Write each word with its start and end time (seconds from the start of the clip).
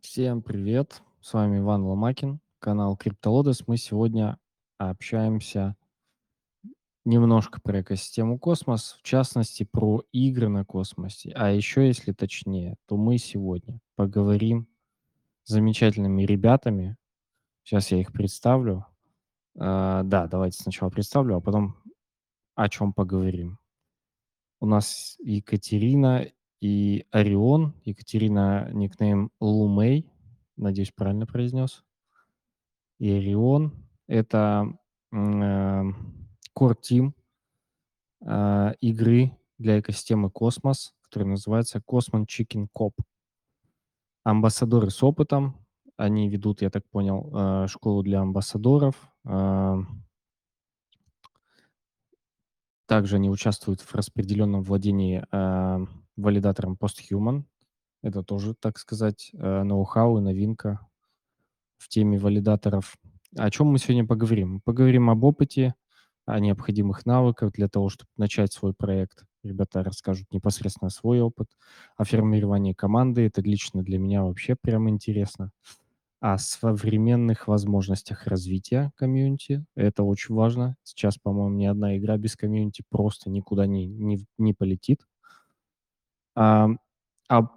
Всем 0.00 0.40
привет! 0.40 1.02
С 1.20 1.34
вами 1.34 1.58
Иван 1.58 1.84
Ломакин, 1.84 2.40
канал 2.58 2.98
CryptoLotus. 2.98 3.64
Мы 3.66 3.76
сегодня 3.76 4.38
общаемся 4.78 5.76
немножко 7.04 7.60
про 7.60 7.82
экосистему 7.82 8.38
космос, 8.38 8.96
в 8.98 9.02
частности, 9.02 9.68
про 9.70 10.02
игры 10.10 10.48
на 10.48 10.64
космосе. 10.64 11.32
А 11.34 11.50
еще, 11.50 11.86
если 11.86 12.12
точнее, 12.12 12.76
то 12.86 12.96
мы 12.96 13.18
сегодня 13.18 13.78
поговорим 13.94 14.68
с 15.44 15.52
замечательными 15.52 16.22
ребятами. 16.22 16.96
Сейчас 17.62 17.90
я 17.90 18.00
их 18.00 18.10
представлю. 18.12 18.86
А, 19.58 20.02
да, 20.04 20.26
давайте 20.28 20.62
сначала 20.62 20.88
представлю, 20.88 21.36
а 21.36 21.40
потом 21.42 21.76
о 22.54 22.70
чем 22.70 22.94
поговорим. 22.94 23.58
У 24.60 24.66
нас 24.66 25.16
Екатерина 25.20 26.26
и 26.60 27.06
Орион. 27.10 27.74
Екатерина 27.84 28.70
никнейм 28.72 29.30
Лумей. 29.40 30.10
Надеюсь, 30.56 30.92
правильно 30.92 31.26
произнес. 31.26 31.84
И 32.98 33.10
Орион- 33.10 33.72
это, 34.06 34.76
э, 35.12 35.16
core 35.16 36.76
team, 36.82 37.12
а, 38.22 38.72
игры 38.80 39.36
для 39.58 39.80
экосистемы 39.80 40.30
Космос, 40.30 40.94
которая 41.02 41.30
называется 41.30 41.82
Cosmon 41.86 42.26
Chicken 42.26 42.68
Coop. 42.76 42.92
Амбассадоры 44.24 44.90
с 44.90 45.02
опытом. 45.02 45.56
Они 45.96 46.28
ведут, 46.28 46.62
я 46.62 46.70
так 46.70 46.88
понял, 46.90 47.30
э, 47.34 47.66
школу 47.68 48.02
для 48.02 48.20
амбассадоров. 48.20 48.94
Ам 49.24 50.04
также 52.86 53.16
они 53.16 53.30
участвуют 53.30 53.82
в 53.82 53.94
распределенном 53.94 54.62
владении, 54.64 55.24
ам, 55.30 55.99
валидатором 56.20 56.76
Posthuman. 56.80 57.44
Это 58.02 58.22
тоже, 58.22 58.54
так 58.54 58.78
сказать, 58.78 59.30
э, 59.34 59.62
ноу-хау 59.62 60.18
и 60.18 60.22
новинка 60.22 60.80
в 61.78 61.88
теме 61.88 62.18
валидаторов. 62.18 62.96
О 63.36 63.50
чем 63.50 63.68
мы 63.68 63.78
сегодня 63.78 64.06
поговорим? 64.06 64.60
Поговорим 64.64 65.10
об 65.10 65.24
опыте, 65.24 65.74
о 66.26 66.40
необходимых 66.40 67.06
навыках 67.06 67.52
для 67.52 67.68
того, 67.68 67.88
чтобы 67.88 68.10
начать 68.16 68.52
свой 68.52 68.74
проект. 68.74 69.24
Ребята 69.42 69.82
расскажут 69.82 70.26
непосредственно 70.32 70.90
свой 70.90 71.20
опыт, 71.20 71.48
о 71.96 72.04
формировании 72.04 72.72
команды. 72.74 73.26
Это 73.26 73.40
лично 73.42 73.82
для 73.82 73.98
меня 73.98 74.22
вообще 74.24 74.56
прям 74.60 74.88
интересно. 74.88 75.50
О 76.20 76.36
современных 76.38 77.48
возможностях 77.48 78.26
развития 78.26 78.92
комьюнити. 78.96 79.64
Это 79.74 80.02
очень 80.02 80.34
важно. 80.34 80.76
Сейчас, 80.82 81.16
по-моему, 81.18 81.56
ни 81.56 81.64
одна 81.66 81.96
игра 81.96 82.18
без 82.18 82.36
комьюнити 82.36 82.84
просто 82.90 83.30
никуда 83.30 83.66
не 83.66 83.86
не 83.86 84.26
не 84.38 84.52
полетит. 84.54 85.00
Об 86.34 87.48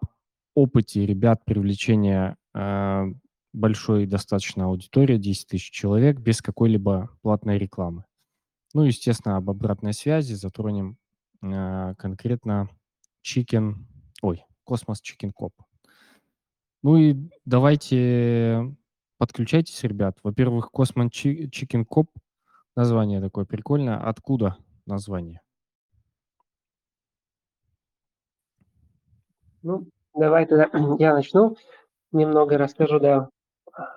опыте 0.55 1.05
ребят 1.05 1.45
привлечения, 1.45 2.37
а, 2.53 3.07
большой 3.53 4.05
достаточно 4.05 4.65
аудитории, 4.65 5.17
10 5.17 5.47
тысяч 5.47 5.71
человек, 5.71 6.19
без 6.19 6.41
какой-либо 6.41 7.09
платной 7.21 7.57
рекламы. 7.57 8.05
Ну, 8.73 8.83
естественно, 8.83 9.37
об 9.37 9.49
обратной 9.49 9.93
связи 9.93 10.33
затронем, 10.33 10.97
а, 11.41 11.95
конкретно 11.95 12.69
Chicken 13.25 13.75
ой, 14.21 14.45
Cosmos 14.67 14.97
Chicken 15.03 15.31
Coop. 15.39 15.53
Ну 16.83 16.97
и 16.97 17.15
давайте 17.45 18.75
подключайтесь, 19.17 19.81
ребят. 19.83 20.17
Во-первых, 20.23 20.69
Chi 20.73 21.49
Chicken 21.49 21.85
Coop- 21.85 22.09
название 22.75 23.21
такое 23.21 23.45
прикольное. 23.45 23.97
Откуда 23.97 24.57
название? 24.85 25.42
Ну, 29.63 29.85
давай 30.13 30.45
тогда 30.45 30.69
я 30.99 31.13
начну, 31.13 31.55
немного 32.11 32.57
расскажу, 32.57 32.99
да. 32.99 33.29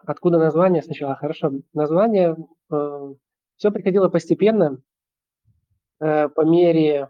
Откуда 0.07 0.39
название 0.39 0.83
сначала? 0.83 1.17
Хорошо. 1.17 1.53
Название, 1.75 2.37
э, 2.73 3.15
всё 3.59 3.71
приходило 3.73 4.09
постепенно. 4.09 4.79
Э, 6.01 6.29
по 6.29 6.43
мере, 6.45 7.09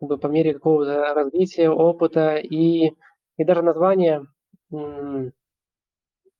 как 0.00 0.08
бы 0.10 0.18
по 0.18 0.28
мере 0.28 0.54
какого-то 0.54 1.14
развития, 1.14 1.70
опыта 1.70 2.36
и 2.36 2.92
и 3.38 3.44
даже 3.44 3.62
название, 3.62 4.26
м 4.72 5.32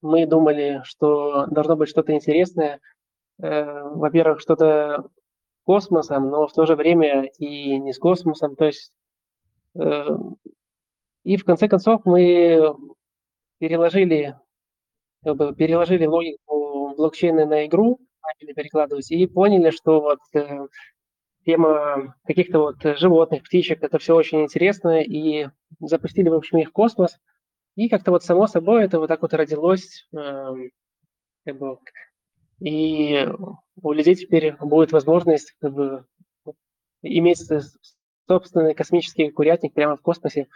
мы 0.03 0.27
думали, 0.27 0.81
что 0.85 1.47
должно 1.47 1.77
быть 1.77 1.89
что-то 1.89 2.13
интересное. 2.15 2.81
Э, 3.43 3.83
во-первых, 3.85 4.41
что-то 4.41 5.07
космосом, 5.65 6.31
но 6.31 6.47
в 6.49 6.53
то 6.55 6.67
же 6.67 6.77
время 6.77 7.25
и 7.39 7.79
не 7.81 7.93
с 7.93 7.99
космосом. 7.99 8.57
То 8.57 8.67
есть, 8.67 8.93
э, 9.77 10.09
и 11.27 11.37
в 11.39 11.45
конце 11.45 11.69
концов 11.69 12.03
мы 12.07 12.75
переложили, 13.61 14.37
как 15.25 15.37
бы 15.37 15.55
переложили 15.55 16.07
логику 16.07 16.95
блокчейна 16.97 17.47
на 17.47 17.67
игру, 17.67 18.01
начали 18.23 18.55
перекладывать 18.55 19.11
и 19.13 19.27
поняли, 19.27 19.71
что 19.71 20.01
вот, 20.03 20.21
э, 20.35 20.67
тема 21.47 22.17
каких-то 22.27 22.61
вот 22.61 22.77
животных, 22.99 23.45
птичек- 23.45 23.83
это 23.85 23.99
всё 23.99 24.17
очень 24.17 24.43
интересно, 24.45 25.01
и 25.03 25.49
запустили, 25.81 26.29
в 26.31 26.35
общем, 26.35 26.59
их 26.59 26.71
в 26.71 26.73
космос. 26.73 27.19
И 27.77 27.89
как-то 27.91 28.13
вот 28.13 28.25
само 28.25 28.47
собой 28.49 28.85
это 28.85 29.01
вот 29.01 29.09
так 29.09 29.23
вот 29.23 29.35
родилось, 29.35 30.09
эм, 30.15 30.71
как 31.47 31.59
бы. 31.59 31.79
И 32.61 33.27
у 33.83 33.93
людей 33.93 34.15
теперь 34.17 34.57
будет 34.61 34.93
возможность 34.93 35.55
как 35.61 35.75
бы 35.75 36.07
иметь 37.03 37.43
собственный 38.29 38.75
космический 38.75 39.31
курятник 39.31 39.75
прямо 39.75 39.97
в 39.97 40.03
космосе. 40.03 40.49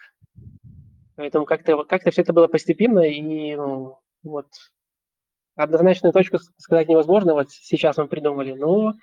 Поэтому 1.21 1.45
как-то 1.45 1.85
как-то 1.85 2.11
всё 2.11 2.23
это 2.23 2.33
было 2.33 2.47
постепенно, 2.49 3.01
и, 3.01 3.55
ну, 3.55 3.99
вот 4.23 4.47
однозначную 5.57 6.13
точку 6.15 6.39
сказать 6.59 6.89
невозможно. 6.89 7.35
Вот 7.35 7.51
сейчас 7.51 7.99
мы 7.99 8.09
придумали, 8.09 8.55
но 8.55 8.95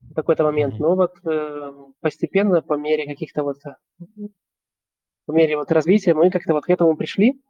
в 0.00 0.14
какой-то 0.14 0.44
момент, 0.44 0.78
но 0.78 0.96
вот, 0.96 1.12
э, 1.26 1.72
постепенно, 2.00 2.62
по 2.62 2.74
мере 2.74 3.06
каких-то 3.06 3.42
вот, 3.44 3.58
по 5.26 5.32
мере 5.32 5.56
вот 5.58 5.72
развития 5.72 6.14
мы 6.14 6.30
как-то 6.30 6.54
вот 6.54 6.64
к 6.64 6.70
этому 6.70 6.96
пришли. 6.96 7.40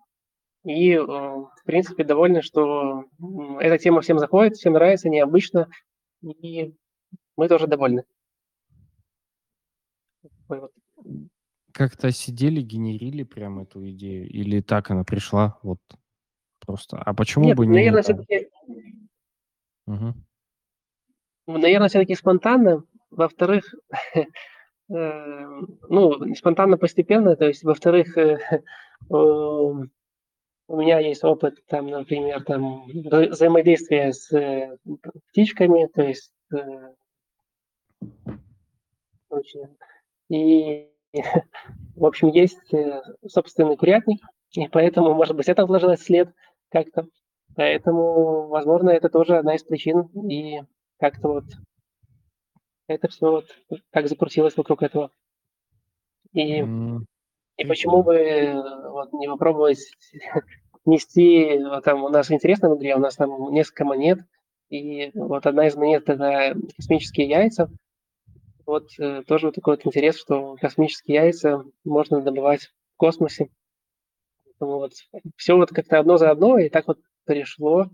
И, 0.65 0.93
э, 0.95 1.01
в 1.03 1.51
принципе, 1.67 2.05
довольны, 2.05 2.43
что, 2.43 3.05
эта 3.61 3.79
тема 3.79 4.03
всем 4.03 4.19
заходит, 4.19 4.57
всем 4.57 4.75
нравится, 4.75 5.09
необычно, 5.11 5.69
и 6.23 6.75
мы 7.37 7.49
тоже 7.49 7.67
довольны. 7.69 8.05
Вот. 10.49 10.73
Как-то 11.81 12.11
сидели, 12.13 12.61
генерили 12.61 13.23
прям 13.23 13.59
эту 13.61 13.89
идею 13.89 14.29
или 14.29 14.61
так 14.61 14.91
она 14.91 15.03
пришла 15.03 15.59
вот 15.63 15.79
просто? 16.67 16.99
А 16.99 17.15
почему 17.15 17.47
Нет, 17.47 17.57
бы 17.57 17.67
не 17.67 17.77
наверно, 17.79 18.03
там 18.03 18.17
всё-таки 18.25 18.51
Мгм. 19.87 20.25
Ну, 21.49 21.59
наверно, 21.59 21.89
всё-таки 21.89 22.15
спонтанно. 22.15 22.85
Во-вторых, 23.11 23.75
эм, 24.91 25.79
ну, 25.89 26.35
спонтанно, 26.37 26.79
постепенно. 26.79 27.37
То 27.37 27.47
есть, 27.47 27.65
во-вторых, 27.65 28.17
э, 28.19 28.39
ом, 29.11 29.91
у 30.69 30.77
меня 30.81 31.01
есть 31.01 31.25
опыт 31.25 31.57
там, 31.69 31.89
например, 31.89 32.45
там 32.45 32.87
вза 32.89 33.29
взаимодействия 33.29 34.13
с, 34.13 34.33
э, 34.33 34.77
птичками, 35.33 35.89
то 35.95 36.03
есть, 36.03 36.33
э 36.55 36.59
Точно. 39.31 39.71
И, 40.31 40.90
в 41.97 42.05
общем, 42.07 42.29
есть, 42.29 42.73
э, 42.73 43.03
собственный 43.29 43.77
курятник, 43.77 44.21
и 44.53 44.69
поэтому, 44.69 45.15
может 45.15 45.37
быть, 45.37 45.49
это 45.49 45.63
отложилось 45.63 46.03
след 46.03 46.31
как-то. 46.71 47.07
Поэтому, 47.57 48.49
возможно, 48.49 48.91
это 48.91 49.09
тоже 49.09 49.37
одна 49.39 49.57
из 49.57 49.65
причин. 49.65 50.03
И 50.31 50.63
как-то 51.01 51.29
вот 51.29 51.45
это 52.89 53.09
всё 53.09 53.31
вот 53.33 53.47
так 53.91 54.09
закрутилось 54.09 54.57
вокруг 54.57 54.83
этого. 54.83 55.11
И 56.33 56.61
М, 56.61 57.07
и 57.59 57.65
почему 57.67 58.03
прикольно. 58.05 58.63
бы 58.63 58.91
вот 58.91 59.13
не 59.15 59.29
попробовать 59.29 59.81
нести, 60.87 61.59
вот 61.65 61.85
там 61.85 62.05
у 62.05 62.09
нас 62.09 62.31
интересно 62.31 62.71
в 62.71 62.79
игре, 62.79 62.97
у 62.97 63.01
нас 63.01 63.17
там 63.17 63.53
несколько 63.53 63.85
монет, 63.85 64.21
и 64.71 65.11
вот 65.15 65.47
одна 65.47 65.67
из 65.69 65.77
монет- 65.77 66.09
это 66.09 66.57
космические 66.77 67.29
яйца. 67.29 67.71
Вот, 68.71 68.89
э, 69.01 69.25
тоже 69.27 69.47
вот 69.47 69.57
такой 69.57 69.75
вот 69.75 69.85
интерес, 69.85 70.17
что 70.17 70.55
космические 70.55 71.17
яйца 71.17 71.65
можно 71.83 72.23
добывать 72.23 72.67
в 72.67 72.97
космосе. 72.99 73.51
Вот. 74.61 74.93
Всё 75.35 75.57
вот 75.57 75.71
как-то 75.71 75.99
одно 75.99 76.19
за 76.19 76.31
одно, 76.31 76.57
и 76.57 76.69
так 76.69 76.87
вот 76.87 77.01
пришло. 77.25 77.91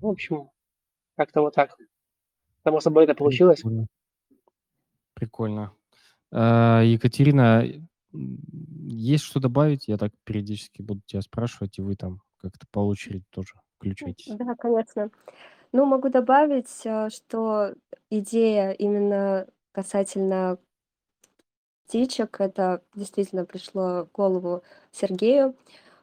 В 0.00 0.06
общем, 0.06 0.50
как-то 1.16 1.40
вот 1.40 1.56
так. 1.56 1.76
Само 2.62 2.78
собой 2.78 3.04
это 3.04 3.16
получилось. 3.16 3.62
Прикольно. 3.62 3.86
Прикольно. 5.14 5.72
А, 6.30 6.82
Екатерина, 6.82 7.64
есть 8.12 9.24
что 9.24 9.40
добавить? 9.40 9.88
Я 9.88 9.98
так 9.98 10.12
периодически 10.22 10.80
буду 10.80 11.00
тя 11.06 11.22
спрашивать, 11.22 11.76
и 11.80 11.82
вы 11.82 11.96
там 11.96 12.22
как-то 12.36 12.68
по 12.70 12.86
очереди 12.86 13.24
тоже 13.30 13.54
включайтесь. 13.78 14.28
да, 14.36 14.54
конечно. 14.54 15.10
Ну, 15.72 15.84
могу 15.84 16.08
добавить, 16.08 16.86
а, 16.86 17.10
что 17.10 17.74
идея 18.10 18.70
именно 18.72 19.46
касательно 19.72 20.58
птичек- 21.88 22.36
это 22.40 22.82
действительно 22.94 23.44
пришло 23.44 24.04
в 24.04 24.08
голову 24.12 24.62
Сергею. 24.92 25.54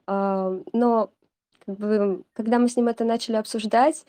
А, 0.07 0.53
но 0.73 1.11
как 1.65 1.77
бы, 1.77 2.23
когда 2.33 2.59
мы 2.59 2.69
с 2.69 2.75
ним 2.77 2.87
это 2.89 3.05
начали 3.05 3.37
обсуждать, 3.37 4.05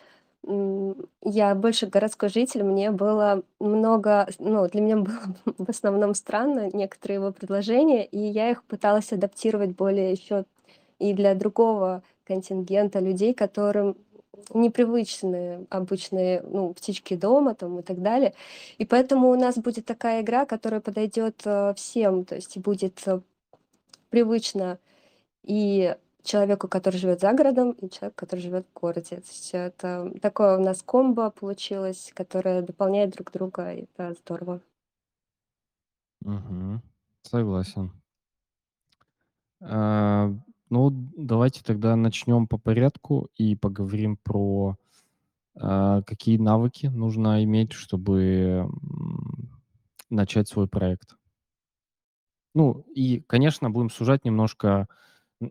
я 1.25 1.55
больше 1.55 1.87
городской 1.87 2.29
житель, 2.29 2.65
мне 2.65 2.91
было 2.91 3.43
много, 3.61 4.29
ну, 4.39 4.69
для 4.69 4.81
меня 4.83 4.97
было 4.99 5.35
в 5.59 5.71
основном 5.71 6.15
странно 6.15 6.71
некоторые 6.73 7.17
его 7.17 7.33
предложения, 7.33 8.05
и 8.05 8.19
я 8.19 8.51
их 8.51 8.62
пыталась 8.65 9.12
адаптировать 9.12 9.71
более 9.71 10.12
еще 10.12 10.45
и 10.99 11.15
для 11.15 11.35
другого 11.35 12.03
контингента 12.27 13.01
людей, 13.01 13.35
которым 13.35 13.97
непривычны 14.52 15.67
обычные, 15.70 16.43
ну, 16.43 16.75
птички 16.75 17.14
дома 17.14 17.55
там 17.55 17.79
и 17.79 17.82
так 17.82 18.02
далее. 18.02 18.35
И 18.79 18.85
поэтому 18.85 19.31
у 19.31 19.37
нас 19.37 19.56
будет 19.56 19.87
такая 19.87 20.23
игра, 20.23 20.46
которая 20.46 20.81
подойдет 20.81 21.41
э, 21.44 21.75
всем, 21.76 22.25
то 22.25 22.35
есть 22.35 22.58
будет 22.58 23.00
э, 23.06 23.20
привычно 24.11 24.79
и 25.43 25.96
человеку, 26.23 26.69
который 26.69 26.96
живет 26.96 27.20
за 27.20 27.32
городом, 27.32 27.73
и 27.73 27.91
человеку, 27.91 28.17
который 28.17 28.41
живет 28.41 28.67
в 28.67 28.79
городе. 28.79 29.17
То 29.17 29.31
есть 29.31 29.50
это 29.52 30.12
такое 30.20 30.58
у 30.58 30.62
нас 30.62 30.82
комбо 30.82 31.31
получилось, 31.31 32.11
которое 32.14 32.62
дополняет 32.62 33.11
друг 33.11 33.31
друга, 33.31 33.73
и 33.73 33.82
это 33.82 34.14
здорово. 34.14 34.61
Мгм. 36.20 36.82
Согласен. 37.23 37.91
А, 39.61 40.31
ну, 40.70 40.90
давайте 40.90 41.62
тогда 41.62 41.96
начнем 41.96 42.46
по 42.46 42.58
порядку 42.58 43.28
и 43.37 43.55
поговорим 43.55 44.16
про 44.16 44.76
а, 45.56 46.02
какие 46.02 46.38
навыки 46.38 46.87
нужно 46.87 47.44
иметь, 47.44 47.72
чтобы 47.72 48.69
начать 50.11 50.49
свой 50.49 50.69
проект. 50.69 51.16
Ну, 52.55 52.84
и, 52.94 53.20
конечно, 53.20 53.70
будем 53.70 53.90
сужать 53.90 54.25
немножко 54.25 54.88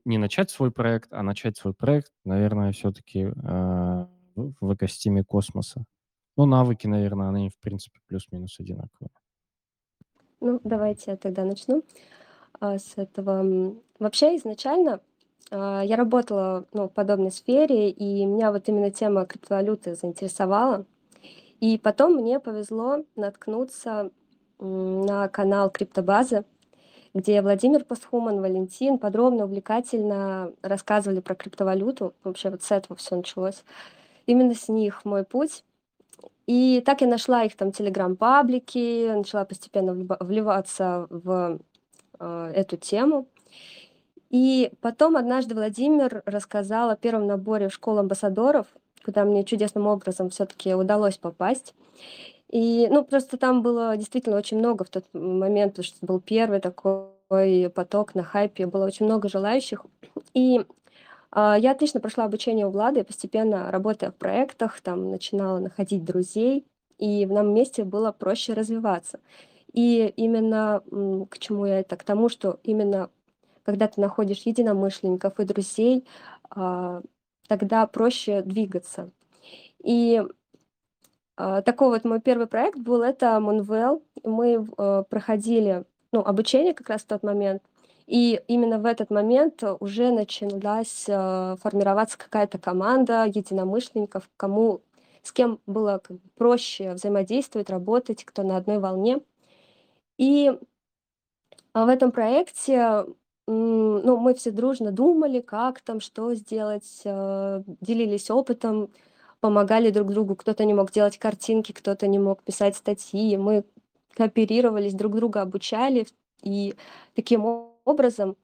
не 0.06 0.18
начать 0.18 0.50
свой 0.50 0.72
проект, 0.72 1.12
а 1.14 1.22
начать 1.22 1.58
свой 1.58 1.74
проект, 1.74 2.12
наверное, 2.24 2.72
все-таки 2.72 3.26
э, 3.26 4.08
в 4.36 4.74
экостиме 4.74 5.24
космоса. 5.24 5.86
Ну, 6.38 6.46
навыки, 6.46 6.88
наверное, 6.88 7.30
они, 7.30 7.50
в 7.50 7.60
принципе, 7.60 8.00
плюс-минус 8.08 8.60
одинаковые. 8.60 9.10
Ну, 10.40 10.60
давайте 10.64 11.12
я 11.12 11.18
тогда 11.18 11.44
начну 11.44 11.78
а, 11.80 11.84
с 12.62 12.94
этого. 12.96 13.76
Вообще, 14.00 14.36
изначально 14.38 15.02
а, 15.52 15.82
я 15.82 15.96
работала 15.96 16.66
ну, 16.74 16.88
в 16.88 16.92
подобной 16.92 17.32
сфере, 17.32 17.90
и 17.90 18.26
меня 18.26 18.52
вот 18.52 18.68
именно 18.68 18.90
тема 18.90 19.26
криптовалюты 19.26 19.96
заинтересовала. 19.96 20.86
И 21.60 21.78
потом 21.78 22.16
мне 22.16 22.40
повезло 22.40 23.06
наткнуться 23.16 24.12
на 24.60 25.28
канал 25.30 25.70
Криптобазы, 25.70 26.46
где 27.14 27.42
Владимир 27.42 27.86
Пастхуман, 27.86 28.42
Валентин 28.42 28.98
подробно, 28.98 29.46
увлекательно 29.46 30.52
рассказывали 30.62 31.20
про 31.20 31.36
криптовалюту. 31.36 32.14
Вообще 32.24 32.50
вот 32.50 32.64
с 32.64 32.72
этого 32.72 32.98
все 32.98 33.16
началось. 33.16 33.64
Именно 34.26 34.56
с 34.56 34.68
них 34.68 35.06
мой 35.06 35.24
путь. 35.24 35.64
И 36.48 36.82
так 36.86 37.02
я 37.02 37.08
нашла 37.08 37.44
их 37.44 37.56
там 37.56 37.72
телеграм-паблики, 37.72 39.14
начала 39.14 39.46
постепенно 39.46 39.94
вливаться 40.20 41.08
в 41.10 41.60
эту 42.54 42.78
тему. 42.78 43.28
И 44.30 44.72
потом 44.82 45.16
однажды 45.16 45.54
Владимир 45.54 46.24
рассказал 46.26 46.90
о 46.90 46.96
первом 46.96 47.28
наборе 47.28 47.70
в 47.70 47.74
школу 47.74 48.00
амбассадоров, 48.00 48.66
куда 49.06 49.26
мне 49.26 49.44
чудесным 49.44 49.86
образом 49.88 50.30
все-таки 50.30 50.74
удалось 50.74 51.18
попасть. 51.18 51.76
И, 52.50 52.88
ну, 52.90 53.04
просто 53.04 53.38
там 53.38 53.62
было 53.62 53.96
действительно 53.98 54.38
очень 54.38 54.58
много 54.58 54.86
в 54.86 54.90
тот 54.90 55.06
момент, 55.14 55.74
потому 55.74 55.86
что 55.86 56.06
был 56.06 56.20
первый 56.20 56.60
такой 56.60 57.70
поток 57.74 58.16
на 58.16 58.24
хайпе, 58.24 58.68
было 58.68 58.86
очень 58.86 59.06
много 59.06 59.30
желающих. 59.30 59.86
И 60.34 60.66
а, 61.32 61.58
я 61.58 61.72
отлично 61.72 62.00
прошла 62.00 62.26
обучение 62.26 62.68
у 62.68 62.70
Влады, 62.70 63.04
постепенно 63.04 63.72
работая 63.72 64.12
в 64.12 64.16
проектах, 64.16 64.82
там 64.82 65.10
начинала 65.10 65.58
находить 65.58 66.06
друзей, 66.06 66.66
и 67.00 67.26
в 67.26 67.32
нам 67.32 67.54
месте 67.54 67.84
было 67.84 68.12
проще 68.12 68.54
развиваться. 68.54 69.20
И 69.74 70.14
именно 70.16 70.82
к 71.30 71.40
чему 71.40 71.66
я 71.66 71.80
это? 71.80 71.98
К 71.98 72.04
тому, 72.04 72.30
что 72.30 72.60
именно 72.64 73.10
когда 73.64 73.88
ты 73.88 74.00
находишь 74.02 74.44
единомышленников 74.46 75.40
и 75.40 75.46
друзей, 75.46 76.06
а, 76.50 77.02
тогда 77.48 77.88
проще 77.88 78.42
двигаться. 78.42 79.10
И 79.84 80.22
а, 81.36 81.62
такой 81.62 81.90
вот 81.90 82.04
мой 82.04 82.22
первый 82.22 82.48
проект 82.48 82.78
был, 82.78 83.02
это 83.02 83.38
Monvel. 83.42 84.02
Мы 84.24 84.68
э, 84.78 85.04
проходили 85.10 85.84
ну, 86.12 86.22
обучение 86.22 86.74
как 86.74 86.90
раз 86.90 87.02
в 87.02 87.08
тот 87.08 87.24
момент. 87.24 87.64
И 88.06 88.42
именно 88.48 88.80
в 88.80 88.86
этот 88.86 89.10
момент 89.10 89.64
уже 89.80 90.12
началась 90.12 91.06
формироваться 91.06 92.18
какая-то 92.18 92.58
команда 92.58 93.26
единомышленников, 93.26 94.30
кому 94.38 94.82
с 95.24 95.32
кем 95.32 95.60
было 95.66 96.02
проще 96.36 96.94
взаимодействовать, 96.94 97.70
работать, 97.70 98.26
кто 98.26 98.44
на 98.44 98.58
одной 98.58 98.80
волне. 98.80 99.22
И 100.18 100.52
а, 101.74 101.86
в 101.86 101.90
этом 101.90 102.12
проекте 102.12 103.06
ну, 103.46 104.18
мы 104.18 104.34
все 104.36 104.52
дружно 104.52 104.92
думали, 104.92 105.42
как 105.42 105.82
там, 105.82 106.00
что 106.00 106.34
сделать, 106.34 107.02
э, 107.04 107.64
делились 107.82 108.32
опытом, 108.32 108.90
помогали 109.42 109.90
друг 109.90 110.12
другу. 110.12 110.36
Кто-то 110.36 110.64
не 110.64 110.74
мог 110.74 110.92
делать 110.92 111.18
картинки, 111.18 111.74
кто-то 111.74 112.08
не 112.08 112.20
мог 112.20 112.42
писать 112.44 112.78
статьи. 112.78 113.36
Мы 113.38 113.66
кооперировались, 114.14 114.94
друг 114.94 115.16
друга 115.16 115.42
обучали. 115.42 116.08
И 116.42 116.76
таким 117.16 117.46
образом 117.86 118.38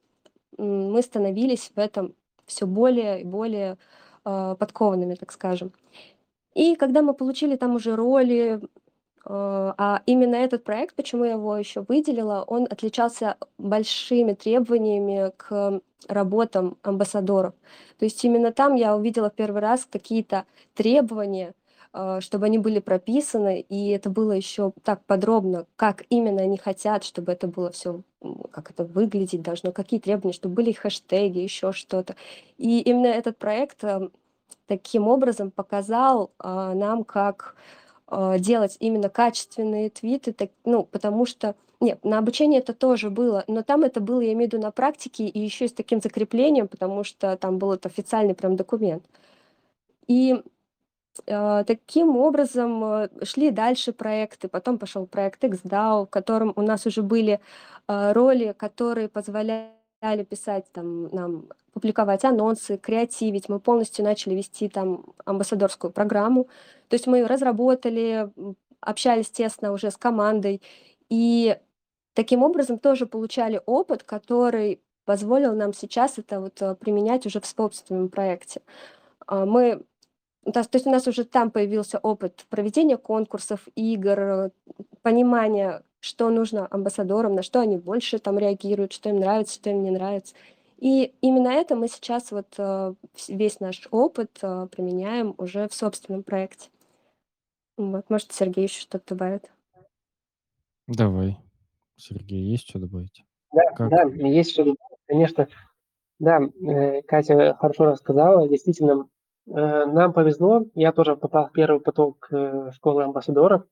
мы 0.58 1.02
становились 1.02 1.72
в 1.74 1.80
этом 1.80 2.14
все 2.46 2.68
более 2.68 3.22
и 3.22 3.24
более 3.24 3.78
э, 4.26 4.56
подкованными, 4.60 5.16
так 5.16 5.32
скажем. 5.32 5.72
И 6.56 6.76
когда 6.76 7.02
мы 7.02 7.14
получили 7.14 7.56
там 7.56 7.76
уже 7.76 7.96
роли, 7.96 8.60
а 9.26 10.02
именно 10.06 10.36
этот 10.36 10.64
проект, 10.64 10.96
почему 10.96 11.26
я 11.26 11.34
его 11.34 11.58
еще 11.58 11.82
выделила, 11.88 12.44
он 12.48 12.64
отличался 12.64 13.38
большими 13.58 14.34
требованиями 14.34 15.32
к 15.38 15.82
работам 16.08 16.78
амбассадоров. 16.82 17.54
То 17.98 18.06
есть 18.06 18.24
именно 18.24 18.52
там 18.52 18.76
я 18.76 18.96
увидела 18.96 19.30
в 19.30 19.36
первый 19.36 19.62
раз 19.62 19.86
какие-то 19.90 20.46
требования, 20.74 21.54
э, 21.94 22.20
чтобы 22.22 22.46
они 22.46 22.58
были 22.58 22.80
прописаны, 22.80 23.60
и 23.60 23.90
это 23.90 24.10
было 24.10 24.32
еще 24.32 24.72
так 24.84 25.04
подробно, 25.06 25.66
как 25.76 26.06
именно 26.10 26.42
они 26.42 26.58
хотят, 26.58 27.04
чтобы 27.04 27.32
это 27.34 27.48
было 27.48 27.72
все, 27.72 28.02
как 28.52 28.72
это 28.72 28.86
выглядеть 28.86 29.42
должно, 29.42 29.72
какие 29.72 30.00
требования, 30.00 30.34
чтобы 30.34 30.56
были 30.56 30.72
хэштеги, 30.72 31.40
еще 31.40 31.74
что-то. 31.74 32.16
И 32.58 32.80
именно 32.82 33.08
этот 33.08 33.38
проект 33.38 33.84
э, 33.84 34.10
таким 34.68 35.08
образом 35.08 35.52
показал 35.52 36.32
нам, 36.42 37.04
как 37.04 37.56
делать 38.40 38.76
именно 38.80 39.10
качественные 39.10 39.90
твиты, 39.90 40.34
так, 40.34 40.50
ну, 40.66 40.84
потому 40.84 41.26
что 41.26 41.56
нет, 41.82 42.04
на 42.04 42.18
обучение 42.18 42.60
это 42.60 42.74
тоже 42.74 43.10
было, 43.10 43.46
но 43.48 43.64
там 43.64 43.84
это 43.84 44.02
было, 44.02 44.20
я 44.20 44.34
имею 44.34 44.50
в 44.50 44.54
виду, 44.54 44.62
на 44.62 44.72
практике 44.72 45.28
и 45.28 45.40
еще 45.40 45.68
с 45.68 45.74
таким 45.74 46.02
закреплением, 46.02 46.68
потому 46.68 47.04
что 47.06 47.38
там 47.38 47.58
был 47.58 47.72
это 47.72 47.88
официальный 47.88 48.36
прям 48.36 48.58
документ. 48.58 49.04
И 50.08 50.44
э, 51.26 51.64
таким 51.66 52.18
образом 52.18 52.84
э, 52.84 53.10
шли 53.24 53.52
дальше 53.52 53.94
проекты. 53.94 54.50
Потом 54.50 54.78
пошел 54.78 55.06
проект 55.06 55.44
XDAO, 55.44 56.06
в 56.06 56.10
котором 56.10 56.52
у 56.58 56.62
нас 56.62 56.86
уже 56.86 57.02
были 57.02 57.40
э, 57.88 58.12
роли, 58.12 58.54
которые 58.58 59.08
позволяли 59.08 59.72
писать 60.30 60.66
там, 60.74 61.10
нам, 61.16 61.46
публиковать 61.74 62.26
анонсы, 62.26 62.78
креативить. 62.78 63.50
Мы 63.50 63.60
полностью 63.60 64.06
начали 64.06 64.36
вести 64.36 64.70
там 64.70 65.06
амбассадорскую 65.26 65.92
программу. 65.92 66.46
То 66.88 66.96
есть 66.96 67.08
мы 67.08 67.26
разработали, 67.26 68.30
общались 68.82 69.30
тесно 69.30 69.72
уже 69.72 69.92
с 69.92 69.98
командой. 69.98 70.62
И 71.10 71.58
таким 72.14 72.44
образом 72.44 72.80
тоже 72.80 73.06
получали 73.06 73.62
опыт, 73.66 74.04
который 74.04 74.82
позволил 75.06 75.56
нам 75.56 75.74
сейчас 75.74 76.20
это 76.20 76.40
вот 76.40 76.62
э, 76.62 76.76
применять 76.76 77.26
уже 77.26 77.40
в 77.40 77.46
собственном 77.48 78.10
проекте. 78.10 78.62
А, 79.26 79.46
мы 79.46 79.84
то 80.54 80.66
есть 80.72 80.88
у 80.88 80.92
нас 80.92 81.08
уже 81.08 81.26
там 81.26 81.52
появился 81.52 82.00
опыт 82.00 82.46
проведения 82.50 82.98
конкурсов, 82.98 83.68
игр, 83.76 84.52
понимание, 85.02 85.84
что 86.00 86.30
нужно 86.30 86.68
амбассадорам, 86.70 87.36
на 87.36 87.44
что 87.44 87.60
они 87.60 87.78
больше 87.78 88.20
там 88.20 88.40
реагируют, 88.40 88.94
что 88.94 89.10
им 89.10 89.20
нравится, 89.20 89.56
что 89.56 89.70
им 89.70 89.84
не 89.84 89.92
нравится. 89.92 90.34
И 90.80 91.14
именно 91.20 91.50
это 91.50 91.76
мы 91.76 91.90
сейчас 91.90 92.32
вот 92.32 92.48
э, 92.58 92.94
весь 93.28 93.60
наш 93.60 93.86
опыт 93.92 94.40
э, 94.42 94.68
применяем 94.72 95.36
уже 95.38 95.68
в 95.68 95.74
собственном 95.74 96.24
проекте. 96.24 96.70
Вот, 97.76 98.10
может, 98.10 98.32
Сергей 98.32 98.64
еще 98.64 98.80
что-то 98.80 99.16
добавит. 99.16 99.52
Давай. 100.88 101.38
Сергей, 101.98 102.44
есть 102.44 102.70
что 102.70 102.80
добавить? 102.80 103.26
Да, 103.52 103.72
как? 103.76 103.90
да, 103.90 104.04
есть 104.26 104.52
что 104.52 104.64
добавить, 104.64 104.80
конечно. 105.06 105.50
Да, 106.18 106.40
э, 106.40 107.02
Катя 107.02 107.58
хорошо 107.60 107.86
рассказала. 107.86 108.48
Действительно, 108.48 109.10
нам 109.46 110.14
повезло. 110.14 110.66
Я 110.76 110.94
тоже 110.94 111.18
попал 111.18 111.48
в 111.48 111.52
первый 111.52 111.82
поток 111.82 112.30
школы 112.72 113.04
амбассадоров 113.04 113.66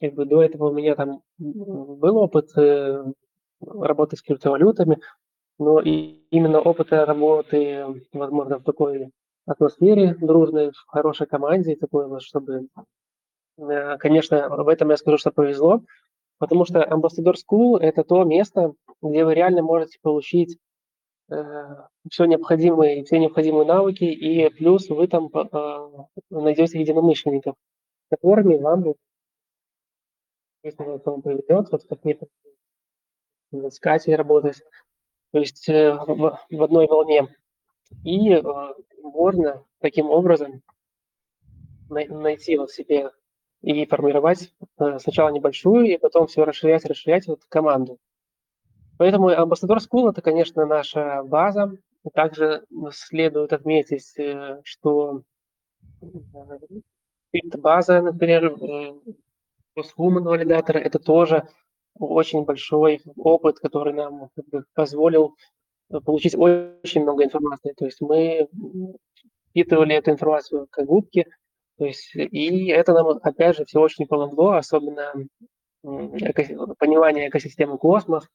как 0.00 0.14
бы 0.14 0.24
до 0.24 0.42
этого 0.42 0.70
у 0.70 0.72
меня 0.72 0.96
там 0.96 1.22
был 1.36 2.16
опыт 2.16 2.52
работы 3.60 4.16
с 4.16 4.22
криптовалютами, 4.22 4.98
но 5.60 5.78
и 5.78 6.24
именно 6.30 6.58
опыта 6.58 7.04
работы, 7.04 7.84
возможно, 8.14 8.58
в 8.58 8.64
такой 8.64 9.10
атмосфере 9.44 10.14
дружной, 10.14 10.70
в 10.70 10.86
хорошей 10.86 11.26
команде, 11.26 11.76
такой 11.76 12.08
вот, 12.08 12.22
чтобы, 12.22 12.68
э, 13.58 13.98
конечно, 13.98 14.48
в 14.48 14.68
этом 14.68 14.88
я 14.88 14.96
скажу, 14.96 15.18
что 15.18 15.30
повезло, 15.30 15.82
потому 16.38 16.64
что 16.64 16.80
Ambassador 16.80 17.34
School– 17.34 17.78
это 17.80 18.04
то 18.04 18.24
место, 18.24 18.72
где 19.02 19.22
вы 19.22 19.34
реально 19.34 19.60
можете 19.60 19.98
получить 20.00 20.56
э, 21.30 21.44
все 22.10 22.24
необходимые, 22.24 23.04
все 23.04 23.18
необходимые 23.18 23.66
навыки, 23.66 24.04
и 24.04 24.48
плюс 24.48 24.88
вы 24.88 25.08
там 25.08 25.26
э, 25.26 25.88
найдете 26.30 26.80
единомышленников, 26.80 27.54
с 28.06 28.16
которыми 28.16 28.56
вам, 28.56 28.94
если 30.62 30.84
вам 31.04 31.20
повезет, 31.20 31.70
вот 31.70 31.82
как 31.86 32.02
мне 32.02 32.18
с 33.52 33.78
Катей 33.78 34.14
работать, 34.14 34.62
то 35.32 35.38
есть 35.38 35.68
э, 35.68 35.92
в, 35.94 36.38
в 36.50 36.62
одной 36.62 36.86
волне. 36.86 37.28
И 38.04 38.32
э, 38.32 38.42
можно 39.02 39.64
таким 39.80 40.10
образом 40.10 40.62
найти 41.88 42.56
вот 42.56 42.70
себе 42.70 43.10
и 43.62 43.84
формировать 43.86 44.52
э, 44.78 44.98
сначала 44.98 45.30
небольшую, 45.30 45.86
и 45.86 45.98
потом 45.98 46.26
все 46.26 46.44
расширять, 46.44 46.84
расширять 46.84 47.26
вот 47.26 47.44
команду. 47.48 47.98
Поэтому 48.98 49.30
Ambassador 49.30 49.78
School– 49.78 50.10
это, 50.10 50.20
конечно, 50.20 50.66
наша 50.66 51.22
база. 51.22 51.72
Также 52.12 52.64
следует 52.92 53.52
отметить, 53.52 54.14
что 54.64 55.22
база, 57.32 58.02
например, 58.02 58.54
Posthuman 59.76 60.22
валидатора– 60.22 60.78
это 60.80 60.98
тоже 60.98 61.48
очень 62.00 62.44
большой 62.44 63.00
опыт, 63.16 63.58
который 63.58 63.92
нам 63.92 64.30
позволил 64.74 65.34
э, 65.90 66.00
получить 66.00 66.34
очень 66.34 67.02
много 67.02 67.24
информации. 67.24 67.74
То 67.76 67.84
есть 67.84 68.00
мы 68.00 68.48
впитывали 69.50 69.94
эту 69.94 70.10
информацию 70.10 70.66
как 70.70 70.86
губки, 70.86 71.26
то 71.78 71.84
есть, 71.86 72.14
и 72.14 72.68
это 72.68 72.92
нам, 72.92 73.08
опять 73.22 73.56
же, 73.56 73.64
все 73.64 73.80
очень 73.80 74.06
помогло, 74.06 74.52
особенно 74.52 75.14
эко, 75.82 76.74
понимание 76.78 77.28
экосистемы 77.28 77.78
космос, 77.78 78.28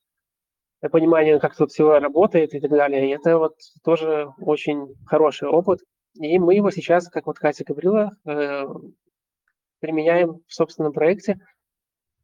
понимание, 0.91 1.39
как 1.39 1.55
тут 1.55 1.71
все 1.71 1.99
работает 1.99 2.53
и 2.53 2.59
так 2.59 2.71
далее. 2.71 3.07
И 3.07 3.13
это 3.13 3.37
вот 3.37 3.55
тоже 3.83 4.29
очень 4.39 4.95
хороший 5.05 5.47
опыт. 5.47 5.79
И 6.15 6.39
мы 6.39 6.55
его 6.55 6.71
сейчас, 6.71 7.07
как 7.09 7.27
вот 7.27 7.37
Катя 7.37 7.63
говорила, 7.65 8.11
э, 8.25 8.65
применяем 9.79 10.39
в 10.47 10.53
собственном 10.53 10.93
проекте– 10.93 11.39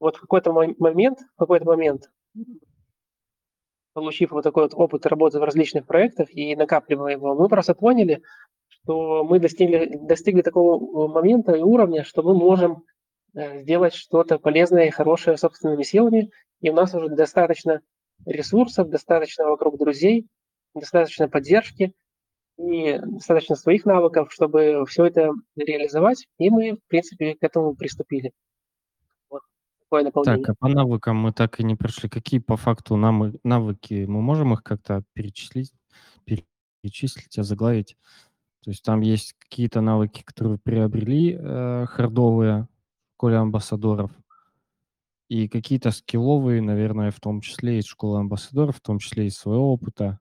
вот 0.01 0.17
в 0.17 0.21
какой-то 0.21 0.51
момент, 0.51 1.19
в 1.35 1.39
какой-то 1.39 1.65
момент, 1.65 2.09
получив 3.93 4.31
вот 4.31 4.43
такой 4.43 4.63
вот 4.63 4.73
опыт 4.73 5.05
работы 5.05 5.39
в 5.39 5.43
различных 5.43 5.85
проектах 5.85 6.33
и 6.35 6.55
накапливая 6.55 7.13
его, 7.13 7.35
мы 7.35 7.47
просто 7.47 7.75
поняли, 7.75 8.23
что 8.67 9.23
мы 9.23 9.39
достигли, 9.39 9.97
достигли 10.01 10.41
такого 10.41 11.07
момента 11.07 11.51
и 11.53 11.61
уровня, 11.61 12.03
что 12.03 12.23
мы 12.23 12.33
можем 12.33 12.83
э, 13.35 13.59
сделать 13.59 13.93
что-то 13.93 14.39
полезное 14.39 14.87
и 14.87 14.91
хорошее 14.91 15.37
собственными 15.37 15.83
силами, 15.83 16.31
и 16.61 16.71
у 16.71 16.73
нас 16.73 16.95
уже 16.95 17.09
достаточно 17.09 17.81
ресурсов, 18.25 18.89
достаточно 18.89 19.45
вокруг 19.45 19.77
друзей, 19.77 20.27
достаточно 20.73 21.29
поддержки 21.29 21.93
и 22.57 22.97
достаточно 22.97 23.55
своих 23.55 23.85
навыков, 23.85 24.33
чтобы 24.33 24.83
все 24.87 25.05
это 25.05 25.31
реализовать, 25.55 26.27
и 26.39 26.49
мы, 26.49 26.77
в 26.77 26.87
принципе, 26.87 27.35
к 27.35 27.43
этому 27.43 27.75
приступили 27.75 28.31
такое 29.91 30.03
наполнение. 30.03 30.45
Так, 30.45 30.55
а 30.55 30.55
по 30.55 30.67
навыкам 30.67 31.17
мы 31.17 31.33
так 31.33 31.59
и 31.59 31.63
не 31.63 31.75
прошли. 31.75 32.09
Какие 32.09 32.39
по 32.39 32.55
факту 32.55 32.95
нам 32.95 33.33
навыки? 33.43 34.05
Мы 34.05 34.21
можем 34.21 34.53
их 34.53 34.63
как-то 34.63 35.03
перечислить, 35.13 35.73
перечислить, 36.25 37.37
озаглавить? 37.37 37.97
То 38.63 38.71
есть 38.71 38.83
там 38.83 39.01
есть 39.01 39.35
какие-то 39.39 39.81
навыки, 39.81 40.23
которые 40.23 40.59
приобрели 40.59 41.35
э, 41.37 41.85
хардовые 41.87 42.67
в 43.09 43.13
школе 43.15 43.37
амбассадоров, 43.37 44.11
и 45.29 45.47
какие-то 45.47 45.91
скилловые, 45.91 46.61
наверное, 46.61 47.11
в 47.11 47.19
том 47.19 47.41
числе 47.41 47.79
из 47.79 47.85
школы 47.85 48.19
амбассадоров, 48.19 48.77
в 48.77 48.81
том 48.81 48.99
числе 48.99 49.27
из 49.27 49.37
своего 49.37 49.73
опыта. 49.73 50.19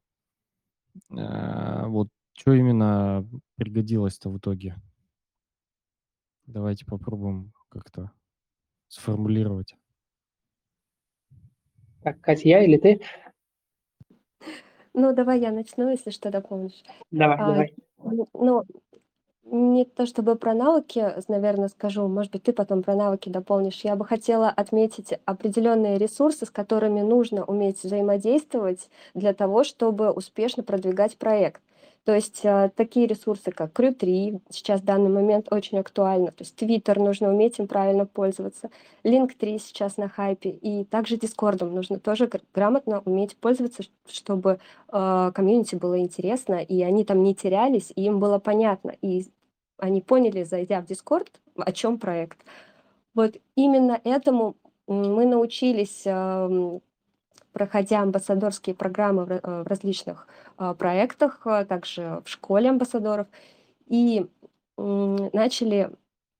Э, 1.10 1.86
вот 1.86 2.08
что 2.32 2.54
именно 2.54 3.28
пригодилось-то 3.56 4.30
в 4.30 4.38
итоге? 4.38 4.76
Давайте 6.46 6.86
попробуем 6.86 7.52
как-то 7.68 8.10
сформулировать. 8.90 9.74
Так, 12.02 12.20
Катя, 12.20 12.48
я 12.48 12.64
или 12.64 12.76
ты? 12.76 13.00
Ну, 14.92 15.14
давай 15.14 15.40
я 15.40 15.52
начну, 15.52 15.90
если 15.90 16.10
что 16.10 16.30
дополнишь. 16.30 16.82
Давай, 17.10 17.36
А, 17.38 17.46
давай. 17.46 17.74
ну, 18.34 18.64
не 19.44 19.84
то 19.84 20.06
чтобы 20.06 20.36
про 20.36 20.54
навыки, 20.54 21.14
наверное, 21.28 21.68
скажу, 21.68 22.06
может 22.08 22.32
быть, 22.32 22.42
ты 22.42 22.52
потом 22.52 22.82
про 22.82 22.94
навыки 22.94 23.28
дополнишь. 23.28 23.80
Я 23.84 23.96
бы 23.96 24.04
хотела 24.04 24.48
отметить 24.48 25.12
определенные 25.24 25.98
ресурсы, 25.98 26.46
с 26.46 26.50
которыми 26.50 27.00
нужно 27.00 27.44
уметь 27.44 27.82
взаимодействовать 27.82 28.90
для 29.14 29.32
того, 29.32 29.62
чтобы 29.64 30.10
успешно 30.10 30.62
продвигать 30.62 31.16
проект. 31.16 31.62
То 32.04 32.14
есть 32.14 32.40
э, 32.44 32.70
такие 32.74 33.06
ресурсы, 33.06 33.50
как 33.50 33.78
Crew3, 33.78 34.40
сейчас 34.48 34.80
в 34.80 34.84
данный 34.84 35.10
момент 35.10 35.52
очень 35.52 35.78
актуально. 35.78 36.28
То 36.28 36.44
есть 36.44 36.60
Twitter 36.60 36.98
нужно 36.98 37.28
уметь 37.28 37.58
им 37.58 37.66
правильно 37.68 38.06
пользоваться. 38.06 38.70
Link3 39.04 39.58
сейчас 39.58 39.98
на 39.98 40.08
хайпе. 40.08 40.50
И 40.50 40.84
также 40.84 41.16
Discord 41.16 41.62
нужно 41.64 42.00
тоже 42.00 42.30
грамотно 42.54 43.00
уметь 43.04 43.36
пользоваться, 43.36 43.82
чтобы 44.08 44.60
э, 44.90 45.32
комьюнити 45.34 45.74
было 45.74 45.98
интересно, 46.00 46.54
и 46.54 46.82
они 46.82 47.04
там 47.04 47.22
не 47.22 47.34
терялись, 47.34 47.92
и 47.94 48.04
им 48.04 48.18
было 48.18 48.38
понятно. 48.38 48.94
И 49.02 49.26
они 49.76 50.00
поняли, 50.00 50.44
зайдя 50.44 50.80
в 50.80 50.86
Discord, 50.86 51.28
о 51.56 51.72
чем 51.72 51.98
проект. 51.98 52.38
Вот 53.14 53.36
именно 53.56 54.00
этому 54.04 54.56
мы 54.86 55.26
научились 55.26 56.02
эм, 56.06 56.80
проходя 57.52 58.00
амбассадорские 58.00 58.74
программы 58.74 59.24
в 59.24 59.30
э, 59.32 59.62
различных 59.64 60.26
а, 60.56 60.74
проектах, 60.74 61.40
а 61.44 61.64
также 61.64 62.22
в 62.24 62.28
школе 62.28 62.70
амбассадоров, 62.70 63.26
и 63.86 64.26
начали 64.76 65.90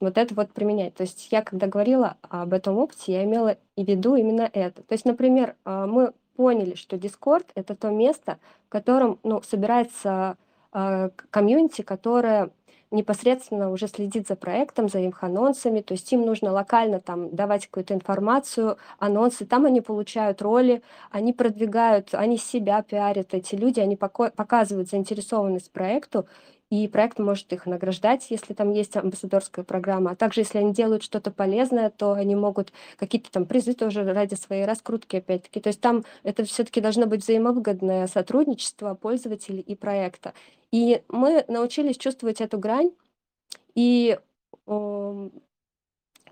вот 0.01 0.17
это 0.17 0.35
вот 0.35 0.53
применять. 0.53 0.95
То 0.95 1.03
есть 1.03 1.31
я, 1.31 1.43
когда 1.43 1.67
говорила 1.67 2.17
об 2.23 2.55
этом 2.55 2.79
опыте, 2.79 3.13
я 3.13 3.25
имела 3.25 3.59
в 3.77 3.85
виду 3.85 4.15
именно 4.15 4.49
это. 4.51 4.83
То 4.83 4.95
есть, 4.95 5.05
например, 5.05 5.57
мы 5.67 6.15
поняли, 6.37 6.75
что 6.75 6.97
Discord— 6.97 7.47
это 7.55 7.77
то 7.77 7.91
место, 7.91 8.39
в 8.67 8.71
котором 8.71 9.19
ну, 9.25 9.43
собирается 9.43 10.39
комьюнити, 10.71 11.83
которое 11.83 12.51
непосредственно 12.91 13.71
уже 13.71 13.89
следит 13.89 14.27
за 14.27 14.37
проектом, 14.37 14.89
за 14.89 14.99
их 14.99 15.23
анонсами, 15.23 15.81
то 15.81 15.95
есть 15.95 16.13
им 16.13 16.23
нужно 16.23 16.53
локально 16.53 17.01
там 17.01 17.35
давать 17.35 17.67
какую-то 17.67 17.95
информацию, 17.95 18.79
анонсы, 18.99 19.47
там 19.47 19.67
они 19.67 19.81
получают 19.81 20.43
роли, 20.43 20.83
они 21.11 21.33
продвигают, 21.33 22.15
они 22.15 22.37
себя 22.37 22.83
пиарят, 22.83 23.35
эти 23.35 23.55
люди, 23.55 23.81
они 23.81 23.97
показывают 23.97 24.91
заинтересованность 24.91 25.71
проекту, 25.71 26.27
и 26.71 26.87
проект 26.87 27.19
может 27.19 27.53
их 27.53 27.67
награждать, 27.67 28.27
если 28.31 28.55
там 28.55 28.71
есть 28.71 28.97
амбассадорская 28.97 29.65
программа. 29.65 30.13
А 30.13 30.17
также, 30.17 30.43
если 30.43 30.59
они 30.59 30.73
делают 30.73 31.03
что-то 31.03 31.33
полезное, 31.33 31.91
то 31.91 32.13
они 32.13 32.37
могут 32.37 32.73
какие-то 32.97 33.31
там 33.31 33.45
призы 33.45 33.75
тоже 33.75 34.05
ради 34.05 34.37
своей 34.37 34.65
раскрутки, 34.65 35.17
опять-таки. 35.17 35.61
То 35.61 35.69
есть 35.69 35.81
там 35.81 36.05
это 36.23 36.45
все-таки 36.45 36.81
должно 36.81 37.07
быть 37.07 37.23
взаимовыгодное 37.23 38.07
сотрудничество 38.07 38.95
пользователей 38.95 39.61
и 39.61 39.75
проекта. 39.75 40.33
И 40.71 41.03
мы 41.09 41.45
научились 41.49 41.99
чувствовать 41.99 42.41
эту 42.41 42.59
грань, 42.59 42.93
и 43.75 44.19
то 44.67 45.31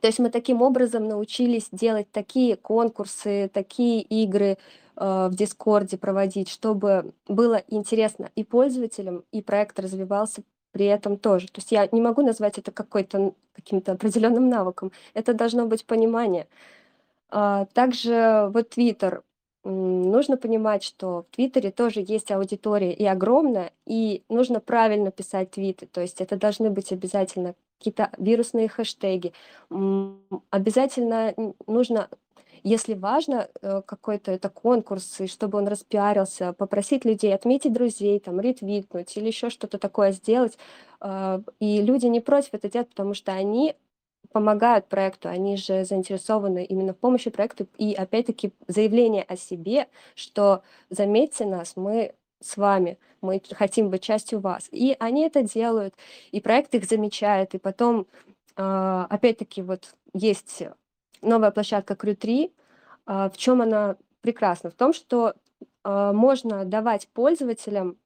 есть 0.07 0.21
мы 0.21 0.31
таким 0.31 0.63
образом 0.63 1.09
научились 1.09 1.69
делать 1.73 2.09
такие 2.13 2.55
конкурсы, 2.55 3.51
такие 3.53 4.01
игры, 4.03 4.57
в 4.99 5.31
Дискорде 5.35 5.97
проводить, 5.97 6.49
чтобы 6.49 7.13
было 7.29 7.63
интересно 7.69 8.31
и 8.35 8.43
пользователям, 8.43 9.25
и 9.31 9.43
проект 9.43 9.79
развивался 9.79 10.43
при 10.73 10.87
этом 10.87 11.17
тоже. 11.17 11.47
То 11.47 11.59
есть 11.59 11.73
я 11.73 11.89
не 11.93 12.01
могу 12.01 12.23
назвать 12.23 12.59
это 12.59 12.73
какой-то 12.73 13.33
каким-то 13.55 13.93
определенным 13.93 14.49
навыком. 14.49 14.93
Это 15.15 15.35
должно 15.35 15.67
быть 15.67 15.85
понимание. 15.85 16.47
А, 17.31 17.67
также 17.73 18.51
вот 18.53 18.71
Твиттер. 18.71 19.23
Нужно 19.65 20.37
понимать, 20.37 20.83
что 20.83 21.25
в 21.31 21.35
Твиттере 21.35 21.71
тоже 21.71 22.05
есть 22.07 22.31
аудитория 22.31 22.93
и 22.93 23.05
огромная, 23.05 23.73
и 23.87 24.23
нужно 24.29 24.61
правильно 24.61 25.11
писать 25.11 25.51
твиты. 25.51 25.87
То 25.87 26.01
есть 26.01 26.21
это 26.21 26.37
должны 26.37 26.71
быть 26.71 26.93
обязательно 26.93 27.55
какие-то 27.79 28.11
вирусные 28.17 28.69
хэштеги. 28.69 29.33
Обязательно 30.51 31.35
нужно 31.67 32.09
если 32.63 32.95
важно 32.95 33.49
э, 33.61 33.83
какой-то 33.85 34.33
это 34.33 34.49
конкурс, 34.49 35.21
и 35.21 35.27
чтобы 35.27 35.59
он 35.59 35.69
распиарился, 35.69 36.53
попросить 36.53 37.05
людей 37.05 37.35
отметить 37.35 37.73
друзей, 37.73 38.21
там, 38.21 38.41
ретвитнуть 38.41 39.17
или 39.17 39.27
еще 39.27 39.51
что-то 39.51 39.79
такое 39.79 40.13
сделать. 40.13 40.59
Э, 41.01 41.41
и 41.61 41.83
люди 41.83 42.07
не 42.07 42.21
против 42.21 42.51
это 42.55 42.71
делать, 42.71 42.89
потому 42.91 43.15
что 43.15 43.33
они 43.33 43.75
помогают 44.33 44.87
проекту, 44.89 45.29
они 45.29 45.57
же 45.57 45.85
заинтересованы 45.85 46.65
именно 46.65 46.93
в 46.93 46.99
помощи 46.99 47.31
проекту. 47.31 47.67
И 47.79 47.95
опять-таки 47.95 48.53
заявление 48.67 49.23
о 49.23 49.37
себе, 49.37 49.89
что 50.15 50.63
заметьте 50.91 51.45
нас, 51.47 51.75
мы 51.77 52.15
с 52.41 52.57
вами, 52.57 52.99
мы 53.21 53.41
хотим 53.53 53.91
быть 53.91 54.03
частью 54.03 54.41
вас. 54.41 54.69
И 54.71 54.97
они 54.99 55.23
это 55.23 55.43
делают, 55.43 55.95
и 56.31 56.41
проект 56.41 56.75
их 56.75 56.85
замечает, 56.85 57.55
и 57.55 57.59
потом, 57.59 58.07
а, 58.57 59.07
опять-таки, 59.11 59.63
вот 59.63 59.95
есть 60.15 60.63
новая 61.23 61.51
площадка 61.51 61.95
Crew3. 61.95 62.53
А, 63.07 63.31
в 63.31 63.37
чем 63.37 63.63
она 63.63 63.97
прекрасна? 64.21 64.71
В 64.71 64.75
том, 64.75 64.93
что 64.93 65.35
а, 65.85 66.13
можно 66.13 66.65
давать 66.65 67.09
пользователям, 67.09 67.97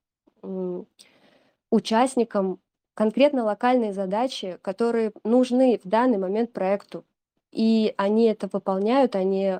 участникам 1.70 2.58
конкретно 2.94 3.44
локальные 3.44 3.92
задачи, 3.92 4.58
которые 4.60 5.12
нужны 5.22 5.80
в 5.82 5.88
данный 5.88 6.18
момент 6.18 6.52
проекту. 6.52 7.04
И 7.52 7.94
они 7.96 8.24
это 8.24 8.48
выполняют, 8.52 9.14
они 9.14 9.56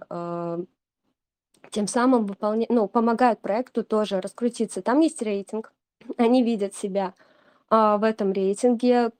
тем 1.73 1.87
самым 1.87 2.27
выполня... 2.27 2.67
ну, 2.69 2.87
помогают 2.87 3.41
проекту 3.41 3.83
тоже 3.83 4.21
раскрутиться. 4.21 4.83
Там 4.83 5.01
есть 5.01 5.23
рейтинг, 5.23 5.73
они 6.17 6.43
видят 6.43 6.75
себя 6.75 7.15
а, 7.69 7.97
в 7.97 8.05
этом 8.05 8.33
рейтинге. 8.33 9.11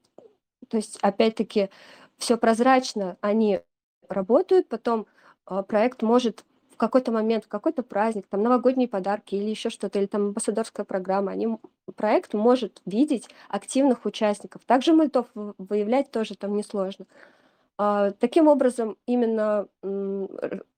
То 0.69 0.77
есть, 0.77 0.99
опять-таки, 1.01 1.71
все 2.19 2.37
прозрачно, 2.37 3.17
они 3.21 3.61
работают, 4.13 4.69
потом 4.69 5.07
а, 5.47 5.63
проект 5.63 6.03
может 6.03 6.45
в 6.73 6.77
какой-то 6.77 7.13
момент, 7.13 7.45
в 7.45 7.49
какой-то 7.49 7.83
праздник, 7.83 8.27
там 8.29 8.43
новогодние 8.43 8.89
подарки 8.89 9.35
или 9.35 9.51
еще 9.51 9.71
что-то, 9.71 9.99
или 9.99 10.07
там 10.07 10.29
амбассадорская 10.29 10.85
программа, 10.85 11.33
они, 11.33 11.59
проект 11.97 12.35
может 12.35 12.81
видеть 12.87 13.29
активных 13.49 14.05
участников. 14.05 14.63
Также 14.65 14.93
мультов 14.93 15.27
выявлять 15.35 16.11
тоже 16.11 16.37
там 16.37 16.57
несложно. 16.57 17.07
А, 17.79 18.13
таким 18.13 18.49
образом, 18.49 18.97
именно 19.07 19.67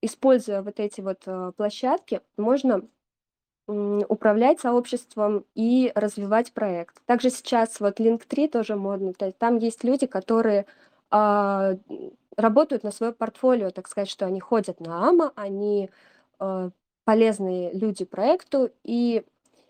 используя 0.03 0.63
вот 0.63 0.81
эти 0.81 1.01
вот 1.01 1.23
а, 1.27 1.53
площадки, 1.53 2.21
можно 2.37 2.83
управлять 3.67 4.61
сообществом 4.61 5.47
и 5.55 5.91
развивать 5.95 6.53
проект. 6.53 6.97
Также 7.07 7.31
сейчас 7.31 7.81
вот 7.81 7.99
Link3 7.99 8.49
тоже 8.49 8.77
есть 8.77 9.39
там 9.39 9.57
есть 9.57 9.85
люди, 9.85 10.07
которые 10.07 10.67
работают 12.37 12.83
на 12.85 12.91
свое 12.91 13.13
портфолио, 13.13 13.71
так 13.71 13.89
сказать, 13.89 14.11
что 14.11 14.27
они 14.27 14.41
ходят 14.41 14.81
на 14.81 15.09
АМА, 15.09 15.33
они 15.37 15.91
полезные 17.05 17.73
люди 17.73 18.05
проекту, 18.05 18.71
и 18.83 19.25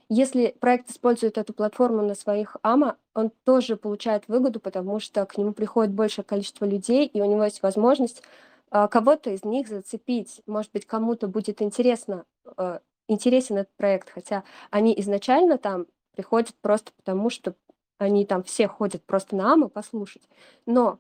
если 0.09 0.54
проект 0.61 0.90
использует 0.90 1.38
эту 1.38 1.52
платформу 1.52 2.02
на 2.02 2.14
своих 2.14 2.56
АМА, 2.62 2.97
он 3.14 3.30
тоже 3.44 3.76
получает 3.76 4.28
выгоду, 4.28 4.61
потому 4.61 5.00
что 5.00 5.25
к 5.25 5.38
нему 5.38 5.52
приходит 5.52 5.92
большее 5.92 6.25
количество 6.25 6.64
людей, 6.64 7.06
и 7.06 7.21
у 7.21 7.25
него 7.25 7.44
есть 7.44 7.62
возможность 7.62 8.23
а, 8.71 8.88
кого-то 8.88 9.30
из 9.30 9.44
них 9.44 9.68
зацепить. 9.68 10.42
Может 10.47 10.73
быть, 10.73 10.87
кому-то 10.87 11.26
будет 11.26 11.62
интересно, 11.62 12.26
а, 12.56 12.80
интересен 13.09 13.56
этот 13.59 13.75
проект, 13.76 14.11
хотя 14.11 14.44
они 14.71 14.94
изначально 15.00 15.59
там 15.59 15.87
приходят 16.14 16.54
просто 16.61 16.92
потому, 16.97 17.30
что 17.30 17.54
они 17.99 18.26
там 18.26 18.42
все 18.42 18.68
ходят 18.68 19.02
просто 19.04 19.37
на 19.37 19.54
АМА 19.54 19.68
послушать. 19.68 20.23
Но, 20.66 20.99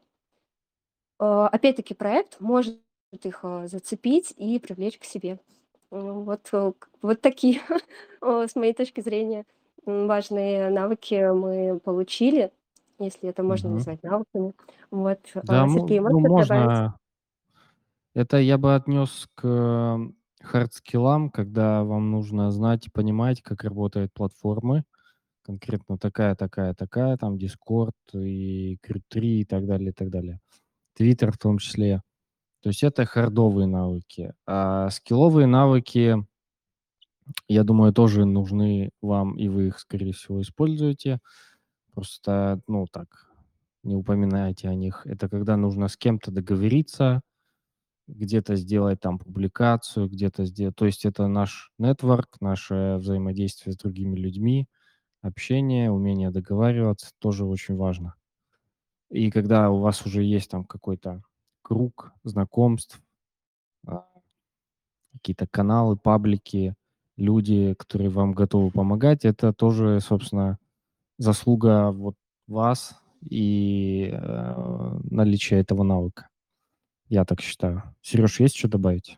опять-таки, 1.18 1.94
проект 1.94 2.40
может 2.40 2.80
их 3.12 3.44
зацепить 3.64 4.34
и 4.36 4.58
привлечь 4.58 4.98
к 4.98 5.04
себе. 5.04 5.38
Вот, 5.90 6.48
э, 6.52 6.72
вот 7.02 7.20
такие, 7.20 7.60
с 8.22 8.56
моей 8.56 8.74
точки 8.74 9.00
зрения, 9.00 9.44
важные 9.86 10.70
навыки 10.70 11.14
мы 11.32 11.78
получили, 11.80 12.52
если 12.98 13.28
это 13.30 13.42
можно 13.44 13.70
Мгм. 13.70 13.70
назвать 13.70 14.02
навыками. 14.02 14.54
Вот, 14.90 15.20
Да, 15.42 15.64
а, 15.64 15.68
Сергей, 15.68 16.00
ну, 16.06 16.20
можете 16.20 16.30
добавить? 16.30 16.82
можно. 16.82 16.98
Это 18.14 18.38
я 18.38 18.58
бы 18.58 18.74
отнес 18.74 19.28
к 19.34 19.98
hard 20.40 20.70
skill 20.70 21.08
ам, 21.08 21.30
когда 21.30 21.82
вам 21.84 22.10
нужно 22.10 22.50
знать 22.52 22.86
и 22.86 22.90
понимать, 22.90 23.42
как 23.42 23.64
работают 23.64 24.12
платформы. 24.12 24.84
Конкретно 25.42 25.98
такая, 25.98 26.36
такая, 26.36 26.74
такая, 26.74 27.16
там 27.18 27.36
Discord 27.36 27.92
и 28.14 28.78
Crew3 28.82 29.40
и 29.42 29.44
так 29.46 29.66
далее, 29.66 29.90
и 29.90 29.94
так 29.94 30.10
далее. 30.10 30.40
Twitter 30.98 31.30
в 31.30 31.38
том 31.38 31.58
числе. 31.58 32.02
То 32.62 32.70
есть 32.70 32.82
это 32.82 33.04
hard 33.04 33.35
овые 33.35 33.66
навыки. 33.66 34.32
А 34.46 34.88
skill 34.90 35.22
овые 35.22 35.46
навыки, 35.46 36.16
я 37.48 37.64
думаю, 37.64 37.92
тоже 37.92 38.24
нужны 38.24 38.90
вам, 39.02 39.36
и 39.36 39.48
вы 39.48 39.68
их, 39.68 39.78
скорее 39.78 40.12
всего, 40.12 40.40
используете. 40.40 41.20
Просто, 41.92 42.60
ну, 42.66 42.86
так, 42.90 43.30
не 43.82 43.94
упоминайте 43.94 44.68
о 44.68 44.74
них. 44.74 45.06
Это 45.06 45.28
когда 45.28 45.56
нужно 45.56 45.88
с 45.88 45.96
кем-то 45.96 46.30
договориться, 46.30 47.20
где-то 48.06 48.56
сделать 48.56 49.00
там 49.00 49.18
публикацию, 49.18 50.08
где-то 50.08 50.44
сделать... 50.44 50.76
То 50.76 50.86
есть 50.86 51.04
это 51.04 51.26
наш 51.26 51.70
нетворк, 51.78 52.40
наше 52.40 52.96
взаимодействие 52.98 53.72
с 53.72 53.76
другими 53.76 54.16
людьми, 54.16 54.66
общение, 55.22 55.90
умение 55.90 56.30
договариваться 56.30 57.10
тоже 57.18 57.44
очень 57.44 57.76
важно. 57.76 58.14
И 59.14 59.30
когда 59.30 59.70
у 59.70 59.78
вас 59.78 60.04
уже 60.04 60.24
есть 60.24 60.50
там 60.50 60.64
какой-то 60.64 61.22
круг 61.62 62.12
знакомств, 62.24 63.00
а, 63.86 64.08
какие-то 65.12 65.46
каналы, 65.46 65.96
паблики, 65.96 66.74
люди, 67.16 67.74
которые 67.74 68.10
вам 68.10 68.32
готовы 68.32 68.72
помогать, 68.72 69.24
это 69.24 69.52
тоже, 69.52 70.00
собственно, 70.00 70.58
заслуга 71.16 71.92
вот 71.92 72.16
вас 72.48 73.00
и 73.30 74.10
э, 74.12 74.98
наличие 75.04 75.60
этого 75.60 75.84
навыка. 75.84 76.28
Я 77.08 77.24
так 77.24 77.40
считаю. 77.40 77.84
Сереж, 78.02 78.40
есть 78.40 78.56
что 78.56 78.66
добавить? 78.66 79.16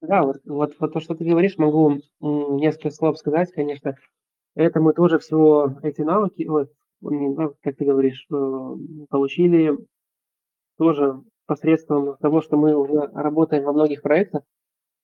Да, 0.00 0.22
вот, 0.22 0.36
вот, 0.44 0.76
вот 0.78 0.92
то, 0.92 1.00
что 1.00 1.16
ты 1.16 1.24
говоришь, 1.24 1.58
могу 1.58 2.02
несколько 2.20 2.92
слов 2.92 3.18
сказать, 3.18 3.50
конечно. 3.52 3.96
Это 4.54 4.80
мы 4.80 4.92
тоже 4.92 5.18
всего 5.18 5.76
эти 5.82 6.02
навыки, 6.02 6.44
вот, 6.44 6.70
как 7.02 7.76
ты 7.76 7.84
говоришь, 7.84 8.26
э, 8.30 8.76
получили 9.08 9.76
тоже 10.78 11.20
посредством 11.46 12.16
того, 12.18 12.40
что 12.40 12.56
мы 12.56 12.76
уже 12.76 13.10
работаем 13.12 13.64
во 13.64 13.72
многих 13.72 14.02
проектах. 14.02 14.42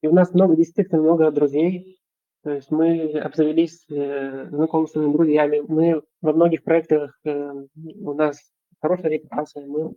И 0.02 0.08
у 0.08 0.14
нас 0.14 0.32
много, 0.32 0.56
действительно 0.56 1.02
много 1.02 1.30
друзей. 1.30 1.98
То 2.44 2.52
есть 2.52 2.70
мы 2.70 3.18
обзавелись 3.18 3.84
э, 3.90 4.48
знакомствами, 4.50 5.12
друзьями. 5.12 5.62
Мы 5.66 6.02
во 6.22 6.32
многих 6.32 6.62
проектах, 6.62 7.18
э, 7.24 7.52
у 7.74 8.12
нас 8.14 8.38
хорошая 8.80 9.10
репутация. 9.10 9.66
Мы, 9.66 9.94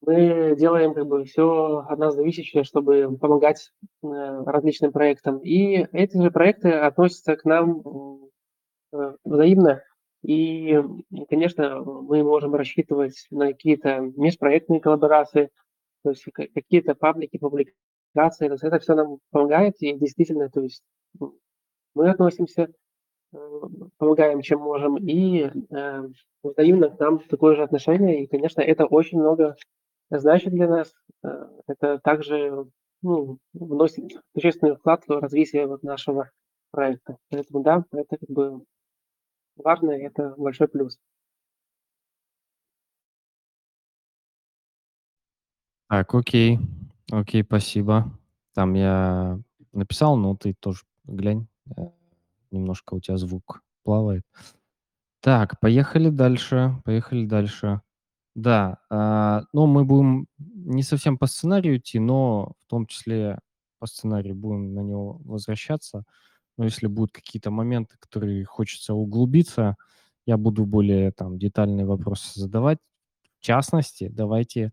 мы 0.00 0.56
делаем 0.56 0.94
как 0.94 1.06
бы 1.06 1.24
все 1.24 1.84
от 1.86 1.98
нас 1.98 2.14
зависящее, 2.14 2.64
чтобы 2.64 3.16
помогать 3.18 3.72
э, 4.02 4.06
различным 4.06 4.92
проектам. 4.92 5.38
И 5.40 5.86
эти 5.92 6.16
же 6.16 6.30
проекты 6.30 6.70
относятся 6.70 7.36
к 7.36 7.44
нам 7.44 7.82
э, 8.92 9.14
взаимно. 9.24 9.82
И, 10.26 10.76
конечно, 11.28 11.80
мы 11.84 12.24
можем 12.24 12.56
рассчитывать 12.56 13.26
на 13.30 13.46
какие-то 13.46 14.00
межпроектные 14.16 14.80
коллаборации, 14.80 15.50
то 16.02 16.10
есть 16.10 16.24
какие-то 16.52 16.96
паблики, 16.96 17.38
публикации. 17.38 18.48
То 18.48 18.54
есть 18.54 18.64
это 18.64 18.80
все 18.80 18.96
нам 18.96 19.18
помогает, 19.30 19.76
и 19.78 19.96
действительно, 19.96 20.50
то 20.50 20.62
есть 20.62 20.82
мы 21.94 22.10
относимся, 22.10 22.72
э, 23.32 23.38
помогаем, 23.98 24.42
чем 24.42 24.62
можем, 24.62 24.96
и 24.96 25.44
э, 25.44 26.08
взаимно 26.42 26.90
к 26.90 26.98
нам 26.98 27.20
такое 27.20 27.54
же 27.54 27.62
отношение. 27.62 28.24
И, 28.24 28.26
конечно, 28.26 28.62
это 28.62 28.86
очень 28.86 29.20
много 29.20 29.54
значит 30.10 30.52
для 30.52 30.66
нас. 30.66 30.92
Э, 31.22 31.46
это 31.68 32.00
также 32.02 32.66
ну, 33.02 33.38
вносит 33.52 34.10
существенный 34.34 34.74
вклад 34.74 35.04
в 35.06 35.20
развитие 35.20 35.68
вот 35.68 35.84
нашего 35.84 36.30
проекта. 36.72 37.16
Поэтому 37.30 37.62
да, 37.62 37.84
это 37.92 38.16
как 38.16 38.28
бы 38.28 38.64
важно, 39.56 39.92
и 39.92 40.02
это 40.02 40.34
большой 40.36 40.68
плюс. 40.68 40.98
Так, 45.88 46.14
окей. 46.14 46.58
Окей, 47.12 47.42
спасибо. 47.44 48.10
Там 48.54 48.74
я 48.74 49.38
написал, 49.72 50.16
но 50.16 50.34
ты 50.36 50.54
тоже 50.54 50.80
глянь. 51.04 51.46
Э, 51.76 51.88
немножко 52.50 52.94
у 52.94 53.00
тебя 53.00 53.16
звук 53.18 53.62
плавает. 53.84 54.24
Так, 55.20 55.58
поехали 55.60 56.10
дальше. 56.10 56.80
Поехали 56.84 57.26
дальше. 57.26 57.80
Да, 58.34 58.78
а, 58.90 59.44
ну, 59.52 59.66
мы 59.66 59.84
будем 59.84 60.26
не 60.38 60.82
совсем 60.82 61.18
по 61.18 61.26
сценарию 61.26 61.78
идти, 61.78 61.98
но 61.98 62.54
в 62.66 62.70
том 62.70 62.86
числе 62.86 63.38
по 63.80 63.86
сценарию 63.86 64.34
будем 64.36 64.74
на 64.74 64.80
него 64.80 65.20
возвращаться. 65.24 66.04
Но 66.56 66.64
если 66.64 66.86
будут 66.86 67.12
какие-то 67.12 67.50
моменты, 67.50 67.96
которые 67.98 68.44
хочется 68.44 68.94
углубиться, 68.94 69.76
я 70.24 70.36
буду 70.36 70.66
более 70.66 71.12
там 71.12 71.38
детальные 71.38 71.86
вопросы 71.86 72.38
задавать. 72.38 72.78
В 73.38 73.44
частности, 73.44 74.08
давайте 74.12 74.72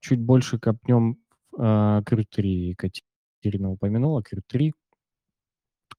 чуть 0.00 0.20
больше 0.20 0.58
копнем 0.58 1.18
э, 1.56 1.60
Crew 1.60 2.24
3. 2.28 2.68
Екатерина 2.70 3.70
упомянула 3.70 4.20
Crew 4.20 4.42
3. 4.46 4.72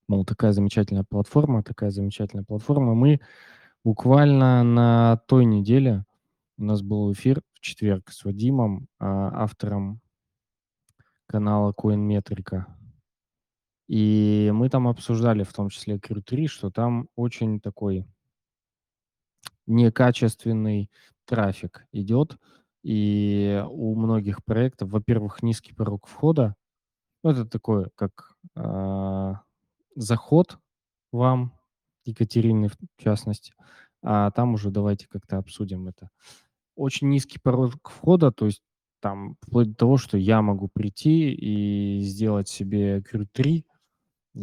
Мол, 0.08 0.26
такая 0.26 0.52
замечательная 0.52 1.06
платформа, 1.08 1.64
такая 1.64 1.92
замечательная 1.92 2.44
платформа. 2.44 2.96
Мы 2.96 3.20
буквально 3.84 4.64
на 4.64 5.18
той 5.28 5.46
неделе 5.46 6.06
у 6.58 6.64
нас 6.64 6.82
был 6.82 7.14
эфир 7.14 7.42
в 7.54 7.60
четверг 7.62 8.10
с 8.12 8.26
Вадимом, 8.26 8.88
а, 9.00 9.44
автором 9.44 10.02
канала 11.26 11.74
Coinmetrica. 11.78 12.66
И 13.90 14.52
мы 14.54 14.70
там 14.70 14.88
обсуждали, 14.88 15.42
в 15.42 15.52
том 15.52 15.70
числе 15.70 15.98
Crew 15.98 16.22
3, 16.22 16.46
что 16.46 16.70
там 16.70 17.10
очень 17.16 17.60
такой 17.60 18.06
некачественный 19.66 20.92
трафик 21.26 21.88
идет. 21.92 22.38
И 22.84 23.64
у 23.68 23.96
многих 23.96 24.46
проектов, 24.46 24.92
во-первых, 24.92 25.42
низкий 25.42 25.74
порог 25.74 26.06
входа. 26.06 26.56
Ну, 27.24 27.32
это 27.32 27.46
такое, 27.46 27.90
как 27.96 28.36
а, 28.56 29.42
заход 29.96 30.60
вам, 31.12 31.58
Екатерины 32.06 32.70
в 32.70 32.78
частности, 32.98 33.54
а 34.04 34.30
там 34.30 34.54
уже 34.54 34.70
давайте 34.70 35.08
как-то 35.08 35.40
обсудим 35.40 35.88
это. 35.88 36.12
Очень 36.76 37.10
низкий 37.10 37.40
порог 37.40 37.74
входа, 37.84 38.32
то 38.32 38.46
есть 38.46 38.62
там 39.02 39.36
вплоть 39.42 39.72
до 39.72 39.76
того, 39.76 39.98
что 39.98 40.16
я 40.16 40.44
могу 40.44 40.68
прийти 40.68 41.34
и 41.34 42.02
сделать 42.02 42.48
себе 42.48 43.00
Crew 43.00 43.28
3, 43.32 43.66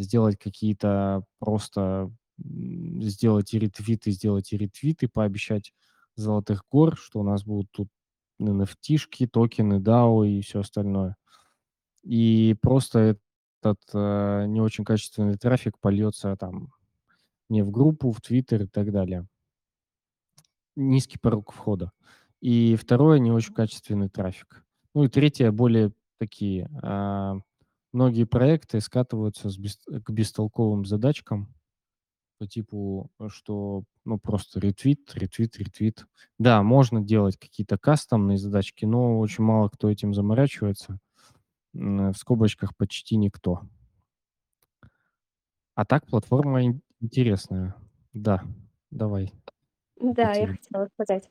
сделать 0.03 0.39
какие-то 0.39 1.25
просто 1.39 2.11
сделать 2.39 3.55
и 3.55 3.59
ретвиты, 3.59 4.11
сделать 4.11 4.53
и 4.53 4.57
ретвиты, 4.57 5.09
пообещать 5.09 5.73
золотых 6.17 6.65
гор, 6.71 6.97
что 6.97 7.21
у 7.21 7.23
нас 7.23 7.45
будут 7.45 7.71
тут 7.71 7.89
nft 8.41 9.27
токены, 9.29 9.75
DAO 9.75 10.27
и 10.27 10.43
все 10.43 10.61
остальное. 10.61 11.17
И 12.03 12.57
просто 12.61 13.19
этот 13.61 13.81
э, 13.93 14.45
не 14.47 14.61
очень 14.61 14.85
качественный 14.85 15.37
трафик 15.37 15.79
польется 15.81 16.37
там 16.37 16.73
не 17.49 17.63
в 17.63 17.71
группу, 17.71 18.13
в 18.13 18.21
Твиттер 18.21 18.63
и 18.63 18.67
так 18.67 18.93
далее. 18.93 19.27
Низкий 20.77 21.19
порог 21.19 21.53
входа. 21.53 21.93
И 22.41 22.77
второе, 22.77 23.19
не 23.19 23.33
очень 23.33 23.55
качественный 23.55 24.09
трафик. 24.09 24.65
Ну 24.95 25.05
и 25.05 25.09
третье, 25.09 25.51
более 25.51 25.93
такие. 26.19 26.69
Э, 26.83 27.41
многие 27.97 28.25
проекты 28.25 28.81
скатываются 28.81 29.49
с 29.49 29.57
бес, 29.57 29.79
к 29.87 30.11
бестолковым 30.11 30.85
задачкам, 30.85 31.55
по 32.39 32.47
типу, 32.47 33.11
э, 33.19 33.29
что 33.31 33.85
ну 34.05 34.19
просто 34.19 34.61
ретвит, 34.61 35.11
ретвит, 35.15 35.57
ретвит. 35.57 36.07
Да, 36.39 36.63
можно 36.63 37.01
делать 37.01 37.39
какие-то 37.39 37.79
кастомные 37.79 38.37
задачки, 38.37 38.85
но 38.85 39.19
очень 39.19 39.45
мало 39.45 39.69
кто 39.71 39.91
этим 39.91 40.13
заморачивается. 40.13 40.99
В 41.73 42.15
скобочках 42.15 42.77
почти 42.77 43.17
никто. 43.17 43.63
А 45.75 45.85
так 45.87 46.07
платформа 46.07 46.63
интересная. 47.01 47.75
Да, 48.13 48.43
давай. 48.91 49.33
Да, 49.99 50.33
я 50.33 50.49
хотела 50.49 50.89
сказать. 50.95 51.31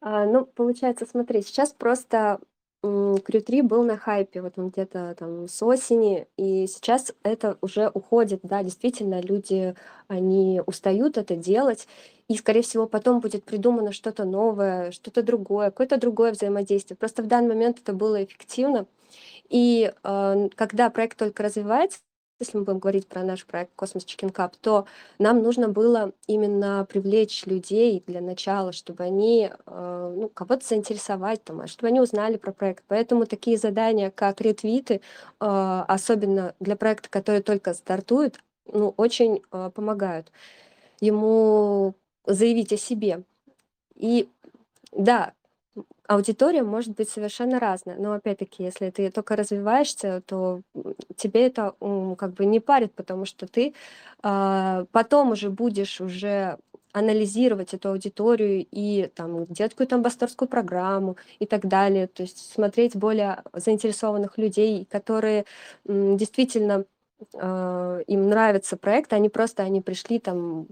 А, 0.00 0.24
ну, 0.26 0.46
получается, 0.46 1.06
смотри, 1.06 1.42
сейчас 1.42 1.72
просто 1.72 2.38
Крю-3 2.84 3.62
был 3.62 3.82
на 3.82 3.96
хайпе, 3.96 4.42
вот 4.42 4.54
он 4.58 4.68
где-то 4.68 5.14
там 5.18 5.48
с 5.48 5.62
осени, 5.62 6.26
и 6.36 6.66
сейчас 6.66 7.14
это 7.22 7.56
уже 7.62 7.88
уходит, 7.88 8.40
да, 8.42 8.62
действительно, 8.62 9.20
люди, 9.20 9.74
они 10.08 10.60
устают 10.66 11.16
это 11.16 11.34
делать, 11.34 11.88
и, 12.28 12.36
скорее 12.36 12.62
всего, 12.62 12.86
потом 12.86 13.20
будет 13.20 13.44
придумано 13.44 13.92
что-то 13.92 14.24
новое, 14.24 14.90
что-то 14.90 15.22
другое, 15.22 15.70
какое-то 15.70 15.98
другое 15.98 16.32
взаимодействие. 16.32 16.96
Просто 16.96 17.22
в 17.22 17.26
данный 17.26 17.48
момент 17.48 17.78
это 17.80 17.92
было 17.92 18.22
эффективно, 18.22 18.86
и 19.48 19.92
э, 20.02 20.48
когда 20.54 20.90
проект 20.90 21.18
только 21.18 21.42
развивается, 21.42 22.00
если 22.40 22.58
мы 22.58 22.64
будем 22.64 22.78
говорить 22.78 23.06
про 23.06 23.22
наш 23.22 23.46
проект 23.46 23.72
Космос 23.76 24.04
Chicken 24.04 24.32
Cup, 24.32 24.52
то 24.60 24.86
нам 25.18 25.42
нужно 25.42 25.68
было 25.68 26.12
именно 26.26 26.86
привлечь 26.88 27.46
людей 27.46 28.02
для 28.06 28.20
начала, 28.20 28.72
чтобы 28.72 29.04
они, 29.04 29.50
э, 29.66 30.14
ну, 30.16 30.28
кого-то 30.28 30.66
заинтересовать, 30.66 31.44
там, 31.44 31.60
а 31.60 31.66
чтобы 31.66 31.88
они 31.88 32.00
узнали 32.00 32.36
про 32.36 32.52
проект. 32.52 32.84
Поэтому 32.88 33.26
такие 33.26 33.56
задания, 33.56 34.10
как 34.10 34.40
ретвиты, 34.40 34.94
э, 34.94 35.84
особенно 35.88 36.54
для 36.60 36.76
проекта, 36.76 37.08
который 37.08 37.40
только 37.40 37.72
стартует, 37.74 38.40
ну, 38.66 38.94
очень 38.96 39.42
э, 39.52 39.70
помогают 39.74 40.32
ему 41.00 41.94
заявить 42.26 42.72
о 42.72 42.76
себе. 42.76 43.22
И 43.94 44.28
да, 44.92 45.32
аудитория 46.06 46.62
может 46.62 46.94
быть 46.94 47.08
совершенно 47.08 47.58
разная. 47.58 47.96
Но 47.98 48.12
опять-таки, 48.12 48.62
если 48.62 48.90
ты 48.90 49.10
только 49.10 49.36
развиваешься, 49.36 50.22
то 50.26 50.62
тебе 51.16 51.46
это 51.46 51.74
как 52.18 52.32
бы 52.34 52.44
не 52.44 52.60
парит, 52.60 52.92
потому 52.94 53.24
что 53.24 53.46
ты 53.46 53.74
а, 54.22 54.86
потом 54.92 55.32
уже 55.32 55.50
будешь 55.50 56.00
уже 56.00 56.58
анализировать 56.92 57.74
эту 57.74 57.90
аудиторию 57.90 58.64
и 58.70 59.10
там 59.16 59.46
делать 59.46 59.72
какую-то 59.72 59.96
амбассадорскую 59.96 60.48
программу 60.48 61.16
и 61.40 61.46
так 61.46 61.66
далее. 61.66 62.06
То 62.06 62.22
есть 62.22 62.52
смотреть 62.52 62.94
более 62.94 63.42
заинтересованных 63.52 64.38
людей, 64.38 64.86
которые 64.88 65.44
действительно 65.84 66.84
э, 67.32 68.02
им 68.06 68.28
нравится 68.28 68.76
проект, 68.76 69.12
они 69.12 69.28
просто 69.28 69.64
они 69.64 69.80
пришли 69.80 70.20
там 70.20 70.68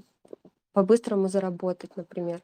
по-быстрому 0.72 1.26
заработать, 1.26 1.96
например. 1.96 2.40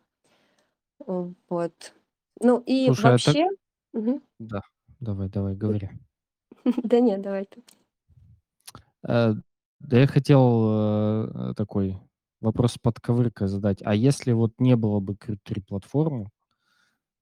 Вот. 0.99 1.93
Ну 2.41 2.63
и 2.67 2.87
Слушай, 2.87 3.01
а 3.01 3.03
так... 3.03 3.27
вообще... 3.27 3.49
Мгм. 3.93 4.23
Да, 4.39 4.63
давай, 5.01 5.29
давай, 5.29 5.55
говори. 5.55 5.91
Да 6.83 7.01
нет, 7.01 7.23
давай 7.23 7.47
ты. 7.47 7.63
Э, 9.07 9.35
Да 9.81 9.99
я 9.99 10.07
хотел 10.07 11.51
э, 11.51 11.55
такой 11.57 11.99
вопрос 12.41 12.73
с 12.75 12.79
подковыркой 12.79 13.49
задать. 13.49 13.79
А 13.83 13.95
если 13.95 14.33
вот 14.33 14.53
не 14.59 14.77
было 14.77 15.01
бы 15.01 15.17
Крит-3 15.17 15.65
платформы, 15.67 16.31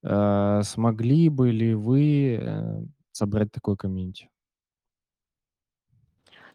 э, 0.03 0.63
смогли 0.65 1.29
бы 1.29 1.51
ли 1.51 1.75
вы 1.75 2.39
э, 2.41 2.83
собрать 3.13 3.53
такой 3.53 3.77
комьюнити? 3.77 4.31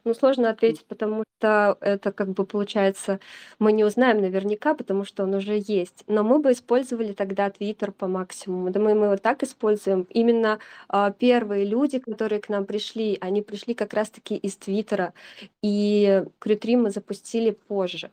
Ну, 0.03 0.13
сложно 0.15 0.49
ответить, 0.49 0.85
потому 0.85 1.23
что 1.37 1.77
это 1.79 2.11
как 2.11 2.29
бы 2.29 2.45
получается, 2.45 3.19
мы 3.59 3.71
не 3.71 3.83
узнаем 3.83 4.21
наверняка, 4.21 4.73
потому 4.73 5.05
что 5.05 5.23
он 5.23 5.35
уже 5.35 5.61
есть. 5.63 6.03
Но 6.07 6.23
мы 6.23 6.39
бы 6.39 6.53
использовали 6.53 7.13
тогда 7.13 7.49
Твиттер 7.49 7.91
по 7.91 8.07
максимуму. 8.07 8.71
Думаю, 8.71 8.95
мы 8.95 9.09
вот 9.09 9.21
так 9.21 9.43
используем. 9.43 10.03
Именно 10.09 10.59
а, 10.89 11.11
первые 11.11 11.65
люди, 11.65 11.99
которые 11.99 12.41
к 12.41 12.49
нам 12.49 12.65
пришли, 12.65 13.17
они 13.21 13.41
пришли 13.41 13.75
как 13.75 13.93
раз-таки 13.93 14.35
из 14.35 14.55
Твиттера, 14.55 15.13
и 15.61 16.23
Крю-3 16.39 16.77
мы 16.77 16.89
запустили 16.89 17.51
позже. 17.51 18.09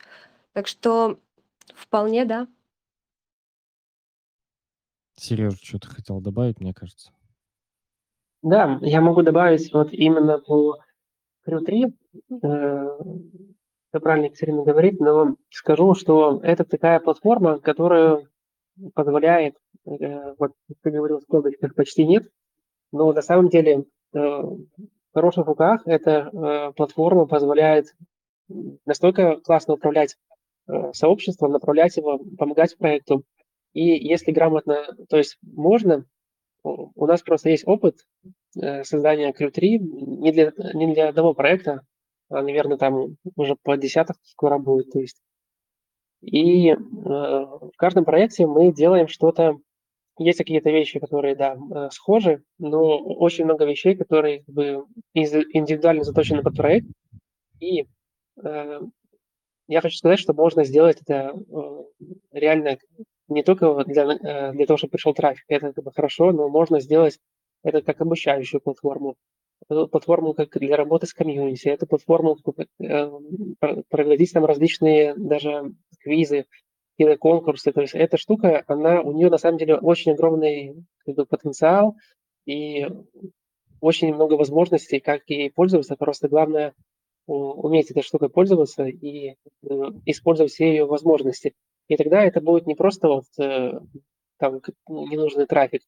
Так 0.53 0.67
что 0.67 1.19
вполне 1.75 2.25
да. 2.25 2.49
Сережа, 5.17 5.57
что 5.63 5.79
ты 5.79 5.89
хотел 5.89 6.21
добавить, 6.21 6.61
мне 6.61 6.75
кажется? 6.75 7.13
Да, 8.43 8.79
я 8.83 9.01
могу 9.01 9.23
добавить 9.23 9.73
вот 9.73 9.93
именно 9.93 10.39
по 10.39 10.79
Crew 11.49 11.61
3, 11.65 11.87
э, 12.43 12.89
все 13.89 14.01
правильно 14.01 14.27
Екатерина 14.27 14.65
говорит, 14.65 15.01
но 15.01 15.37
скажу, 15.51 15.95
что 15.95 16.41
это 16.43 16.65
такая 16.65 17.01
платформа, 17.01 17.59
которая 17.59 18.27
позволяет, 18.95 19.55
э, 19.87 20.35
вот 20.39 20.53
ты 20.83 20.91
говорил, 20.91 21.21
скобочках 21.23 21.75
почти 21.75 22.05
нет, 22.07 22.29
но 22.93 23.13
на 23.13 23.23
самом 23.23 23.49
деле 23.49 23.85
э, 24.13 24.19
в 24.19 24.67
хороших 25.15 25.47
руках 25.47 25.83
эта 25.87 26.31
э, 26.33 26.73
платформа 26.77 27.27
позволяет 27.27 27.95
настолько 28.87 29.37
классно 29.41 29.75
управлять 29.75 30.17
сообществом, 30.93 31.53
направлять 31.53 31.97
его, 31.97 32.19
помогать 32.39 32.77
проекту. 32.77 33.23
И 33.73 33.85
если 33.85 34.33
грамотно, 34.33 34.87
то 35.09 35.17
есть 35.17 35.39
можно, 35.43 36.05
у 36.63 37.07
нас 37.07 37.23
просто 37.23 37.51
есть 37.51 37.67
опыт 37.67 37.97
Э, 38.61 38.83
создания 38.85 39.33
Crew3 39.33 39.79
не 39.79 40.33
для, 40.33 40.53
не 40.75 40.93
для 40.95 41.09
одного 41.09 41.35
проекта, 41.35 41.83
а, 42.31 42.43
наверное, 42.43 42.79
там 42.79 43.17
уже 43.37 43.57
по 43.63 43.77
десяток 43.77 44.17
скоро 44.23 44.59
будет. 44.59 44.91
То 44.91 45.01
есть. 45.01 45.21
И 46.23 46.71
э, 46.71 46.77
в 46.77 47.73
каждом 47.77 48.05
проекте 48.05 48.47
мы 48.47 48.73
делаем 48.73 49.07
что-то, 49.07 49.59
есть 50.19 50.39
какие-то 50.39 50.71
вещи, 50.71 50.99
которые, 50.99 51.37
да, 51.37 51.57
э, 51.57 51.91
схожи, 51.93 52.43
но 52.59 52.99
очень 52.99 53.45
много 53.45 53.65
вещей, 53.65 53.95
которые 53.95 54.43
как 54.45 54.55
бы, 54.55 54.85
индивидуально 55.15 56.03
заточены 56.03 56.43
под 56.43 56.57
проект. 56.57 56.89
И 57.61 57.87
э, 58.43 58.81
я 59.69 59.81
хочу 59.81 59.97
сказать, 59.97 60.19
что 60.19 60.33
можно 60.33 60.65
сделать 60.65 61.01
это 61.03 61.35
реально 62.33 62.79
не 63.29 63.43
только 63.43 63.85
для, 63.85 64.05
э, 64.05 64.53
для 64.53 64.67
того, 64.67 64.77
чтобы 64.77 64.93
пришел 64.93 65.15
трафик, 65.15 65.45
это 65.49 65.73
как 65.73 65.85
бы 65.85 65.93
хорошо, 65.93 66.33
но 66.33 66.49
можно 66.49 66.81
сделать 66.81 67.19
это 67.63 67.83
как 67.83 68.01
обучающую 68.01 68.61
платформу, 68.61 69.17
платформу 69.69 70.35
как 70.35 70.57
для 70.59 70.77
работы 70.77 71.07
с 71.07 71.15
комьюнити, 71.15 71.69
это 71.69 71.87
платформу 71.87 72.37
э, 72.81 73.11
проводить 73.89 74.33
там 74.33 74.45
различные 74.45 75.15
даже 75.17 75.73
квизы, 76.01 76.47
или 76.99 77.15
конкурсы. 77.15 77.73
То 77.73 77.81
есть 77.81 77.95
эта 77.95 78.17
штука, 78.19 78.65
она, 78.67 79.01
у 79.01 79.13
нее 79.13 79.31
на 79.31 79.39
самом 79.39 79.59
деле 79.59 79.77
очень 79.77 80.13
огромный 80.13 80.75
как 81.07 81.15
бы, 81.15 81.27
потенциал 81.27 81.97
и 82.45 82.87
очень 83.81 84.13
много 84.13 84.35
возможностей, 84.35 85.01
как 85.01 85.23
ей 85.29 85.51
пользоваться. 85.51 85.97
Просто 85.97 86.29
главное 86.29 86.75
уметь 87.27 87.91
этой 87.91 88.03
штукой 88.03 88.31
пользоваться 88.31 88.85
и 88.87 89.31
э, 89.31 89.37
использовать 90.07 90.53
все 90.53 90.69
ее 90.71 90.87
возможности. 90.87 91.55
И 91.89 91.97
тогда 91.97 92.23
это 92.23 92.41
будет 92.41 92.67
не 92.67 92.75
просто 92.75 93.09
вот 93.09 93.25
э, 93.39 93.73
там 94.39 94.61
ненужный 94.89 95.47
трафик, 95.47 95.83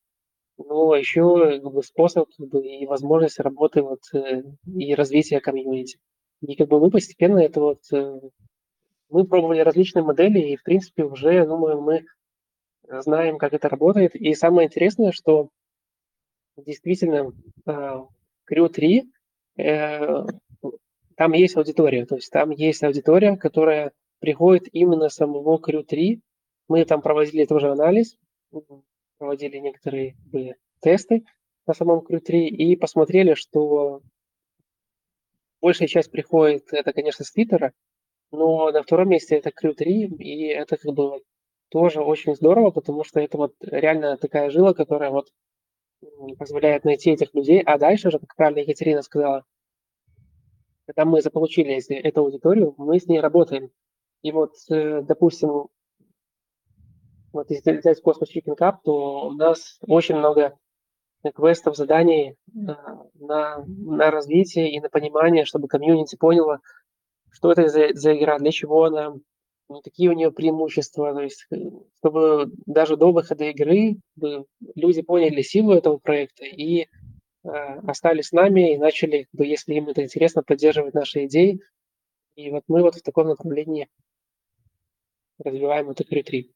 но 0.58 0.94
еще 0.94 1.60
как 1.62 1.72
бы 1.72 1.82
способ 1.82 2.28
как 2.36 2.48
бы, 2.48 2.66
и 2.66 2.86
возможность 2.86 3.38
работы 3.38 3.82
вот, 3.82 4.00
э, 4.14 4.42
и 4.66 4.94
развития 4.94 5.40
комьюнити. 5.40 5.98
И 6.40 6.56
как 6.56 6.68
бы 6.68 6.80
мы 6.80 6.90
постепенно 6.90 7.38
это 7.38 7.60
вот, 7.60 7.80
э, 7.92 8.20
мы 9.10 9.26
пробовали 9.26 9.60
различные 9.60 10.02
модели, 10.02 10.40
и 10.40 10.56
в 10.56 10.62
принципе 10.62 11.04
уже, 11.04 11.46
думаю, 11.46 11.80
мы 11.80 12.04
знаем, 12.88 13.38
как 13.38 13.52
это 13.52 13.68
работает. 13.68 14.14
И 14.14 14.34
самое 14.34 14.68
интересное, 14.68 15.12
что 15.12 15.50
действительно 16.56 17.32
э, 17.66 17.70
Crew 18.50 18.68
3, 18.68 19.04
э, 19.58 20.24
там 21.16 21.32
есть 21.32 21.56
аудитория, 21.56 22.06
то 22.06 22.16
есть 22.16 22.30
там 22.30 22.50
есть 22.50 22.82
аудитория, 22.82 23.36
которая 23.36 23.92
приходит 24.20 24.68
именно 24.72 25.08
самого 25.08 25.58
Crew 25.58 25.82
3. 25.82 26.20
Мы 26.68 26.84
там 26.84 27.02
проводили 27.02 27.44
тоже 27.46 27.70
анализ, 27.70 28.16
проводили 29.18 29.58
некоторые 29.58 30.16
тесты 30.80 31.24
на 31.66 31.74
самом 31.74 32.00
Crew 32.00 32.20
3 32.20 32.48
и 32.48 32.76
посмотрели, 32.76 33.34
что 33.34 34.02
большая 35.60 35.88
часть 35.88 36.10
приходит, 36.10 36.72
это, 36.72 36.92
конечно, 36.92 37.24
с 37.24 37.32
Твиттера, 37.32 37.72
но 38.30 38.70
на 38.70 38.82
втором 38.82 39.08
месте 39.08 39.36
это 39.36 39.50
Crew 39.50 39.74
3, 39.74 40.06
и 40.18 40.46
это 40.46 40.76
как 40.76 40.94
бы 40.94 41.22
тоже 41.68 42.00
очень 42.00 42.34
здорово, 42.34 42.70
потому 42.70 43.04
что 43.04 43.20
это 43.20 43.36
вот 43.36 43.54
реально 43.60 44.16
такая 44.16 44.50
жила, 44.50 44.74
которая 44.74 45.10
вот 45.10 45.28
позволяет 46.38 46.84
найти 46.84 47.10
этих 47.10 47.34
людей. 47.34 47.60
А 47.60 47.78
дальше 47.78 48.10
же, 48.10 48.18
как 48.18 48.34
правильно 48.34 48.60
Екатерина 48.60 49.02
сказала, 49.02 49.44
когда 50.86 51.04
мы 51.04 51.20
заполучили 51.20 51.78
эту 51.98 52.22
аудиторию, 52.22 52.74
мы 52.78 52.98
с 52.98 53.06
ней 53.06 53.20
работаем. 53.20 53.70
И 54.22 54.32
вот, 54.32 54.52
э, 54.70 55.02
допустим, 55.02 55.68
вот 57.32 57.50
если 57.50 57.76
взять 57.76 58.02
Cosmos 58.04 58.26
Chicken 58.34 58.56
Cup, 58.58 58.76
то 58.84 59.28
у 59.28 59.32
нас 59.32 59.78
очень 59.86 60.16
много 60.16 60.56
квестов, 61.34 61.76
заданий 61.76 62.36
на, 62.52 63.06
на, 63.14 63.64
на 63.66 64.10
развитие 64.10 64.72
и 64.72 64.80
на 64.80 64.88
понимание, 64.88 65.44
чтобы 65.44 65.68
комьюнити 65.68 66.16
поняло, 66.16 66.60
что 67.30 67.52
это 67.52 67.68
за, 67.68 67.92
за 67.92 68.16
игра, 68.16 68.38
для 68.38 68.50
чего 68.50 68.84
она, 68.84 69.14
ну, 69.68 69.80
какие 69.82 70.08
у 70.08 70.12
нее 70.12 70.32
преимущества, 70.32 71.14
то 71.14 71.20
есть, 71.20 71.46
э, 71.50 71.56
чтобы 71.98 72.50
даже 72.66 72.96
до 72.96 73.12
выхода 73.12 73.44
игры 73.44 73.96
люди 74.74 75.02
поняли 75.02 75.42
силу 75.42 75.72
этого 75.72 75.98
проекта 75.98 76.44
и 76.44 76.82
э, 76.82 77.48
остались 77.86 78.28
с 78.28 78.32
нами 78.32 78.74
и 78.74 78.78
начали, 78.78 79.28
если 79.32 79.74
им 79.74 79.88
это 79.88 80.02
интересно, 80.02 80.42
поддерживать 80.42 80.94
наши 80.94 81.26
идеи. 81.26 81.60
И 82.34 82.50
вот 82.50 82.64
мы 82.68 82.82
вот 82.82 82.94
в 82.94 83.02
таком 83.02 83.28
направлении 83.28 83.88
развиваем 85.44 85.90
эту 85.90 86.04
Crew 86.04 86.50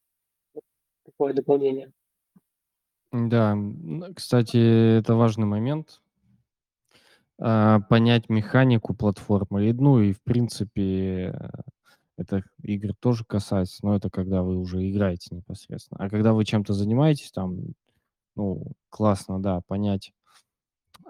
Такое 1.05 1.35
дополнение. 1.35 1.92
Да, 3.12 3.57
кстати, 4.16 4.99
это 4.99 5.14
важный 5.14 5.47
момент. 5.47 6.01
А, 7.38 7.81
понять 7.81 8.29
механику 8.29 8.94
платформы. 8.94 9.73
Ну 9.73 10.01
и 10.01 10.12
в 10.12 10.23
принципе 10.23 11.35
это 12.16 12.42
игры 12.62 12.94
тоже 12.99 13.25
касается, 13.25 13.85
но 13.85 13.97
это 13.97 14.09
когда 14.11 14.42
вы 14.42 14.57
уже 14.57 14.88
играете 14.88 15.35
непосредственно. 15.35 16.05
А 16.05 16.09
когда 16.09 16.33
вы 16.33 16.44
чем-то 16.44 16.73
занимаетесь, 16.73 17.33
там, 17.33 17.75
ну, 18.37 18.73
классно, 18.88 19.42
да, 19.42 19.61
понять 19.66 20.12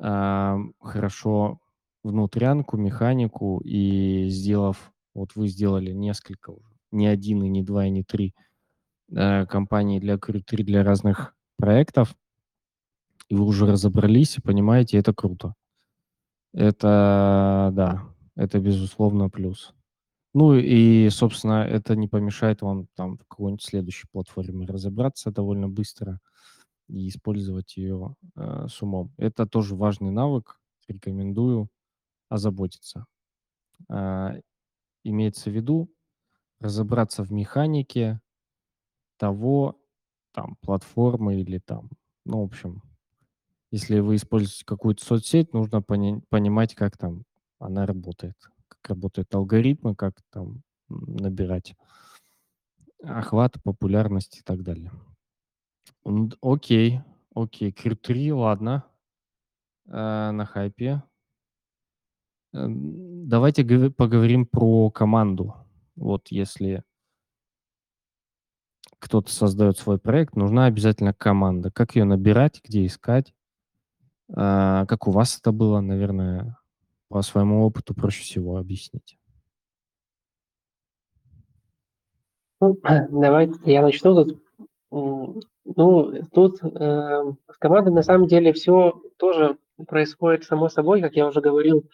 а, 0.00 0.58
хорошо 0.80 1.60
внутрянку, 2.02 2.76
механику, 2.76 3.60
и 3.64 4.28
сделав, 4.28 4.92
вот 5.14 5.34
вы 5.34 5.48
сделали 5.48 5.92
несколько 5.92 6.50
уже, 6.50 6.73
не 6.94 7.06
один, 7.06 7.42
и 7.42 7.48
не 7.48 7.62
два, 7.62 7.86
и 7.86 7.90
не 7.90 8.02
три 8.04 8.34
э, 9.14 9.46
компаний 9.46 10.00
для 10.00 10.14
Crew3 10.14 10.62
для 10.62 10.84
разных 10.84 11.34
проектов, 11.56 12.14
и 13.28 13.34
вы 13.34 13.44
уже 13.44 13.66
разобрались 13.66 14.38
и 14.38 14.42
понимаете, 14.42 14.98
это 14.98 15.12
круто. 15.14 15.54
Это, 16.52 17.70
да, 17.72 18.04
это 18.36 18.60
безусловно 18.60 19.28
плюс. 19.28 19.74
Ну 20.34 20.54
и, 20.54 21.08
собственно, 21.10 21.64
это 21.64 21.94
не 21.96 22.08
помешает 22.08 22.60
вам 22.62 22.88
там 22.94 23.18
в 23.18 23.26
какой-нибудь 23.26 23.62
следующей 23.62 24.08
платформе 24.10 24.66
разобраться 24.66 25.30
довольно 25.30 25.68
быстро 25.68 26.20
и 26.88 27.08
использовать 27.08 27.76
ее 27.76 28.16
э, 28.36 28.66
с 28.68 28.82
умом. 28.82 29.12
Это 29.16 29.46
тоже 29.46 29.76
важный 29.76 30.10
навык, 30.10 30.60
рекомендую 30.88 31.68
озаботиться. 32.28 33.06
Э, 33.88 34.40
имеется 35.04 35.50
в 35.50 35.54
виду 35.54 35.88
разобраться 36.64 37.22
в 37.22 37.30
механике 37.30 38.20
того, 39.18 39.78
там, 40.32 40.56
платформы 40.62 41.40
или 41.40 41.58
там, 41.58 41.90
ну, 42.24 42.40
в 42.40 42.44
общем, 42.44 42.82
если 43.70 44.00
вы 44.00 44.16
используете 44.16 44.64
какую-то 44.64 45.04
соцсеть, 45.04 45.52
нужно 45.52 45.82
пони- 45.82 46.22
понимать, 46.28 46.74
как 46.74 46.96
там 46.96 47.24
она 47.58 47.86
работает 47.86 48.36
как 48.68 48.88
работают 48.90 49.34
алгоритмы, 49.34 49.94
как 49.94 50.14
там 50.30 50.62
набирать 50.88 51.74
охват, 53.02 53.62
популярность 53.62 54.38
и 54.38 54.42
так 54.42 54.62
далее. 54.62 54.90
Окей, 56.40 57.00
окей, 57.34 57.70
Q3, 57.70 58.32
ладно, 58.34 58.84
э, 59.86 60.30
на 60.30 60.44
хайпе. 60.46 61.02
Э, 62.52 62.66
давайте 62.68 63.90
поговорим 63.90 64.46
про 64.46 64.90
команду. 64.90 65.54
Вот 65.96 66.28
если 66.28 66.82
кто-то 68.98 69.30
создает 69.30 69.78
свой 69.78 69.98
проект, 69.98 70.34
нужна 70.34 70.66
обязательно 70.66 71.12
команда. 71.12 71.70
Как 71.70 71.94
ее 71.94 72.04
набирать, 72.04 72.60
где 72.64 72.86
искать? 72.86 73.34
А, 74.32 74.86
как 74.86 75.06
у 75.06 75.10
вас 75.10 75.38
это 75.38 75.52
было, 75.52 75.80
наверное, 75.80 76.56
по 77.08 77.20
своему 77.22 77.64
опыту 77.64 77.94
проще 77.94 78.22
всего 78.22 78.56
объяснить. 78.56 79.18
Ну, 82.60 82.78
давай 83.10 83.50
я 83.64 83.82
начну 83.82 84.24
тут. 84.24 84.42
Ну, 84.90 86.12
тут 86.32 86.62
э, 86.62 87.32
с 87.50 87.58
командой 87.58 87.90
на 87.90 88.02
самом 88.02 88.26
деле 88.26 88.52
все 88.52 89.02
тоже 89.16 89.58
происходит 89.86 90.44
само 90.44 90.68
собой, 90.68 91.00
как 91.00 91.14
я 91.14 91.26
уже 91.26 91.40
говорил. 91.40 91.88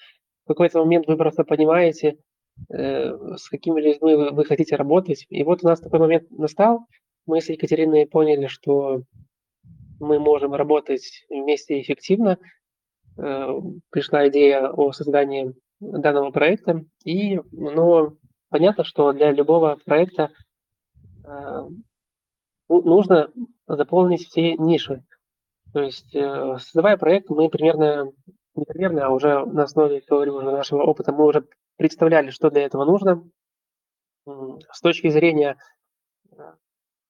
В 0.45 0.49
какой-то 0.49 0.81
момент 0.81 1.07
вы 1.07 1.17
просто 1.17 1.45
понимаете, 1.45 2.19
с 2.68 3.49
какими 3.49 3.81
людьми 3.81 4.14
вы, 4.14 4.31
вы 4.31 4.44
хотите 4.44 4.77
работать. 4.77 5.27
И 5.29 5.42
вот 5.42 5.62
у 5.62 5.66
нас 5.66 5.81
такой 5.81 6.01
момент 6.01 6.31
настал. 6.31 6.87
Мы 7.27 7.40
с 7.40 7.49
Екатериной 7.49 8.07
поняли, 8.07 8.46
что 8.46 9.03
мы 9.99 10.18
можем 10.18 10.55
работать 10.55 11.25
вместе 11.29 11.81
эффективно, 11.81 12.38
Э, 13.20 13.61
пришла 13.90 14.29
идея 14.29 14.70
о 14.70 14.92
создании 14.92 15.55
данного 15.81 16.31
проекта. 16.31 16.85
И, 17.05 17.38
ну, 17.53 18.16
понятно, 18.49 18.85
что 18.85 19.12
для 19.12 19.33
любого 19.33 19.79
проекта 19.85 20.31
э, 21.25 21.68
нужно 22.68 23.31
заполнить 23.66 24.27
все 24.27 24.55
ниши. 24.55 25.03
То 25.73 25.81
есть, 25.83 26.14
э, 26.14 26.57
создавая 26.59 26.96
проект, 26.96 27.29
мы 27.31 27.49
примерно, 27.49 28.11
не 28.55 28.64
примерно, 28.64 29.07
а 29.07 29.11
уже 29.11 29.44
на 29.44 29.64
основе, 29.64 30.03
уже 30.09 30.42
нашего 30.42 30.83
опыта, 30.83 31.12
мы 31.12 31.27
уже 31.27 31.46
представляли, 31.81 32.29
что 32.29 32.51
для 32.51 32.66
этого 32.66 32.85
нужно. 32.85 33.25
С 34.27 34.81
точки 34.83 35.09
зрения 35.09 35.57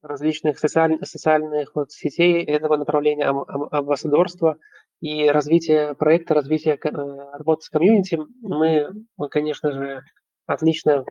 различных 0.01 0.61
социаль, 0.61 1.05
социальных 1.05 1.75
вот 1.75 1.91
сетей 1.91 2.45
этого 2.45 2.77
направления 2.77 3.27
амбассадорства 3.27 4.59
и 5.01 5.27
развития 5.27 5.95
проекта, 5.95 6.35
развития 6.35 6.79
э, 6.81 6.89
работы 6.89 7.63
с 7.63 7.69
комьюнити, 7.69 8.17
мы, 8.43 8.91
мы 9.17 9.29
конечно 9.29 9.73
же, 9.73 10.03
отлично 10.47 11.05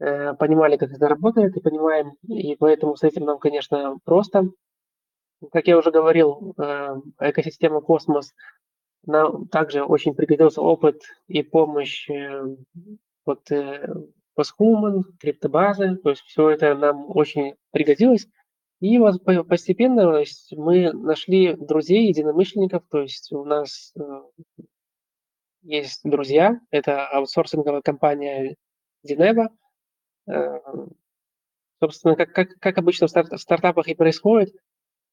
э, 0.00 0.34
понимали, 0.34 0.76
как 0.76 0.92
это 0.92 1.08
работает, 1.08 1.56
и 1.56 1.60
понимаем, 1.60 2.12
и 2.28 2.54
поэтому 2.56 2.96
с 2.96 3.02
этим 3.02 3.24
нам, 3.24 3.38
конечно, 3.38 3.96
просто. 4.04 4.50
Как 5.52 5.66
я 5.68 5.78
уже 5.78 5.90
говорил, 5.90 6.54
э, 6.58 6.96
экосистема 7.20 7.80
Космос 7.80 8.34
нам 9.06 9.48
также 9.48 9.84
очень 9.84 10.14
пригодился 10.14 10.60
опыт 10.60 11.02
и 11.28 11.42
помощь 11.42 12.08
вот 13.26 13.50
Posthuman, 14.36 15.02
криптобазы, 15.20 15.96
то 15.96 16.10
есть 16.10 16.22
все 16.22 16.50
это 16.50 16.74
нам 16.74 17.16
очень 17.16 17.54
пригодилось. 17.70 18.26
И 18.80 18.98
вот 18.98 19.24
постепенно 19.48 20.22
мы 20.52 20.92
нашли 20.92 21.54
друзей, 21.54 22.08
единомышленников, 22.08 22.82
то 22.90 23.00
есть 23.00 23.32
у 23.32 23.44
нас 23.44 23.94
э, 23.98 24.02
есть 25.62 26.00
друзья, 26.04 26.60
это 26.70 27.06
аутсорсинговая 27.06 27.80
компания 27.80 28.56
Dineva. 29.06 29.48
Э, 30.28 30.58
собственно, 31.80 32.16
как, 32.16 32.32
как, 32.32 32.48
как 32.58 32.78
обычно 32.78 33.06
в, 33.06 33.10
старт, 33.10 33.30
в 33.30 33.38
стартапах 33.38 33.88
и 33.88 33.94
происходит, 33.94 34.54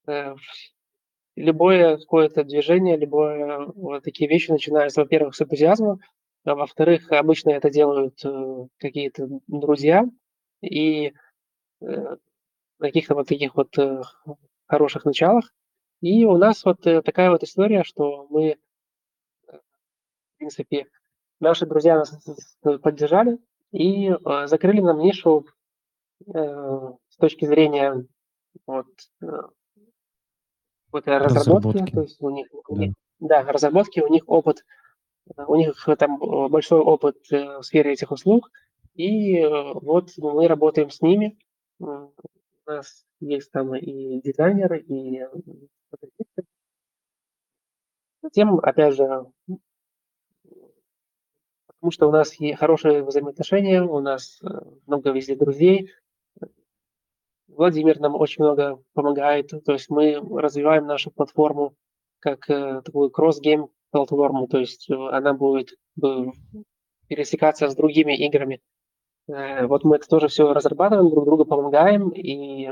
э, 0.08 0.36
любое 1.36 1.98
какое-то 1.98 2.44
движение, 2.44 2.98
любое 2.98 3.66
вот 3.76 4.04
такие 4.04 4.30
вещи 4.30 4.52
начинаются, 4.52 5.02
во-первых, 5.02 5.36
с 5.36 5.42
энтузиазма, 5.42 6.00
а 6.44 6.56
во-вторых, 6.56 7.12
обычно 7.12 7.52
это 7.52 7.70
делают 7.70 8.20
э, 8.26 8.68
какие-то 8.78 9.28
друзья, 9.48 10.06
и 10.62 11.14
э, 11.82 12.16
каких-то 12.80 13.16
вот 13.16 13.28
таких 13.28 13.56
вот 13.56 13.78
э, 13.78 14.02
хороших 14.68 15.06
началах. 15.06 15.54
И 16.02 16.26
у 16.26 16.38
нас 16.38 16.66
вот 16.66 16.82
такая 16.82 17.30
вот 17.30 17.44
история, 17.44 17.84
что 17.84 18.26
мы, 18.30 18.58
в 19.46 20.38
принципе, 20.38 20.88
наши 21.40 21.68
друзья 21.68 22.00
нас 22.00 22.18
поддержали 22.82 23.38
и 23.72 24.12
закрыли 24.46 24.82
нам 24.82 24.98
нишу 24.98 25.46
с 26.26 27.18
точки 27.20 27.46
зрения 27.46 28.04
вот, 28.66 28.88
какой-то 30.92 31.20
разработки, 31.20 31.68
Разработки. 31.68 31.94
то 31.94 32.02
есть 32.02 32.22
у 32.22 32.30
них, 32.30 32.48
у 32.68 32.76
Да. 32.76 32.82
них 32.82 32.94
да, 33.20 33.44
разработки, 33.44 34.00
у 34.02 34.08
них 34.08 34.24
опыт, 34.28 34.66
у 35.48 35.56
них 35.56 35.88
там 35.98 36.18
большой 36.50 36.80
опыт 36.82 37.18
в 37.30 37.64
сфере 37.64 37.94
этих 37.94 38.12
услуг, 38.12 38.50
и 38.96 39.44
вот 39.46 40.10
мы 40.18 40.48
работаем 40.48 40.90
с 40.90 41.02
ними. 41.02 41.38
У 41.80 42.10
нас 42.68 43.06
есть 43.20 43.52
там 43.52 43.76
и 43.76 44.22
дизайнеры, 44.22 44.80
и. 44.80 45.26
Затем, 48.24 48.60
опять 48.60 48.96
же, 48.96 49.26
потому 51.68 51.92
что 51.92 52.08
у 52.08 52.12
нас 52.12 52.40
и 52.40 52.54
хорошие 52.54 53.04
взаимоотношения, 53.04 53.82
у 53.82 54.00
нас 54.00 54.40
много 54.86 55.12
везде 55.12 55.36
друзей. 55.36 55.92
Владимир 57.56 58.00
нам 58.00 58.16
очень 58.16 58.44
много 58.44 58.82
помогает, 58.94 59.50
то 59.50 59.74
есть 59.74 59.90
мы 59.90 60.16
развиваем 60.40 60.86
нашу 60.88 61.12
платформу 61.12 61.76
как 62.20 62.46
такую 62.46 63.10
cross-game 63.10 63.70
платформу, 63.92 64.48
то 64.48 64.58
есть 64.58 64.90
она 64.90 65.34
будет 65.34 65.78
пересекаться 67.08 67.70
с 67.70 67.76
другими 67.76 68.16
играми. 68.26 68.62
Вот 69.28 69.84
мы 69.84 69.98
это 69.98 70.08
тоже 70.08 70.28
все 70.28 70.54
разрабатываем, 70.54 71.10
друг 71.10 71.26
другу 71.26 71.46
помогаем, 71.46 72.10
и 72.10 72.70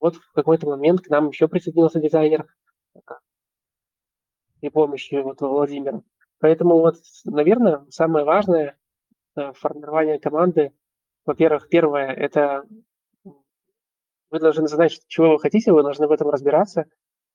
вот 0.00 0.16
в 0.16 0.32
какой-то 0.32 0.66
момент 0.66 1.02
к 1.02 1.08
нам 1.08 1.28
еще 1.28 1.46
присоединился 1.46 2.00
дизайнер 2.00 2.46
при 4.60 4.68
помощи 4.70 5.14
вот 5.14 5.40
Владимира. 5.40 6.02
Поэтому 6.38 6.80
вот, 6.80 6.96
наверное, 7.24 7.84
самое 7.90 8.24
важное 8.24 8.78
в 9.34 9.52
формировании 9.52 10.18
команды, 10.18 10.72
во-первых, 11.26 11.68
первое– 11.68 12.12
это 12.14 12.64
вы 14.30 14.38
должны 14.38 14.68
знать, 14.68 15.00
чего 15.08 15.32
вы 15.32 15.38
хотите, 15.38 15.72
вы 15.72 15.82
должны 15.82 16.06
в 16.06 16.12
этом 16.12 16.30
разбираться, 16.30 16.86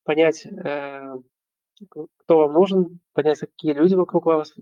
понять, 0.03 0.45
кто 0.45 2.37
вам 2.37 2.53
нужен, 2.53 2.99
понять, 3.13 3.39
какие 3.39 3.73
люди 3.73 3.95
вокруг 3.95 4.25
вас 4.25 4.53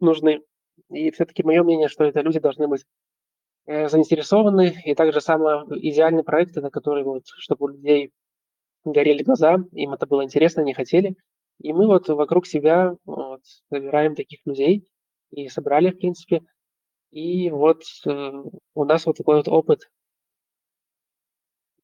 нужны. 0.00 0.42
И 0.90 1.10
все-таки 1.10 1.42
мое 1.42 1.62
мнение, 1.62 1.88
что 1.88 2.04
это 2.04 2.20
люди 2.20 2.40
должны 2.40 2.66
быть 2.66 2.84
заинтересованы, 3.66 4.82
и 4.84 4.94
также 4.94 5.20
самый 5.20 5.60
идеальный 5.80 6.24
проект, 6.24 6.56
это 6.56 6.70
который 6.70 7.04
вот, 7.04 7.22
чтобы 7.26 7.66
у 7.66 7.68
людей 7.68 8.12
горели 8.84 9.22
глаза, 9.22 9.58
им 9.72 9.92
это 9.92 10.06
было 10.06 10.24
интересно, 10.24 10.62
они 10.62 10.74
хотели. 10.74 11.14
И 11.60 11.72
мы 11.72 11.86
вот 11.86 12.08
вокруг 12.08 12.46
себя 12.46 12.96
вот, 13.04 13.42
собираем 13.68 14.14
таких 14.14 14.40
людей 14.46 14.88
и 15.30 15.48
собрали, 15.48 15.90
в 15.90 15.98
принципе. 15.98 16.42
И 17.10 17.50
вот 17.50 17.82
э, 18.06 18.32
у 18.74 18.84
нас 18.84 19.04
вот 19.04 19.16
такой 19.16 19.36
вот 19.36 19.48
опыт. 19.48 19.90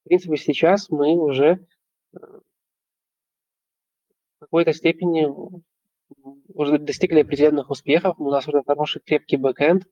В 0.07 0.09
принципе, 0.09 0.37
сейчас 0.37 0.88
мы 0.88 1.16
уже 1.16 1.66
в 2.12 2.40
какой-то 4.38 4.73
степени 4.73 5.27
уже 6.55 6.79
достигли 6.79 7.23
определенных 7.23 7.71
успехов. 7.71 8.14
У 8.21 8.31
нас 8.31 8.47
уже 8.47 8.62
хороший 8.64 9.03
крепкий 9.05 9.37
бэкэнд, 9.37 9.85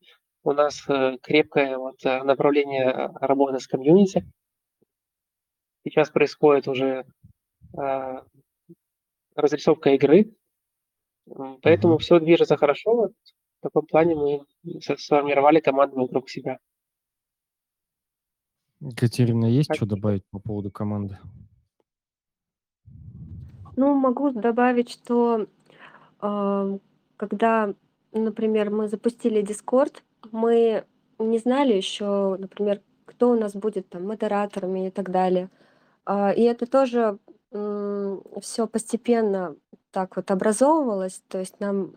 у 0.43 0.53
нас 0.53 0.87
крепкое 1.21 1.77
вот 1.77 2.01
направление 2.05 3.11
работы 3.15 3.59
с 3.59 3.67
комьюнити. 3.67 4.25
Сейчас 5.83 6.09
происходит 6.11 6.69
уже 6.69 7.05
разрисовка 9.35 9.89
игры, 9.95 10.33
поэтому 11.61 11.97
все 11.97 12.21
движется 12.21 12.55
хорошо. 12.55 13.09
В 13.09 13.61
таком 13.61 13.85
плане 13.85 14.15
мы 14.15 14.45
сформировали 14.79 15.59
команду 15.59 15.97
вокруг 15.97 16.29
себя. 16.29 16.59
Екатерина, 18.81 19.45
есть 19.45 19.73
что 19.73 19.85
добавить 19.85 20.23
по 20.31 20.39
поводу 20.39 20.71
команды? 20.71 21.17
Ну, 23.75 23.93
могу 23.93 24.31
добавить, 24.31 24.89
что, 24.89 25.47
а, 26.19 26.77
когда, 27.17 27.73
например, 28.13 28.69
мы 28.69 28.87
запустили 28.87 29.43
Discord, 29.43 30.01
мы 30.31 30.85
не 31.19 31.39
знали 31.39 31.73
еще, 31.73 32.37
например, 32.39 32.81
кто 33.05 33.31
у 33.31 33.39
нас 33.39 33.53
будет 33.53 33.89
там 33.89 34.05
модераторами 34.07 34.87
и 34.87 34.91
так 34.91 35.11
далее. 35.11 35.49
А, 36.05 36.31
и 36.31 36.41
это 36.41 36.65
тоже, 36.67 37.19
все 38.41 38.67
постепенно 38.67 39.55
так 39.91 40.17
вот 40.17 40.29
образовывалось. 40.29 41.23
То 41.29 41.39
есть 41.39 41.59
нам, 41.61 41.95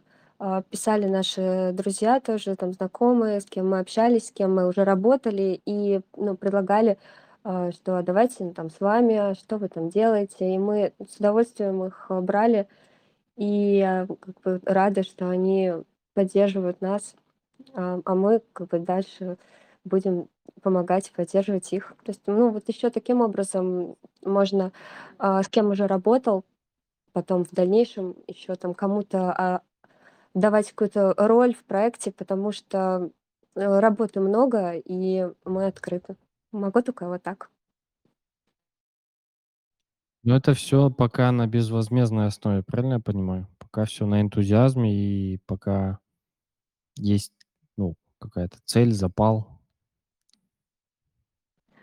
писали 0.70 1.06
наши 1.06 1.72
друзья 1.74 2.20
тоже, 2.20 2.54
там 2.56 2.72
знакомые, 2.72 3.40
с 3.40 3.44
кем 3.46 3.70
мы 3.70 3.80
общались, 3.80 4.28
с 4.28 4.32
кем 4.32 4.54
мы 4.54 4.68
уже 4.68 4.84
работали, 4.84 5.60
и, 5.66 6.00
ну, 6.16 6.36
предлагали, 6.36 6.98
а, 7.44 7.72
что: 7.72 7.96
"А 7.98 8.02
давайте, 8.02 8.44
ну, 8.44 8.52
там 8.54 8.70
с 8.70 8.80
вами, 8.80 9.16
а 9.16 9.34
что 9.34 9.58
вы 9.58 9.68
там 9.68 9.88
делаете?" 9.88 10.54
И 10.54 10.58
мы 10.58 10.92
с 11.08 11.16
удовольствием 11.16 11.84
их 11.84 12.06
брали, 12.10 12.68
и, 13.36 13.80
а, 13.82 14.06
как 14.20 14.40
бы 14.42 14.60
рады, 14.66 15.02
что 15.04 15.30
они 15.30 15.74
поддерживают 16.14 16.80
нас, 16.82 17.16
а, 17.74 18.00
а 18.04 18.14
мы 18.16 18.42
как 18.54 18.68
бы 18.68 18.78
дальше 18.80 19.38
будем 19.84 20.28
помогать, 20.62 21.12
поддерживать 21.12 21.72
их. 21.72 21.94
То 22.04 22.10
есть, 22.12 22.22
ну, 22.26 22.50
вот 22.50 22.68
еще 22.68 22.90
таким 22.90 23.20
образом 23.22 23.96
можно, 24.24 24.72
а, 25.18 25.42
с 25.42 25.48
кем 25.48 25.70
уже 25.70 25.86
работал, 25.88 26.44
потом 27.12 27.44
в 27.44 27.52
дальнейшем 27.52 28.16
еще 28.28 28.54
там 28.56 28.74
кому-то, 28.74 29.32
а, 29.36 29.62
давать 30.34 30.70
какую-то 30.70 31.14
роль 31.16 31.54
в 31.54 31.64
проекте, 31.64 32.12
потому 32.12 32.52
что, 32.52 33.10
э, 33.54 33.80
работы 33.80 34.20
много, 34.20 34.72
и 34.74 35.26
мы 35.44 35.66
открыты. 35.66 36.16
Могу 36.52 36.82
только 36.82 37.08
вот 37.08 37.22
так. 37.22 37.50
Ну, 40.24 40.34
это 40.34 40.52
все 40.54 40.90
пока 40.90 41.32
на 41.32 41.46
безвозмездной 41.46 42.26
основе, 42.26 42.62
правильно 42.62 42.94
я 42.94 43.00
понимаю? 43.00 43.46
Пока 43.58 43.84
все 43.84 44.04
на 44.06 44.20
энтузиазме 44.20 44.92
и 44.92 45.38
пока 45.46 46.00
есть, 46.96 47.32
ну, 47.76 47.94
какая-то 48.18 48.58
цель, 48.64 48.92
запал. 48.92 49.58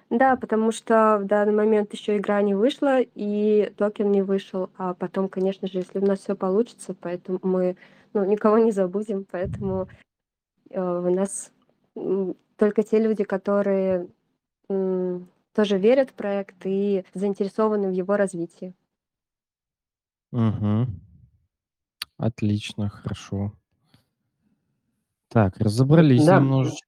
Да, 0.09 0.35
потому 0.35 0.71
что 0.71 1.17
в 1.19 1.25
данный 1.25 1.53
момент 1.53 1.91
еще 1.93 2.17
игра 2.17 2.41
не 2.41 2.53
вышла, 2.53 2.99
и 3.01 3.73
токен 3.77 4.11
не 4.11 4.21
вышел. 4.21 4.69
А 4.77 4.93
потом, 4.93 5.27
конечно 5.27 5.67
же, 5.67 5.79
если 5.79 5.99
у 5.99 6.05
нас 6.05 6.19
все 6.19 6.35
получится, 6.35 6.93
поэтому 6.93 7.39
мы, 7.41 7.75
ну, 8.15 8.23
никого 8.25 8.57
не 8.59 8.71
забудем, 8.71 9.25
поэтому, 9.29 9.87
э, 10.71 10.81
у 10.81 11.13
нас, 11.15 11.51
только 12.57 12.83
те 12.83 12.99
люди, 12.99 13.23
которые, 13.25 14.07
м, 14.69 15.29
тоже 15.53 15.77
верят 15.79 16.11
в 16.11 16.13
проект 16.13 16.57
и 16.65 17.05
заинтересованы 17.13 17.89
в 17.89 17.93
его 17.93 18.17
развитии. 18.17 18.73
Мгм. 20.33 20.87
Отлично, 22.17 22.89
хорошо. 22.89 23.53
Так, 25.29 25.57
разобрались 25.57 26.25
Да, 26.25 26.39
немножечко. 26.39 26.87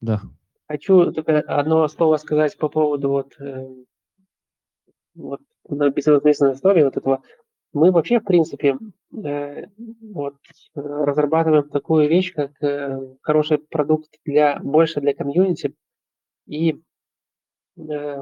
Да. 0.00 0.20
хочу 0.68 1.12
только 1.12 1.40
одно 1.40 1.86
слово 1.88 2.16
сказать 2.18 2.56
по 2.58 2.68
поводу 2.68 3.08
вот, 3.10 3.34
э, 3.40 3.66
вот 5.14 5.40
на 5.68 5.90
безвозмездной 5.90 6.52
основе 6.52 6.84
вот 6.84 6.96
этого. 6.96 7.22
Мы 7.74 7.90
вообще, 7.90 8.20
в 8.20 8.24
принципе, 8.24 8.78
э, 9.12 9.66
вот, 10.00 10.36
разрабатываем 10.74 11.68
такую 11.68 12.08
вещь, 12.08 12.32
как 12.32 12.52
э, 12.62 13.00
хороший 13.20 13.58
продукт 13.58 14.08
для 14.24 14.60
больше 14.60 15.00
для 15.00 15.12
комьюнити. 15.12 15.74
И 16.46 16.80
э, 17.76 18.16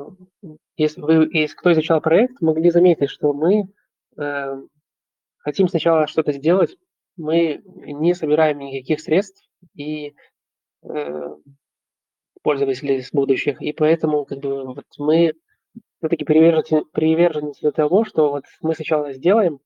если 0.76 1.00
вы, 1.02 1.28
если 1.32 1.54
кто 1.54 1.70
изучал 1.72 2.00
проект, 2.00 2.40
могли 2.40 2.70
заметить, 2.70 3.10
что 3.10 3.32
мы 3.32 3.68
хотим 5.38 5.68
сначала 5.68 6.06
что-то 6.06 6.32
сделать, 6.32 6.76
мы 7.16 7.62
не 7.64 8.12
собираем 8.12 8.58
никаких 8.58 9.00
средств 9.00 9.42
и 9.74 10.14
пользователей 12.42 13.00
с 13.00 13.10
будущих, 13.10 13.62
и 13.62 13.72
поэтому 13.72 14.26
как 14.26 14.40
бы 14.40 14.66
вот 14.66 14.84
мы 14.98 15.32
все-таки 16.02 16.24
приверженцы, 16.24 16.82
приверженцы 16.92 17.70
того, 17.70 18.04
что 18.04 18.30
вот 18.32 18.44
мы 18.60 18.74
сначала 18.74 19.12
сделаем, 19.12 19.60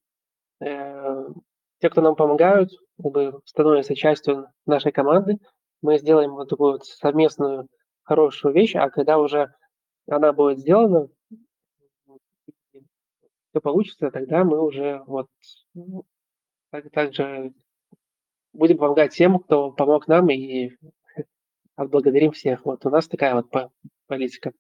э, 0.60 1.28
те, 1.80 1.88
кто 1.88 2.02
нам 2.02 2.14
помогают, 2.14 2.70
как 3.02 3.12
бы 3.12 3.40
становятся 3.46 3.94
частью 3.94 4.48
нашей 4.66 4.92
команды, 4.92 5.38
мы 5.80 5.98
сделаем 5.98 6.32
вот 6.32 6.50
такую 6.50 6.72
вот 6.72 6.84
совместную 6.84 7.68
хорошую 8.02 8.52
вещь, 8.52 8.74
а 8.74 8.90
когда 8.90 9.16
уже 9.16 9.54
она 10.06 10.34
будет 10.34 10.58
сделана, 10.58 11.08
все 13.50 13.60
получится, 13.62 14.10
тогда 14.10 14.44
мы 14.44 14.62
уже 14.62 15.02
вот 15.06 15.28
ну, 15.72 16.04
так, 16.70 16.90
также 16.90 17.54
будем 18.52 18.76
помогать 18.76 19.14
тем, 19.14 19.38
кто 19.38 19.72
помог 19.72 20.06
нам, 20.06 20.28
и 20.28 20.72
отблагодарим 21.76 22.32
всех. 22.32 22.66
Вот 22.66 22.84
у 22.84 22.90
нас 22.90 23.08
такая 23.08 23.34
вот 23.34 23.50
политика. 24.06 24.52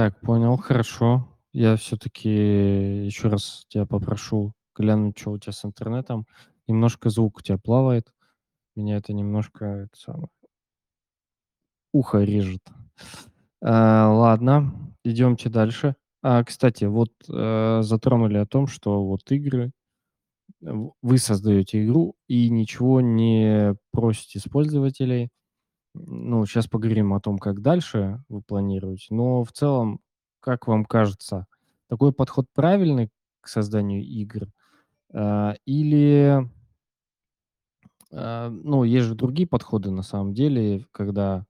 Так, 0.00 0.18
понял, 0.22 0.56
хорошо. 0.56 1.28
Я 1.52 1.76
всё-таки 1.76 2.30
еще 3.04 3.28
раз 3.28 3.66
тебя 3.68 3.84
попрошу 3.84 4.54
глянуть, 4.74 5.14
чё 5.16 5.32
у 5.32 5.38
тя 5.38 5.52
с 5.52 5.62
интернетом. 5.66 6.26
Немножко 6.66 7.10
звук 7.10 7.36
у 7.38 7.42
тя 7.42 7.58
плавает. 7.58 8.10
Меня 8.76 8.96
это 8.98 9.12
немножко, 9.14 9.66
это 9.66 9.96
самое 10.00 10.28
ухо 11.94 12.22
режет. 12.22 12.62
А, 13.62 14.08
ладно, 14.12 14.72
идемте 15.04 15.48
дальше. 15.50 15.96
А, 16.22 16.44
кстати, 16.44 16.84
вот, 16.84 17.10
э, 17.28 17.80
затронули 17.82 18.38
о 18.38 18.46
том, 18.46 18.66
что 18.66 19.04
вот 19.04 19.30
игры 19.32 19.72
вы 20.60 21.18
создаете 21.18 21.84
игру 21.86 22.14
и 22.28 22.50
ничего 22.50 23.00
не 23.02 23.76
просите 23.92 24.40
с 24.40 24.44
пользователей. 24.44 25.30
Ну, 25.94 26.46
щас 26.46 26.66
поговорим 26.68 27.12
о 27.14 27.20
том, 27.20 27.38
как 27.38 27.60
дальше 27.62 28.22
вы 28.28 28.42
планируете. 28.42 29.06
Но 29.14 29.44
в 29.44 29.52
целом, 29.52 30.00
как 30.40 30.66
вам 30.68 30.84
кажется, 30.84 31.46
такой 31.88 32.12
подход 32.12 32.46
правильный 32.54 33.10
к 33.40 33.48
созданию 33.48 34.02
игр? 34.04 34.46
А, 35.12 35.54
или 35.66 36.48
а, 38.12 38.48
ну, 38.50 38.84
есть 38.84 39.06
же 39.06 39.14
другие 39.14 39.46
подходы 39.48 39.90
на 39.90 40.02
самом 40.02 40.34
деле, 40.34 40.84
когда 40.92 41.44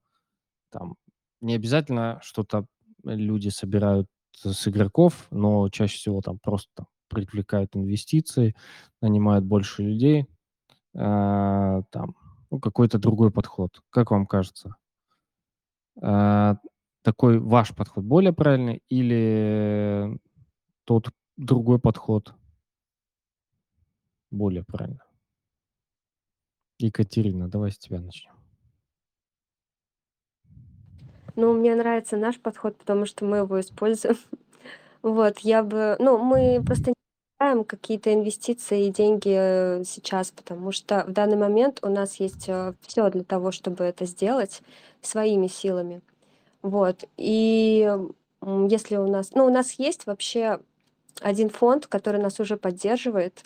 там 0.70 0.96
не 1.40 1.54
обязательно 1.54 2.20
что-то 2.22 2.66
люди 3.04 3.48
собирают 3.50 4.08
с 4.36 4.68
игроков, 4.68 5.28
но 5.30 5.68
чаще 5.70 5.96
всего 5.98 6.20
там 6.22 6.38
просто 6.40 6.86
привлекают 7.08 7.76
инвестиции, 7.76 8.54
нанимают 9.02 9.44
больше 9.44 9.82
людей. 9.82 10.26
А, 10.96 11.82
там, 11.90 12.16
какой-то 12.58 12.98
другой 12.98 13.30
подход. 13.30 13.80
Как 13.90 14.10
вам 14.10 14.26
кажется? 14.26 14.74
А, 16.02 16.56
такой 17.02 17.38
ваш 17.38 17.74
подход 17.74 18.04
более 18.04 18.32
правильный 18.32 18.82
или 18.88 20.18
тот 20.84 21.10
другой 21.36 21.78
подход 21.78 22.34
более 24.30 24.64
правильный? 24.64 24.98
Екатерина, 26.78 27.48
давай 27.48 27.72
с 27.72 27.78
тебя 27.78 28.00
начнем. 28.00 28.32
Ну, 31.36 31.52
мне 31.54 31.74
нравится 31.74 32.16
наш 32.16 32.40
подход, 32.40 32.76
потому 32.76 33.06
что 33.06 33.24
мы 33.24 33.38
его 33.38 33.60
используем. 33.60 34.16
Вот, 35.02 35.38
я 35.38 35.62
бы 35.62 35.96
ну, 35.98 36.18
мы 36.18 36.62
просто 36.62 36.92
даем 37.40 37.64
какие-то 37.64 38.12
инвестиции 38.12 38.86
и 38.86 38.90
деньги, 38.90 39.34
э, 39.34 39.82
сейчас, 39.86 40.30
потому 40.30 40.72
что 40.72 41.04
в 41.08 41.12
данный 41.12 41.38
момент 41.38 41.78
у 41.82 41.88
нас 41.88 42.16
есть, 42.16 42.44
э, 42.48 42.74
всё 42.86 43.08
для 43.10 43.24
того, 43.24 43.50
чтобы 43.50 43.82
это 43.84 44.04
сделать 44.04 44.60
своими 45.00 45.46
силами. 45.46 46.02
Вот, 46.62 47.04
и, 47.18 47.90
если 48.68 48.96
у 48.96 49.08
нас 49.08 49.30
ну, 49.34 49.46
у 49.46 49.50
нас 49.50 49.72
есть 49.78 50.06
вообще 50.06 50.60
один 51.22 51.50
фонд, 51.50 51.86
который 51.88 52.20
нас 52.22 52.40
уже 52.40 52.56
поддерживает, 52.58 53.44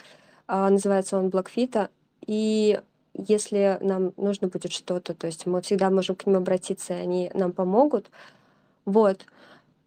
а, 0.48 0.70
называется 0.70 1.18
он 1.18 1.30
Блокфита. 1.30 1.90
И 2.26 2.80
если 3.14 3.78
нам 3.82 4.12
нужно 4.16 4.48
будет 4.48 4.72
что-то, 4.72 5.14
то 5.14 5.26
есть 5.28 5.46
мы 5.46 5.62
всегда 5.62 5.90
можем 5.90 6.16
к 6.16 6.26
ним 6.26 6.36
обратиться, 6.38 6.94
и 6.94 6.98
они 6.98 7.30
нам 7.34 7.52
помогут. 7.52 8.10
Вот. 8.86 9.26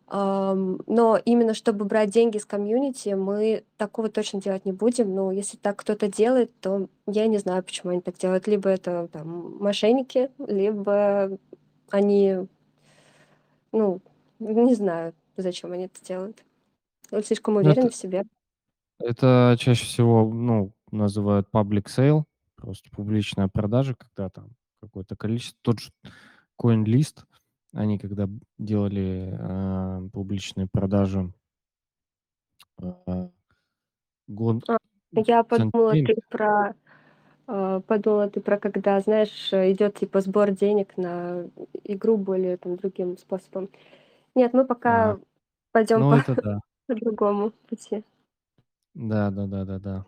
Но 0.10 1.20
именно 1.26 1.54
чтобы 1.54 1.86
брать 1.86 2.12
деньги 2.12 2.38
с 2.38 2.46
комьюнити, 2.46 3.10
мы 3.10 3.66
такого 3.76 4.10
точно 4.10 4.42
делать 4.42 4.66
не 4.66 4.72
будем. 4.72 5.14
Но 5.14 5.32
если 5.32 5.58
так 5.58 5.78
кто-то 5.78 6.08
делает, 6.08 6.58
то 6.62 6.88
я 7.08 7.28
не 7.28 7.38
знаю, 7.40 7.64
почему 7.64 7.92
они 7.92 8.02
так 8.02 8.18
делают. 8.18 8.48
Либо 8.48 8.70
это 8.70 9.10
там 9.12 9.58
мошенники, 9.60 10.32
либо 10.40 11.38
они 11.92 12.48
ну, 13.72 14.02
не 14.40 14.76
знаю, 14.76 15.14
зачем 15.36 15.72
они 15.72 15.86
это 15.86 16.04
делают. 16.04 16.44
Вот 17.12 17.26
слишком 17.26 17.56
Ну, 17.56 17.60
уверены 17.62 17.88
это 17.88 17.90
в 17.90 17.96
себе. 17.96 18.24
это 19.00 19.56
чаще 19.60 19.86
всего, 19.86 20.28
ну, 20.32 20.72
называют 20.92 21.48
public 21.54 21.86
sale, 21.86 22.24
просто 22.56 22.90
публичная 22.92 23.48
продажа, 23.48 23.96
когда 23.96 24.30
там 24.30 24.50
какое-то 24.82 25.16
количество. 25.16 25.58
Тот 25.62 25.80
же 25.80 25.92
CoinList, 26.62 27.24
они 27.74 28.00
когда 28.00 28.30
делали, 28.58 29.36
а, 29.40 30.02
публичные 30.14 30.68
продажи 30.68 31.34
а, 32.82 33.30
год 34.28 34.58
А, 34.68 34.78
я 35.16 35.44
подумала, 35.44 35.98
ты 35.98 36.16
про, 36.30 36.76
а, 37.48 37.82
подумала 37.82 38.30
ты 38.30 38.42
про 38.42 38.60
когда, 38.60 39.00
знаешь, 39.02 39.54
идёт 39.54 39.96
типа 39.96 40.22
сбор 40.22 40.52
денег 40.52 40.98
на 40.98 41.50
игру 41.86 42.18
более 42.18 42.58
там 42.58 42.78
другим 42.78 43.18
способом. 43.18 43.70
Нет, 44.36 44.54
мы 44.54 44.66
А, 44.86 45.16
пока 45.16 45.20
пойдём 45.74 46.06
ну 46.06 46.08
по 46.08 46.18
это 46.18 46.36
да. 46.38 46.62
по 46.88 46.96
другому 46.96 47.52
пути. 47.70 48.04
Да 48.96 49.30
да 49.32 49.48
да 49.48 49.66
да 49.66 49.80
да. 49.80 50.06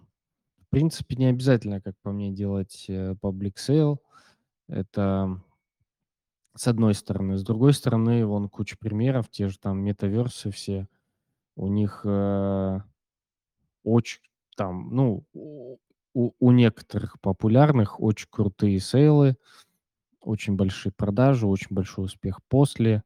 В 0.67 0.69
принципе, 0.71 1.15
не 1.17 1.27
обязательно, 1.27 1.81
как 1.81 1.95
по 2.03 2.11
мне, 2.11 2.31
делать, 2.31 2.85
э, 2.89 3.13
public 3.21 3.55
sale. 3.57 3.97
Это 4.69 5.41
с 6.55 6.67
одной 6.67 6.93
стороны. 6.93 7.37
С 7.37 7.43
другой 7.43 7.73
стороны, 7.73 8.25
вон 8.25 8.49
куча 8.49 8.77
примеров, 8.77 9.29
те 9.29 9.47
же 9.49 9.57
там 9.59 9.79
метаверсы 9.79 10.51
все. 10.51 10.87
У 11.57 11.67
них, 11.67 12.01
э, 12.05 12.79
очень 13.83 14.21
там, 14.57 14.89
ну, 14.95 15.25
у 15.33 15.77
у 16.39 16.51
некоторых 16.51 17.21
популярных 17.21 18.01
очень 18.01 18.27
крутые 18.31 18.79
сейлы, 18.79 19.37
очень 20.21 20.55
большие 20.57 20.93
продажи, 20.93 21.47
очень 21.47 21.69
большой 21.75 22.05
успех 22.05 22.39
после. 22.49 23.03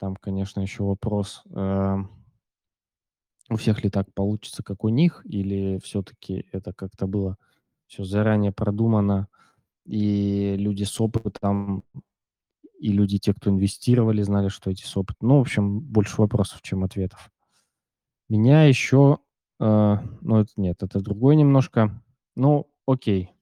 Там, 0.00 0.16
конечно, 0.16 0.60
еще 0.62 0.84
вопрос, 0.84 1.42
э 1.54 1.96
у 3.50 3.56
всех 3.56 3.82
ли 3.82 3.90
так 3.90 4.12
получится, 4.14 4.62
как 4.62 4.84
у 4.84 4.88
них, 4.88 5.22
или 5.24 5.78
всё-таки 5.82 6.46
это 6.52 6.72
как-то 6.72 7.06
было 7.06 7.36
всё 7.86 8.04
заранее 8.04 8.52
продумано, 8.52 9.28
и 9.86 10.56
люди 10.58 10.84
с 10.84 11.00
опытом, 11.00 11.84
и 12.78 12.92
люди, 12.92 13.18
те, 13.18 13.34
кто 13.34 13.50
инвестировали, 13.50 14.22
знали, 14.22 14.48
что 14.48 14.70
эти 14.70 14.84
с 14.84 14.96
опытом. 14.96 15.28
Ну, 15.28 15.38
в 15.38 15.40
общем, 15.42 15.80
больше 15.80 16.20
вопросов, 16.20 16.62
чем 16.62 16.84
ответов. 16.84 17.30
Меня 18.30 18.64
еще, 18.64 19.18
э, 19.60 19.96
ну, 20.22 20.38
это 20.40 20.52
нет, 20.56 20.82
это 20.82 21.00
другое 21.00 21.36
немножко. 21.36 22.02
Ну, 22.36 22.68
окей. 22.86 23.32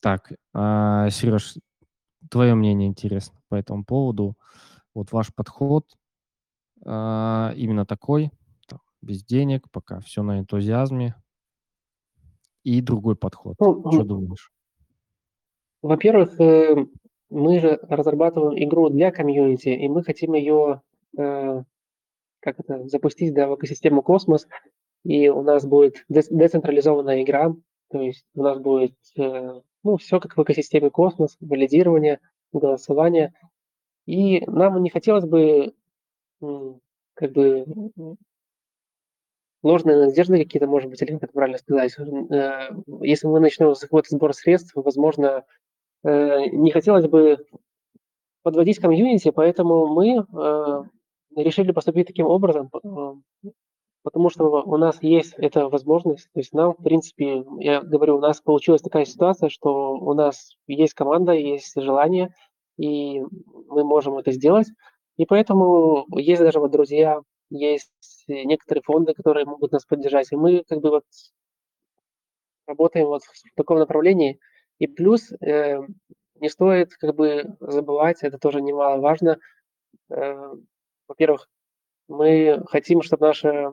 Так, 0.00 0.32
а, 0.54 1.10
Серёж, 1.10 1.56
твоё 2.30 2.56
мнение 2.56 2.88
интересно 2.88 3.38
по 3.50 3.56
этому 3.56 3.84
поводу. 3.84 4.36
Вот 4.94 5.12
ваш 5.12 5.34
подход, 5.34 5.86
а, 6.86 7.52
именно 7.56 7.86
такой, 7.86 8.30
там, 8.68 8.80
без 9.02 9.24
денег, 9.24 9.70
пока 9.72 10.00
всё 10.00 10.22
на 10.24 10.40
энтузиазме. 10.40 11.16
И 12.64 12.80
другой 12.80 13.16
подход. 13.16 13.56
Ну, 13.60 14.00
м 14.00 14.08
думаешь? 14.08 14.50
Во-первых, 15.82 16.40
э, 16.40 16.86
мы 17.30 17.60
же 17.60 17.78
разрабатываем 17.82 18.58
игру 18.64 18.88
для 18.90 19.10
комьюнити, 19.10 19.68
и 19.70 19.88
мы 19.88 20.02
хотим 20.04 20.34
её, 20.34 20.80
э, 21.18 21.62
как 22.40 22.60
это, 22.60 22.88
запустить, 22.88 23.34
да, 23.34 23.48
в 23.48 23.56
экосистему 23.56 24.02
Космос. 24.02 24.48
И 25.04 25.28
у 25.30 25.42
нас 25.42 25.66
будет 25.66 26.04
дец 26.10 26.28
децентрализованная 26.30 27.22
игра. 27.24 27.54
То 27.90 28.00
есть 28.02 28.26
у 28.34 28.42
нас 28.42 28.58
будет, 28.60 28.94
э, 29.18 29.60
ну, 29.84 29.96
всё 29.98 30.20
как 30.20 30.36
в 30.38 30.42
экосистеме 30.44 30.90
Космос: 30.90 31.36
валидирование, 31.40 32.20
голосование. 32.52 33.34
И 34.06 34.44
нам 34.46 34.82
не 34.82 34.90
хотелось 34.90 35.26
бы, 35.26 35.74
как 37.14 37.32
бы, 37.32 37.66
ложные 39.62 39.96
надежды 40.06 40.38
какие-то, 40.38 40.66
может 40.66 40.90
быть, 40.90 41.02
или 41.02 41.18
как 41.18 41.32
правильно 41.32 41.58
сказать. 41.58 41.96
Э, 41.98 42.70
если 43.02 43.26
мы 43.26 43.40
начнем 43.40 43.74
какой-то 43.74 44.10
сбор 44.14 44.34
средств, 44.34 44.72
возможно, 44.76 45.44
не 46.04 46.70
хотелось 46.70 47.08
бы 47.08 47.38
подводить 48.42 48.78
комьюнити, 48.78 49.30
поэтому 49.30 49.88
мы, 49.88 50.18
э, 50.18 50.82
решили 51.34 51.72
поступить 51.72 52.06
таким 52.06 52.26
образом, 52.26 52.70
э, 52.72 53.48
потому 54.04 54.30
что 54.30 54.62
у 54.62 54.76
нас 54.76 55.02
есть 55.02 55.34
эта 55.36 55.68
возможность. 55.68 56.28
То 56.32 56.38
есть 56.38 56.52
нам, 56.52 56.74
в 56.74 56.82
принципе, 56.82 57.44
я 57.58 57.80
говорю, 57.80 58.18
у 58.18 58.20
нас 58.20 58.40
получилась 58.40 58.82
такая 58.82 59.04
ситуация, 59.04 59.48
что 59.48 59.94
у 59.94 60.14
нас 60.14 60.56
есть 60.68 60.94
команда, 60.94 61.32
есть 61.32 61.72
желание, 61.74 62.32
и 62.78 63.20
мы 63.68 63.82
можем 63.82 64.16
это 64.16 64.30
сделать. 64.30 64.68
И 65.16 65.26
поэтому 65.26 66.06
есть 66.10 66.40
даже 66.40 66.60
вот 66.60 66.70
друзья, 66.70 67.20
есть 67.50 67.90
некоторые 68.28 68.82
фонды, 68.82 69.12
которые 69.12 69.44
могут 69.44 69.72
нас 69.72 69.84
поддержать. 69.84 70.30
И 70.30 70.36
мы 70.36 70.62
как 70.68 70.80
бы 70.80 70.90
вот 70.90 71.04
работаем 72.68 73.06
вот 73.06 73.22
в 73.22 73.56
таком 73.56 73.78
направлении. 73.78 74.38
И 74.80 74.86
плюс, 74.86 75.32
э, 75.40 75.78
не 76.40 76.48
стоит 76.48 76.94
как 76.96 77.14
бы 77.14 77.56
забывать, 77.60 78.22
это 78.22 78.38
тоже 78.38 78.60
немаловажно. 78.60 79.38
Э, 80.10 80.52
во-первых, 81.08 81.48
мы 82.08 82.62
хотим, 82.68 83.02
чтоб 83.02 83.20
наша, 83.20 83.72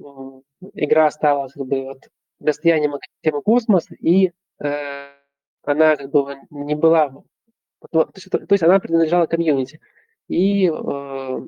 м, 0.00 0.42
игра 0.74 1.10
стала 1.12 1.48
как 1.48 1.66
бы 1.66 1.84
вот 1.86 2.08
достоянием 2.40 2.96
экосистемы 2.96 3.42
Космос, 3.42 3.88
и, 4.00 4.32
э, 4.62 5.08
она 5.64 5.96
как 5.96 6.10
бы 6.12 6.36
не 6.50 6.74
была 6.76 7.10
то 7.92 8.04
то 8.06 8.12
есть 8.16 8.30
то 8.30 8.46
есть 8.52 8.64
она 8.64 8.80
принадлежала 8.80 9.26
комьюнити. 9.26 9.80
И, 10.28 10.68
э 10.68 11.40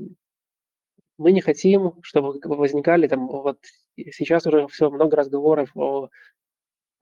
мы 1.18 1.33
не 1.33 1.41
хотим, 1.41 1.95
чтобы 2.03 2.39
возникали 2.45 3.07
там 3.09 3.28
вот 3.28 3.59
сейчас 4.12 4.47
уже 4.47 4.66
все 4.68 4.91
много 4.91 5.16
разговоров 5.16 5.70
о 5.74 6.07
э, 6.07 6.09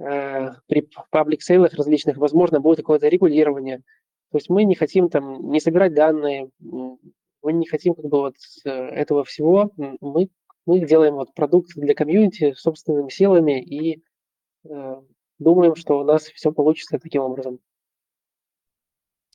при 0.01 0.89
паблик 1.11 1.43
сейлах 1.43 1.75
различных, 1.75 2.17
возможно, 2.17 2.61
будет 2.61 2.79
какое-то 2.79 3.09
регулирование. 3.09 3.83
То 4.31 4.39
есть 4.39 4.49
мы 4.49 4.65
не 4.65 4.75
хотим 4.75 5.11
там 5.11 5.51
не 5.51 5.61
собирать 5.61 5.95
данные, 5.95 6.51
мы 6.61 7.53
не 7.53 7.67
хотим 7.67 7.95
как 7.95 8.07
бы 8.07 8.19
вот 8.21 8.37
этого 8.65 9.25
всего. 9.25 9.73
Мы, 9.77 10.31
мы 10.67 10.81
делаем 10.81 11.15
вот 11.15 11.35
продукт 11.35 11.73
для 11.75 11.95
комьюнити 11.95 12.53
собственными 12.53 13.11
силами 13.11 13.61
и 13.61 14.03
э, 14.65 15.03
думаем, 15.39 15.75
что 15.75 15.99
у 15.99 16.05
нас 16.05 16.25
все 16.25 16.53
получится 16.53 16.99
таким 16.99 17.23
образом. 17.23 17.59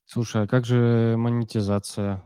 Слушай, 0.05 0.43
а 0.43 0.47
как 0.47 0.65
же 0.65 1.15
монетизация? 1.17 2.23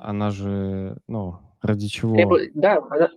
Она 0.00 0.30
же, 0.30 0.98
ну, 1.06 1.38
ради 1.62 1.88
чего? 1.88 2.14
Требу... 2.14 2.36
Да, 2.54 2.82
она... 2.90 3.10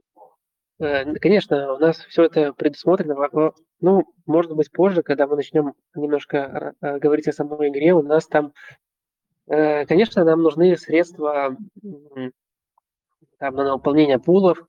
Э, 0.79 1.13
конечно, 1.15 1.73
у 1.73 1.77
нас 1.77 1.97
все 1.97 2.23
это 2.23 2.53
предусмотрено. 2.53 3.53
Ну, 3.81 4.05
может 4.25 4.55
быть, 4.55 4.71
позже, 4.71 5.03
когда 5.03 5.27
мы 5.27 5.35
начнем 5.35 5.73
немножко 5.95 6.73
э, 6.81 6.99
говорить 6.99 7.27
о 7.27 7.33
самой 7.33 7.69
игре, 7.69 7.93
у 7.93 8.01
нас 8.01 8.27
там, 8.27 8.53
э, 9.47 9.85
конечно, 9.85 10.23
нам 10.23 10.41
нужны 10.41 10.77
средства 10.77 11.55
там, 13.39 13.55
на 13.55 13.63
наполнение 13.63 14.19
пулов 14.19 14.67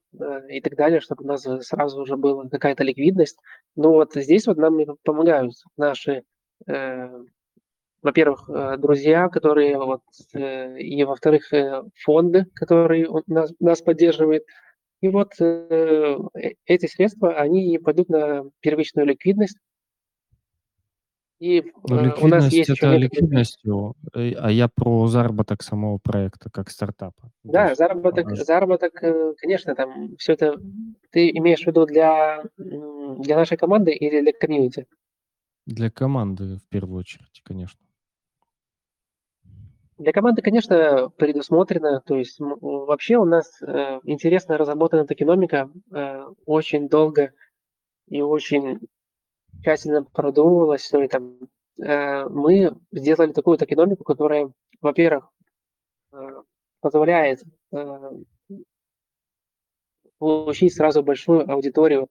и 0.50 0.60
так 0.60 0.76
далее, 0.76 1.00
чтобы 1.00 1.24
у 1.24 1.26
нас 1.26 1.46
сразу 1.66 2.02
уже 2.02 2.16
была 2.16 2.48
какая-то 2.48 2.84
ликвидность. 2.84 3.38
Но 3.76 3.92
вот 3.92 4.12
здесь 4.14 4.46
вот 4.46 4.58
нам 4.58 4.78
помогают 5.04 5.54
наши 5.76 6.24
во-первых, 8.02 8.48
э, 8.48 8.76
друзья, 8.78 9.28
которые 9.28 9.76
вот, 9.76 10.02
э, 10.34 10.78
и 10.78 11.02
во-вторых, 11.04 11.52
э, 11.52 11.82
фонды, 11.96 12.46
которые 12.54 13.08
нас, 13.26 13.52
нас 13.60 13.82
поддерживают. 13.82 14.44
И 15.00 15.08
вот 15.08 15.32
эти 15.38 16.86
средства, 16.86 17.34
они 17.36 17.78
пойдут 17.78 18.08
на 18.08 18.44
первичную 18.60 19.06
ликвидность. 19.06 19.58
И 21.38 21.72
ну, 21.88 22.02
ликвидность 22.02 22.22
у 22.22 22.26
нас 22.28 22.52
есть 22.52 22.70
это 22.70 22.96
ликвидностью, 22.96 23.94
а 24.12 24.50
я 24.50 24.68
про 24.68 25.06
заработок 25.06 25.62
самого 25.62 25.98
проекта 25.98 26.50
как 26.50 26.68
стартапа. 26.68 27.30
Да, 27.44 27.76
заработок, 27.76 28.32
аж... 28.32 28.40
заработок, 28.40 28.92
конечно, 29.36 29.76
там 29.76 30.16
все 30.16 30.32
это 30.32 30.60
ты 31.10 31.30
имеешь 31.30 31.62
в 31.62 31.66
виду 31.68 31.86
для, 31.86 32.42
для 32.56 33.36
нашей 33.36 33.56
команды 33.56 33.92
или 33.92 34.20
для 34.20 34.32
комьюнити? 34.32 34.86
Для 35.64 35.90
команды 35.92 36.56
в 36.56 36.68
первую 36.68 36.98
очередь, 36.98 37.40
конечно. 37.44 37.78
Для 39.98 40.12
команды, 40.12 40.42
конечно, 40.42 41.10
предусмотрено. 41.10 42.00
То 42.06 42.16
есть 42.16 42.36
вообще 42.38 43.16
у 43.16 43.24
нас 43.24 43.60
э, 43.60 43.98
интересно 44.04 44.56
разработана 44.56 45.06
токеномика 45.06 45.70
э, 45.92 46.24
очень 46.46 46.88
долго 46.88 47.32
и 48.06 48.22
очень 48.22 48.78
тщательно 49.60 50.04
продумывалась 50.04 50.82
все 50.82 51.02
это. 51.02 51.20
Э, 51.82 52.28
мы 52.28 52.76
сделали 52.92 53.32
такую 53.32 53.58
токеномику, 53.58 54.04
которая, 54.04 54.52
во-первых, 54.80 55.32
э, 56.12 56.16
позволяет 56.80 57.42
э, 57.72 58.10
получить 60.18 60.74
сразу 60.74 61.02
большую 61.02 61.50
аудиторию 61.50 62.08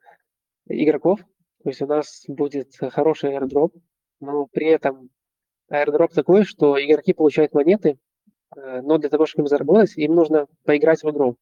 игроков. 0.68 1.22
То 1.64 1.70
есть 1.70 1.82
у 1.82 1.88
нас 1.88 2.26
будет 2.28 2.76
хороший 2.78 3.34
airdrop, 3.34 3.72
но 4.20 4.46
при 4.48 4.68
этом 4.68 5.10
airdrop 5.72 6.14
такой, 6.14 6.44
что 6.44 6.84
игроки 6.84 7.14
получают 7.14 7.54
монеты, 7.54 7.98
э, 8.56 8.82
но 8.82 8.98
для 8.98 9.10
того, 9.10 9.26
чтобы 9.26 9.44
им 9.44 9.48
заработать, 9.48 9.98
им 9.98 10.16
нужно 10.16 10.48
поиграть 10.64 11.04
в 11.04 11.10
игру. 11.10 11.38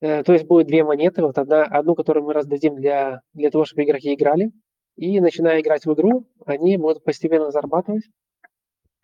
Э, 0.00 0.22
то 0.22 0.32
есть 0.32 0.46
будет 0.46 0.66
две 0.66 0.84
монеты, 0.84 1.22
вот 1.22 1.38
одна, 1.38 1.64
одну, 1.64 1.94
которую 1.94 2.24
мы 2.24 2.32
раздадим 2.32 2.76
для, 2.76 3.22
для 3.34 3.50
того, 3.50 3.64
чтобы 3.64 3.84
игроки 3.84 4.14
играли, 4.14 4.50
и 4.96 5.20
начиная 5.20 5.60
играть 5.60 5.86
в 5.86 5.92
игру, 5.94 6.26
они 6.44 6.76
будут 6.76 7.04
постепенно 7.04 7.50
зарабатывать 7.50 8.04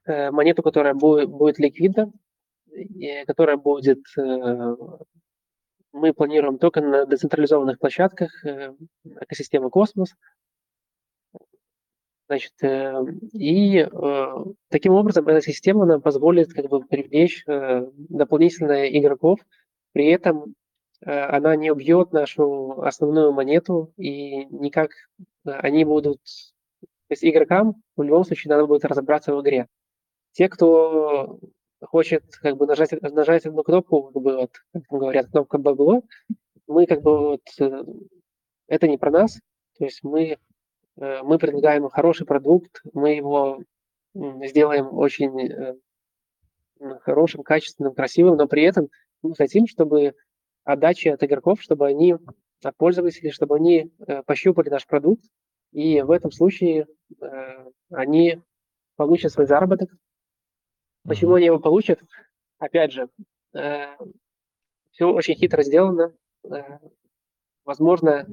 э, 0.04 0.30
монету, 0.30 0.62
которая 0.62 0.94
будет, 0.94 1.30
будет 1.30 1.58
ликвидна, 1.58 2.12
которая 3.26 3.56
будет, 3.56 4.00
мы 5.92 6.12
планируем 6.12 6.58
только 6.58 6.82
на 6.82 7.06
децентрализованных 7.06 7.78
площадках 7.78 8.44
экосистемы 9.22 9.70
Космос, 9.70 10.14
Значит, 12.28 12.54
э, 12.62 13.04
и 13.34 13.78
э, 13.78 14.44
таким 14.68 14.94
образом 14.94 15.28
эта 15.28 15.40
система 15.40 15.86
нам 15.86 16.00
позволит 16.02 16.52
как 16.52 16.68
бы 16.68 16.84
привлечь 16.84 17.44
э, 17.46 17.86
дополнительно 17.96 18.88
игроков, 18.88 19.40
при 19.92 20.06
этом 20.06 20.54
она 21.02 21.56
не 21.56 21.70
убьет 21.70 22.12
нашу 22.12 22.80
основную 22.80 23.30
монету, 23.30 23.92
и 23.98 24.46
никак 24.46 24.92
они 25.44 25.84
будут... 25.84 26.20
То 26.80 27.10
есть 27.10 27.22
игрокам 27.22 27.82
в 27.96 28.02
любом 28.02 28.24
случае 28.24 28.50
надо 28.50 28.66
будет 28.66 28.86
разобраться 28.86 29.34
в 29.34 29.42
игре. 29.42 29.68
Те, 30.32 30.48
кто 30.48 31.38
хочет 31.82 32.24
как 32.40 32.56
бы 32.56 32.66
нажать, 32.66 32.92
нажать 33.02 33.44
одну 33.44 33.62
кнопку, 33.62 34.04
как 34.04 34.22
бы 34.22 34.36
вот, 34.36 34.52
как 34.72 34.82
говорят, 34.88 35.26
кнопка 35.30 35.58
бабло, 35.58 36.02
мы 36.66 36.86
как 36.86 37.02
бы 37.02 37.18
вот... 37.18 37.42
Это 38.66 38.88
не 38.88 38.96
про 38.96 39.10
нас, 39.10 39.38
то 39.78 39.84
есть 39.84 40.02
мы 40.02 40.38
Э, 40.38 40.45
мы 40.96 41.38
предлагаем 41.38 41.88
хороший 41.90 42.26
продукт, 42.26 42.80
мы 42.94 43.16
его 43.16 43.62
сделаем 44.14 44.96
очень 44.96 45.40
э, 45.40 45.74
хорошим, 47.00 47.42
качественным, 47.42 47.94
красивым, 47.94 48.36
но 48.36 48.48
при 48.48 48.62
этом 48.62 48.88
мы 49.22 49.34
хотим, 49.34 49.66
чтобы 49.66 50.14
отдача 50.64 51.12
от 51.12 51.22
игроков, 51.22 51.60
чтобы 51.60 51.86
они, 51.86 52.16
от 52.62 52.76
пользователей, 52.76 53.30
чтобы 53.30 53.56
они 53.56 53.92
э, 54.06 54.22
пощупали 54.22 54.70
наш 54.70 54.86
продукт, 54.86 55.22
и 55.72 56.00
в 56.00 56.10
этом 56.10 56.30
случае 56.30 56.86
они 57.90 58.40
получат 58.96 59.32
свой 59.32 59.46
заработок. 59.46 59.90
Почему 61.04 61.34
они 61.34 61.46
его 61.46 61.58
получат? 61.58 62.00
Опять 62.58 62.92
же, 62.92 63.10
все 63.52 65.04
очень 65.12 65.34
хитро 65.34 65.62
сделано. 65.62 66.14
Возможно, 67.64 68.26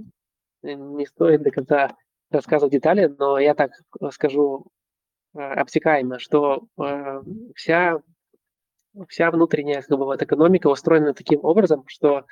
не 0.61 1.05
стоит 1.05 1.41
до 1.41 1.51
конца 1.51 1.97
рассказывать 2.34 2.74
детали, 2.74 3.14
но 3.18 3.40
я 3.40 3.54
так 3.54 3.72
скажу 4.12 4.68
э, 5.36 5.40
обтекаемо, 5.40 6.20
что 6.20 6.68
э, 6.78 7.22
вся, 7.56 8.02
вся 9.08 9.32
внутренняя 9.32 9.82
как 9.82 9.98
бы, 9.98 10.06
вот, 10.06 10.22
экономика 10.22 10.68
устроена 10.68 11.14
таким 11.14 11.44
образом, 11.44 11.84
что 11.88 12.26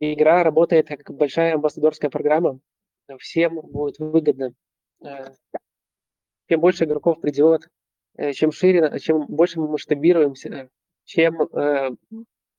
игра 0.00 0.42
работает 0.42 0.88
как 0.88 1.10
большая 1.14 1.54
амбассадорская 1.54 2.10
программа, 2.10 2.60
всем 3.18 3.60
будет 3.60 3.98
выгодно. 3.98 4.52
Э, 5.04 5.32
чем 6.48 6.60
больше 6.60 6.84
игроков 6.84 7.20
придет, 7.20 7.68
чем 8.32 8.52
шире, 8.52 8.98
чем 9.00 9.26
больше 9.26 9.60
мы 9.60 9.68
масштабируемся, 9.68 10.70
чем 11.04 11.36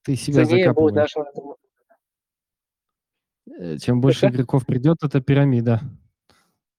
Ты 0.04 0.16
себя 0.16 0.46
ценнее 0.46 0.74
будет 0.74 0.96
нашего... 0.96 1.58
Чем 3.80 4.00
больше 4.00 4.28
игроков 4.30 4.66
придет, 4.66 4.98
это 5.04 5.22
пирамида. 5.22 5.82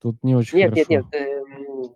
Тут 0.00 0.16
не 0.22 0.34
очень 0.34 0.58
нет, 0.58 0.70
хорошо. 0.70 0.86
Нет, 0.88 1.04
нет, 1.12 1.22
эм, 1.22 1.94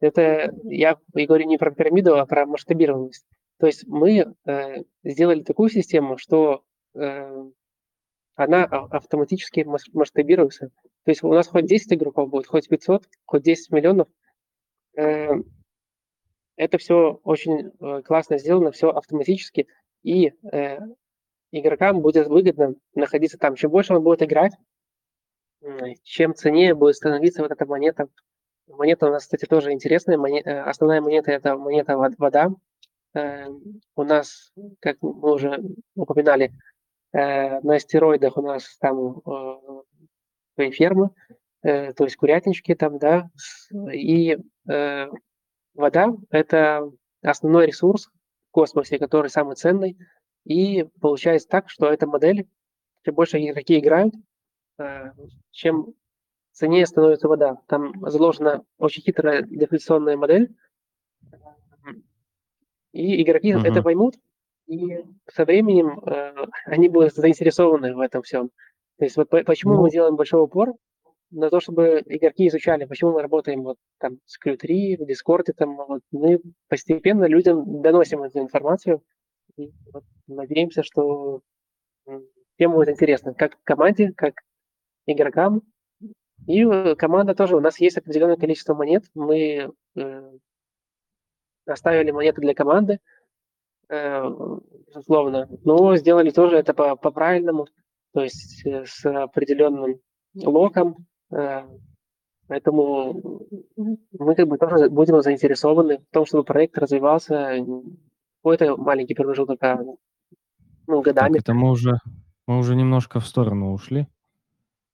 это 0.00 0.54
я 0.64 0.98
говорю 1.12 1.46
не 1.46 1.58
про 1.58 1.70
пирамиду, 1.70 2.16
а 2.16 2.26
про 2.26 2.46
масштабированность. 2.46 3.26
То 3.58 3.66
есть 3.66 3.86
мы 3.86 4.34
э, 4.46 4.76
сделали 5.04 5.42
такую 5.42 5.68
систему, 5.68 6.16
что 6.16 6.62
э, 6.94 7.44
она 8.34 8.64
автоматически 8.64 9.66
масштабируется. 9.92 10.70
То 11.04 11.10
есть 11.10 11.22
у 11.22 11.32
нас 11.32 11.48
хоть 11.48 11.66
10 11.66 11.92
игроков 11.92 12.30
будет, 12.30 12.46
хоть 12.46 12.68
500, 12.68 13.08
хоть 13.26 13.42
10 13.42 13.70
миллионов. 13.70 14.08
Э, 14.96 15.32
это 16.56 16.78
все 16.78 17.20
очень 17.24 17.70
классно 18.02 18.38
сделано, 18.38 18.70
все 18.70 18.90
автоматически, 18.90 19.66
и 20.02 20.32
э, 20.52 20.78
игрокам 21.52 22.00
будет 22.00 22.28
выгодно 22.28 22.74
находиться 22.94 23.38
там. 23.38 23.56
Чем 23.56 23.70
больше 23.70 23.94
он 23.94 24.02
будет 24.02 24.22
играть, 24.22 24.52
чем 26.02 26.34
ценнее 26.34 26.74
будет 26.74 26.96
становиться 26.96 27.42
вот 27.42 27.50
эта 27.50 27.66
монета. 27.66 28.08
Монета 28.66 29.06
у 29.06 29.10
нас, 29.10 29.24
кстати, 29.24 29.46
тоже 29.46 29.72
интересная. 29.72 30.16
Монета, 30.16 30.50
э, 30.50 30.60
основная 30.62 31.00
монета– 31.00 31.30
это 31.32 31.56
монета 31.56 31.96
вода. 31.96 32.50
Э, 33.14 33.46
у 33.96 34.02
нас, 34.04 34.52
как 34.80 34.96
мы 35.00 35.32
уже 35.32 35.60
упоминали, 35.94 36.52
э, 37.12 37.60
на 37.60 37.74
астероидах 37.74 38.36
у 38.36 38.42
нас 38.42 38.76
там 38.78 39.22
свои 40.54 40.70
фермы, 40.70 41.10
то 41.62 42.04
есть 42.04 42.16
курятнички 42.16 42.74
там, 42.74 42.98
да, 42.98 43.28
и 43.92 44.38
вода– 45.74 46.08
это 46.30 46.90
основной 47.22 47.66
ресурс 47.66 48.06
в 48.48 48.52
космосе, 48.52 48.98
который 48.98 49.28
самый 49.28 49.56
ценный, 49.56 49.98
и 50.44 50.86
получается 51.00 51.48
так, 51.48 51.68
что 51.68 51.86
эта 51.86 52.06
модель, 52.06 52.48
чем 53.04 53.14
больше 53.14 53.38
игроки 53.38 53.78
играют, 53.78 54.14
Э, 54.14 54.39
чем 55.50 55.94
ценнее 56.52 56.86
становится 56.86 57.28
вода. 57.28 57.58
Там 57.66 57.92
заложена 58.08 58.64
очень 58.78 59.02
хитрая 59.02 59.42
дефляционная 59.42 60.16
модель, 60.16 60.54
и 62.92 63.22
игроки 63.22 63.52
uh-huh. 63.52 63.66
это 63.66 63.82
поймут, 63.82 64.16
И 64.66 65.04
со 65.28 65.44
временем, 65.44 66.00
э, 66.00 66.46
они 66.64 66.88
будут 66.88 67.14
заинтересованы 67.14 67.94
в 67.94 68.00
этом 68.00 68.22
всём. 68.22 68.50
То 68.98 69.04
есть 69.04 69.16
вот 69.16 69.28
по 69.28 69.42
почему 69.42 69.74
мы 69.74 69.82
Ну 69.82 69.88
делаем 69.88 70.16
большой 70.16 70.42
упор 70.42 70.74
на 71.30 71.50
то, 71.50 71.60
чтобы 71.60 72.02
игроки 72.06 72.48
изучали, 72.48 72.84
почему 72.84 73.12
мы 73.12 73.22
работаем 73.22 73.62
вот 73.62 73.76
там 73.98 74.18
с 74.26 74.38
Crew3, 74.44 74.96
в 74.98 75.06
"Дискорде" 75.06 75.52
там. 75.52 75.76
Вот 75.76 76.02
мы 76.10 76.40
постепенно 76.68 77.26
людям 77.26 77.82
доносим 77.82 78.22
эту 78.22 78.40
информацию 78.40 79.02
и 79.56 79.72
вот 79.92 80.04
надеемся, 80.26 80.82
что, 80.82 81.40
всем 82.56 82.72
будет 82.72 82.88
интересно, 82.88 83.34
как 83.34 83.56
команде, 83.64 84.12
как 84.16 84.34
игрокам. 85.06 85.62
И, 86.46 86.64
э, 86.64 86.94
команда 86.96 87.34
тоже. 87.34 87.56
У 87.56 87.60
нас 87.60 87.78
есть 87.80 87.98
определенное 87.98 88.36
количество 88.36 88.74
монет. 88.74 89.04
Мы, 89.14 89.72
э 89.96 90.30
оставили 91.66 92.10
монеты 92.10 92.40
для 92.40 92.54
команды, 92.54 92.98
э, 93.88 94.22
безусловно, 94.88 95.48
но 95.64 95.96
сделали 95.96 96.30
тоже 96.30 96.56
это 96.56 96.74
по 96.74 96.96
по-правильному, 96.96 97.66
то 98.12 98.22
есть, 98.22 98.64
э, 98.66 98.84
с 98.86 99.04
определенным 99.06 100.00
локом. 100.34 101.06
Э, 101.32 101.62
поэтому, 102.48 103.46
мы 104.18 104.34
как 104.34 104.48
бы 104.48 104.58
тоже 104.58 104.88
будем 104.90 105.20
заинтересованы 105.22 105.98
в 105.98 106.12
том, 106.12 106.26
чтобы 106.26 106.44
проект 106.44 106.76
развивался, 106.78 107.64
какой-то 108.42 108.76
маленький 108.76 109.14
промежуток, 109.14 109.62
а, 109.62 109.76
ну, 109.76 109.98
Так, 110.96 111.04
годами. 111.04 111.38
это 111.38 111.54
мы 111.54 111.70
уже 111.70 111.98
мы 112.46 112.58
уже 112.58 112.74
немножко 112.74 113.20
в 113.20 113.26
сторону 113.26 113.72
ушли 113.72 114.08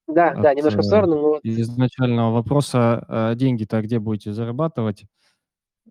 Да, 0.09 0.35
от, 0.35 0.39
да, 0.39 0.55
немножко 0.55 0.83
в 0.83 0.85
э, 0.85 0.85
сторону, 0.85 1.17
но 1.21 1.41
изначального 1.43 2.33
вопроса. 2.33 3.05
А 3.09 3.35
деньги-то 3.35 3.81
где 3.83 3.99
будете 3.99 4.33
зарабатывать? 4.33 5.05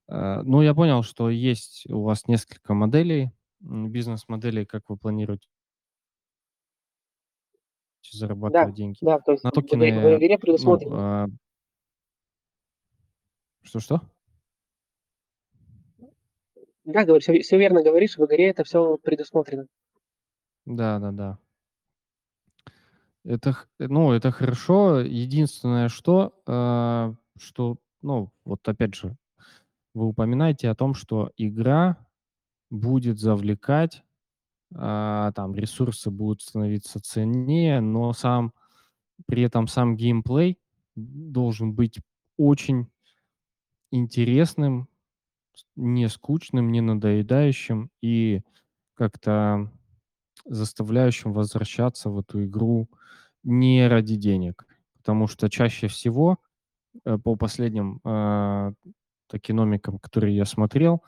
Э, 0.09 0.41
ну, 0.43 0.61
я 0.63 0.75
понял, 0.75 1.03
что 1.03 1.29
есть 1.31 1.85
у 1.89 2.03
вас 2.03 2.27
несколько 2.27 2.73
моделей, 2.75 3.31
бизнес-моделей, 3.61 4.65
как 4.65 4.83
вы 4.89 4.97
планируете 4.97 5.45
Да, 8.47 8.63
зарабатывать 8.63 8.75
деньги. 8.75 8.99
да, 9.01 9.19
то 9.19 9.31
есть 9.33 9.43
На 9.43 9.51
в 9.51 9.55
игре 9.75 9.93
в 9.93 10.15
токены, 10.15 10.17
игре 10.17 10.37
ну, 10.55 10.79
предусмотрено. 10.79 10.91
а 10.91 11.27
Что-что? 13.63 14.01
Да, 16.85 17.03
говорю, 17.05 17.21
всё 17.21 17.33
всё 17.41 17.57
верно 17.57 17.83
говоришь, 17.83 18.17
в 18.17 18.25
игре 18.25 18.49
это 18.49 18.63
всё 18.63 18.97
предусмотрено. 18.97 19.67
Да-да-да. 20.65 21.37
Это 23.25 23.53
х 23.53 23.65
ну, 23.79 24.11
это 24.11 24.31
хорошо. 24.31 24.99
Единственное, 24.99 25.89
что, 25.89 26.33
а, 26.45 27.15
что, 27.37 27.77
ну, 28.03 28.31
вот 28.45 28.67
опять 28.67 28.93
же, 28.93 29.17
вы 29.95 30.07
упоминаете 30.07 30.69
о 30.69 30.75
том, 30.75 30.93
что 30.93 31.31
игра 31.37 31.97
будет 32.71 33.19
завлекать, 33.19 34.03
а, 34.75 35.31
там 35.33 35.55
ресурсы 35.55 36.11
будут 36.11 36.41
становиться 36.43 36.99
ценнее, 37.01 37.81
но 37.81 38.13
сам 38.13 38.53
при 39.27 39.43
этом 39.43 39.67
сам 39.67 39.97
геймплей 39.97 40.59
должен 40.95 41.73
быть 41.73 41.99
очень 42.37 42.89
интересным, 43.91 44.87
не 45.75 46.09
скучным, 46.09 46.71
не 46.71 46.81
надоедающим 46.81 47.89
и 48.01 48.41
как-то 48.93 49.71
заставляющим 50.45 51.33
возвращаться 51.33 52.09
в 52.09 52.19
эту 52.19 52.45
игру 52.45 52.89
не 53.43 53.87
ради 53.87 54.15
денег. 54.15 54.65
Потому 54.97 55.27
что 55.27 55.49
чаще 55.49 55.87
всего, 55.87 56.37
э, 57.05 57.17
по 57.17 57.35
последним, 57.35 57.99
а, 58.03 58.73
токеномикам, 59.27 59.99
которые 59.99 60.35
я 60.35 60.45
смотрел, 60.45 61.03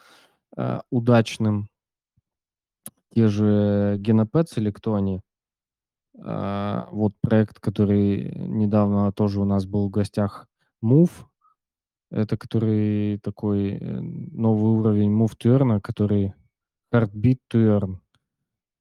а, 0.55 0.81
удачным 0.89 1.69
те 3.13 3.27
же 3.27 3.97
Genopets 3.99 4.53
или 4.57 4.71
кто 4.71 4.95
они, 4.95 5.21
а, 6.19 6.87
вот 6.91 7.13
проект, 7.21 7.59
который 7.59 8.31
недавно 8.35 9.11
тоже 9.11 9.39
у 9.41 9.45
нас 9.45 9.65
был 9.65 9.87
в 9.87 9.91
гостях, 9.91 10.47
Move. 10.83 11.11
Это 12.11 12.37
который 12.37 13.19
такой, 13.19 13.71
э, 13.73 13.99
новый 13.99 14.71
уровень 14.71 15.11
Move 15.11 15.35
to 15.37 15.57
Earn, 15.57 15.81
который 15.81 16.33
Heartbeat 16.93 17.39
to 17.51 17.79
Earn. 17.79 17.97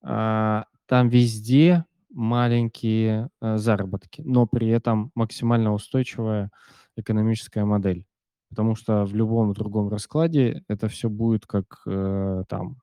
А, 0.07 0.67
там 0.87 1.09
везде 1.11 1.85
маленькие, 2.11 3.31
э, 3.43 3.59
заработки, 3.59 4.23
но 4.25 4.47
при 4.47 4.69
этом 4.69 5.11
максимально 5.17 5.75
устойчивая 5.75 6.51
экономическая 6.97 7.65
модель. 7.67 8.07
Потому 8.51 8.77
что 8.77 9.05
в 9.07 9.15
любом 9.17 9.53
другом 9.55 9.89
раскладе 9.91 10.65
это 10.69 10.89
всё 10.89 11.11
будет 11.11 11.47
как, 11.47 11.83
э, 11.87 12.45
там 12.49 12.79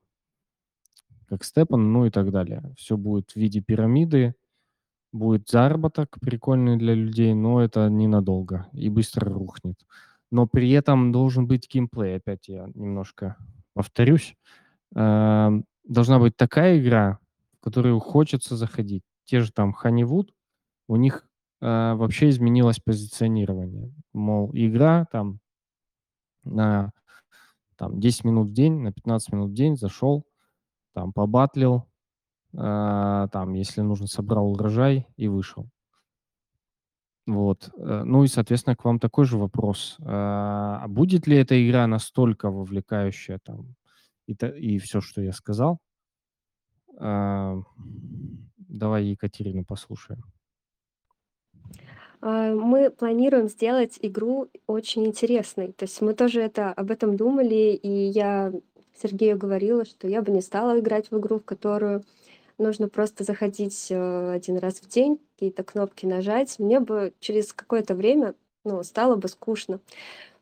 как 1.30 1.41
Stepen, 1.43 1.78
ну 1.78 2.05
и 2.05 2.09
так 2.09 2.32
далее. 2.32 2.63
Всё 2.78 2.97
будет 2.97 3.32
в 3.32 3.36
виде 3.38 3.61
пирамиды, 3.61 4.36
будет 5.13 5.49
заработок 5.49 6.17
прикольный 6.21 6.78
для 6.78 6.95
людей, 6.95 7.34
но 7.36 7.61
это 7.63 7.89
ненадолго 7.89 8.67
и 8.74 8.89
быстро 8.89 9.32
рухнет. 9.32 9.78
Но 10.32 10.47
при 10.47 10.71
этом 10.71 11.11
должен 11.11 11.47
быть 11.47 11.69
геймплей. 11.74 12.17
Опять 12.17 12.47
я 12.49 12.67
немножко 12.76 13.38
повторюсь. 13.76 14.36
Должна 15.84 16.20
быть 16.20 16.36
такая 16.38 16.80
игра, 16.80 17.20
в 17.60 17.64
которую 17.64 18.00
хочется 18.00 18.56
заходить. 18.56 19.04
Те 19.26 19.42
же 19.42 19.52
там 19.52 19.76
Honeywood, 19.84 20.30
у 20.88 20.96
них, 20.96 21.28
а, 21.62 21.96
вообще 21.96 22.30
изменилось 22.30 22.80
позиционирование. 22.80 23.94
Мол, 24.14 24.50
игра 24.54 25.06
там 25.12 25.40
на 26.44 26.92
там 27.78 28.00
10 28.00 28.26
минут 28.26 28.50
в 28.50 28.54
день, 28.54 28.80
на 28.80 28.92
15 28.92 29.34
минут 29.34 29.52
в 29.52 29.54
день 29.54 29.78
зашел, 29.78 30.26
там 30.94 31.14
побатлил, 31.14 31.86
а, 32.56 33.28
там, 33.30 33.54
если 33.54 33.82
нужно, 33.82 34.08
собрал 34.08 34.52
урожай 34.52 35.08
и 35.18 35.28
вышел. 35.28 35.68
Вот, 37.26 37.72
э, 37.78 38.04
ну 38.04 38.26
и, 38.26 38.28
соответственно, 38.28 38.76
к 38.76 38.84
вам 38.84 39.00
такой 39.00 39.24
же 39.24 39.38
вопрос. 39.38 39.96
А 40.02 40.86
будет 40.90 41.26
ли 41.26 41.38
эта 41.38 41.56
игра 41.66 41.88
настолько 41.88 42.52
вовлекающая 42.52 43.40
там 43.42 43.76
и 44.28 44.34
и 44.36 44.80
всё, 44.80 45.01
что 45.01 45.21
я 45.21 45.32
сказал? 45.34 45.80
А, 46.97 47.55
давай 48.57 49.05
Екатерину 49.05 49.63
послушаем. 49.65 50.24
А, 52.21 52.53
мы 52.53 52.89
планируем 52.91 53.47
сделать 53.49 53.97
игру 54.01 54.49
очень 54.67 55.05
интересной. 55.05 55.71
То 55.74 55.84
есть 55.86 56.01
мы 56.01 56.13
тоже 56.13 56.41
это 56.41 56.71
об 56.71 56.91
этом 56.91 57.17
думали, 57.17 57.74
и 57.82 57.89
я 57.89 58.53
Сергею 59.01 59.38
говорила, 59.38 59.86
что 59.86 60.07
я 60.07 60.21
бы 60.21 60.32
не 60.32 60.41
стала 60.41 60.80
играть 60.80 61.09
в 61.11 61.17
игру, 61.19 61.39
в 61.39 61.45
которую 61.45 62.03
нужно 62.59 62.89
просто 62.89 63.24
заходить, 63.24 63.88
э, 63.91 64.34
1 64.34 64.57
раз 64.59 64.76
в 64.82 64.89
день, 64.89 65.19
какие-то 65.36 65.63
кнопки 65.63 66.05
нажать. 66.07 66.59
Мне 66.59 66.80
бы 66.82 67.13
через 67.19 67.53
какое-то 67.53 67.95
время, 67.95 68.36
ну, 68.65 68.84
стало 68.84 69.15
бы 69.17 69.28
скучно. 69.30 69.82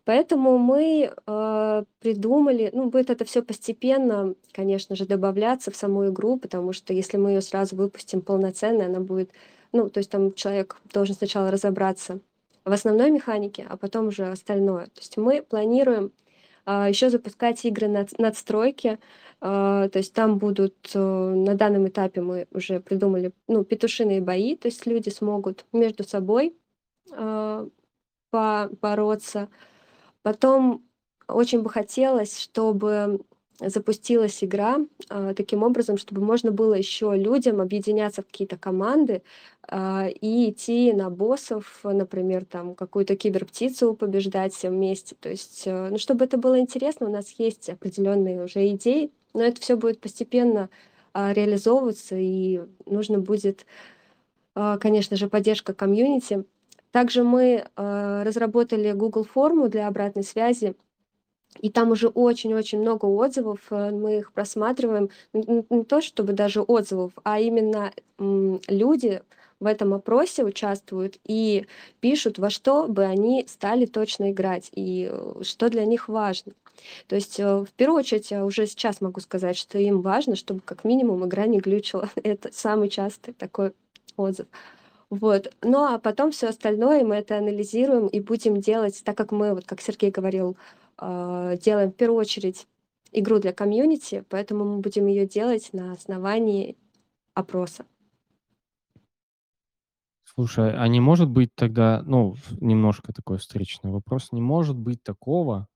Поэтому 0.07 0.57
мы, 0.57 1.13
а, 1.27 1.83
придумали 1.99 2.69
ну, 2.73 2.89
будет 2.89 3.09
это 3.11 3.23
всё 3.25 3.43
постепенно, 3.43 4.33
конечно 4.51 4.95
же, 4.95 5.05
добавляться 5.05 5.69
в 5.71 5.75
саму 5.75 6.07
игру, 6.09 6.37
потому 6.37 6.73
что 6.73 6.93
если 6.93 7.17
мы 7.17 7.31
её 7.31 7.41
сразу 7.41 7.75
выпустим 7.75 8.21
полноценной, 8.21 8.87
она 8.87 8.99
будет 8.99 9.31
ну, 9.73 9.89
то 9.89 9.99
есть 9.99 10.09
там 10.11 10.33
человек 10.33 10.75
должен 10.93 11.15
сначала 11.15 11.49
разобраться 11.51 12.19
в 12.65 12.71
основной 12.73 13.09
механике, 13.11 13.65
а 13.69 13.77
потом 13.77 14.07
уже 14.07 14.25
остальное. 14.27 14.85
То 14.87 14.99
есть 14.99 15.15
мы 15.17 15.41
планируем, 15.43 16.11
а, 16.65 16.89
ещё 16.89 17.09
запускать 17.09 17.63
игры 17.65 17.87
надс 17.87 18.13
надстройки. 18.17 18.99
А, 19.41 19.87
то 19.89 19.99
есть 19.99 20.13
там 20.13 20.37
будут, 20.39 20.75
э, 20.93 20.99
на 20.99 21.55
данном 21.55 21.87
этапе 21.87 22.21
мы 22.21 22.47
уже 22.53 22.79
придумали, 22.81 23.31
ну, 23.47 23.63
петушиные 23.63 24.21
бои, 24.21 24.55
то 24.57 24.67
есть 24.67 24.85
люди 24.87 25.09
смогут 25.09 25.65
между 25.73 26.03
собой, 26.03 26.55
а, 27.13 27.67
по 28.31 28.69
бороться. 28.81 29.49
Потом 30.25 30.83
очень 31.27 31.61
бы 31.61 31.69
хотелось, 31.69 32.37
чтобы 32.39 33.21
запустилась 33.59 34.43
игра, 34.43 34.79
а, 35.09 35.33
таким 35.35 35.61
образом, 35.63 35.97
чтобы 35.97 36.21
можно 36.21 36.51
было 36.51 36.73
ещё 36.73 37.13
людям 37.13 37.61
объединяться 37.61 38.21
в 38.23 38.25
какие-то 38.25 38.57
команды, 38.57 39.21
а, 39.67 40.07
и 40.09 40.49
идти 40.49 40.93
на 40.93 41.09
боссов, 41.11 41.79
например, 41.83 42.45
там 42.45 42.73
какую-то 42.75 43.15
киберптицу 43.15 43.93
побеждать 43.93 44.53
все 44.53 44.69
вместе. 44.69 45.15
То 45.19 45.29
есть, 45.29 45.63
э, 45.67 45.89
ну, 45.91 45.97
чтобы 45.99 46.25
это 46.25 46.37
было 46.37 46.59
интересно, 46.59 47.07
у 47.07 47.11
нас 47.11 47.35
есть 47.37 47.69
определённые 47.69 48.43
уже 48.43 48.67
идеи, 48.69 49.11
но 49.33 49.43
это 49.43 49.61
всё 49.61 49.77
будет 49.77 50.01
постепенно, 50.01 50.69
а, 51.13 51.31
реализовываться, 51.33 52.15
и 52.17 52.61
нужно 52.87 53.19
будет, 53.19 53.65
а, 54.55 54.77
конечно 54.79 55.17
же, 55.17 55.29
поддержка 55.29 55.73
комьюнити. 55.73 56.45
Также 56.91 57.23
мы, 57.23 57.65
а, 57.75 58.23
разработали 58.23 58.91
Google 58.91 59.23
форму 59.23 59.69
для 59.69 59.87
обратной 59.87 60.23
связи, 60.23 60.75
и 61.59 61.69
там 61.69 61.91
уже 61.91 62.07
очень-очень 62.07 62.79
много 62.79 63.05
отзывов. 63.05 63.59
Э, 63.71 63.91
мы 63.91 64.19
их 64.19 64.31
просматриваем. 64.31 65.09
Не 65.33 65.83
то 65.83 66.01
чтобы 66.01 66.33
даже 66.33 66.61
отзывов, 66.61 67.11
а 67.23 67.39
именно, 67.39 67.91
люди 68.17 69.21
в 69.59 69.65
этом 69.65 69.93
опросе 69.93 70.43
участвуют 70.43 71.19
и 71.23 71.67
пишут, 71.99 72.39
во 72.39 72.49
что 72.49 72.87
бы 72.87 73.03
они 73.03 73.45
стали 73.47 73.85
точно 73.85 74.31
играть 74.31 74.71
и, 74.73 75.09
э, 75.11 75.43
что 75.43 75.69
для 75.69 75.85
них 75.85 76.07
важно. 76.07 76.53
То 77.07 77.15
есть, 77.15 77.39
э, 77.39 77.43
в 77.59 77.71
первую 77.75 77.99
очередь, 77.99 78.31
я 78.31 78.45
уже 78.45 78.65
сейчас 78.65 79.01
могу 79.01 79.19
сказать, 79.19 79.57
что 79.57 79.77
им 79.77 80.01
важно, 80.01 80.35
чтобы 80.35 80.61
как 80.61 80.83
минимум 80.83 81.25
игра 81.25 81.45
не 81.45 81.59
глючила. 81.59 82.09
Это 82.23 82.49
самый 82.53 82.89
частый 82.89 83.33
такой 83.33 83.73
отзыв. 84.17 84.47
Вот. 85.11 85.53
Ну, 85.61 85.83
а 85.83 85.99
потом 85.99 86.31
все 86.31 86.47
остальное 86.47 87.03
мы 87.03 87.15
это 87.15 87.37
анализируем 87.37 88.07
и 88.07 88.21
будем 88.21 88.61
делать, 88.61 89.03
так 89.03 89.17
как 89.17 89.33
мы, 89.33 89.53
вот 89.53 89.65
как 89.65 89.81
Сергей 89.81 90.09
говорил, 90.09 90.55
а, 90.97 91.57
делаем 91.57 91.91
в 91.91 91.95
первую 91.95 92.21
очередь 92.21 92.65
игру 93.11 93.39
для 93.39 93.51
комьюнити, 93.51 94.23
поэтому 94.29 94.63
мы 94.63 94.79
будем 94.79 95.07
ее 95.07 95.27
делать 95.27 95.73
на 95.73 95.91
основании 95.91 96.77
опроса. 97.33 97.85
Слушай, 100.23 100.73
а 100.77 100.87
не 100.87 101.01
может 101.01 101.29
быть 101.29 101.53
тогда, 101.55 102.03
ну, 102.05 102.35
немножко 102.61 103.11
такой 103.11 103.37
встречный 103.37 103.91
вопрос, 103.91 104.31
не 104.31 104.39
может 104.39 104.77
быть 104.77 105.03
такого, 105.03 105.67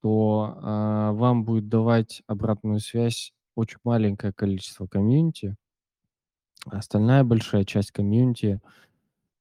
что 0.00 0.56
а, 0.56 1.12
вам 1.12 1.44
будет 1.44 1.68
давать 1.68 2.22
обратную 2.26 2.80
связь 2.80 3.32
очень 3.54 3.78
маленькое 3.84 4.32
количество 4.32 4.88
комьюнити, 4.88 5.54
Остальная 6.66 7.24
большая 7.24 7.64
часть 7.64 7.92
комьюнити, 7.92 8.60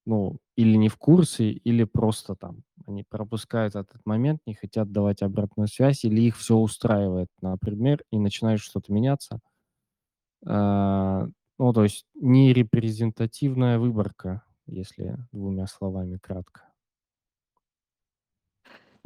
ну, 0.05 0.37
или 0.57 0.77
не 0.77 0.89
в 0.89 0.97
курсе, 0.97 1.51
или 1.51 1.83
просто 1.85 2.35
там 2.35 2.63
они 2.87 3.03
пропускают 3.03 3.75
этот 3.75 4.05
момент, 4.05 4.41
не 4.47 4.55
хотят 4.55 4.91
давать 4.91 5.21
обратную 5.23 5.67
связь, 5.69 6.05
или 6.05 6.21
их 6.21 6.37
все 6.37 6.55
устраивает, 6.57 7.29
например, 7.41 8.03
и 8.11 8.19
начинает 8.19 8.59
что-то 8.61 8.93
меняться. 8.93 9.39
А, 10.45 11.27
ну, 11.59 11.73
то 11.73 11.83
есть 11.83 12.05
не 12.15 12.53
репрезентативная 12.53 13.79
выборка, 13.79 14.43
если 14.67 15.17
двумя 15.31 15.67
словами 15.67 16.17
кратко. 16.17 16.61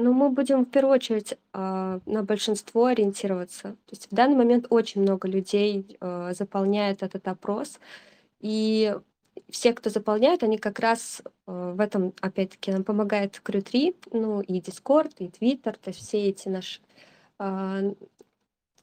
Ну, 0.02 0.14
мы 0.14 0.30
будем 0.30 0.66
в 0.66 0.70
первую 0.70 0.96
очередь 0.96 1.38
а, 1.54 2.00
на 2.06 2.24
большинство 2.24 2.86
ориентироваться. 2.86 3.64
То 3.64 3.92
есть 3.92 4.08
в 4.10 4.16
данный 4.16 4.36
момент 4.36 4.66
очень 4.70 5.02
много 5.02 5.28
людей 5.28 5.98
а, 6.00 6.34
заполняет 6.34 7.04
этот 7.04 7.28
опрос, 7.28 7.80
и 8.40 8.96
все, 9.50 9.74
кто 9.74 9.90
заполняют, 9.90 10.44
они 10.44 10.58
как 10.58 10.80
раз 10.80 11.22
а, 11.46 11.74
в 11.74 11.80
этом, 11.80 12.14
опять-таки, 12.20 12.72
нам 12.72 12.84
помогает 12.84 13.40
Crew3, 13.44 13.96
ну 14.14 14.42
и 14.42 14.60
Discord, 14.60 15.12
и 15.20 15.28
Twitter, 15.28 15.74
то 15.74 15.90
есть 15.90 16.00
все 16.00 16.30
эти 16.30 16.48
наши 16.48 16.82
а, 17.38 17.82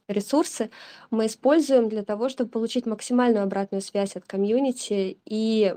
ресурсы 0.06 0.70
мы 1.10 1.26
используем 1.26 1.88
для 1.88 2.04
того, 2.04 2.28
чтобы 2.28 2.50
получить 2.50 2.86
максимальную 2.86 3.42
обратную 3.42 3.82
связь 3.82 4.16
от 4.16 4.24
комьюнити 4.24 5.18
и 5.24 5.74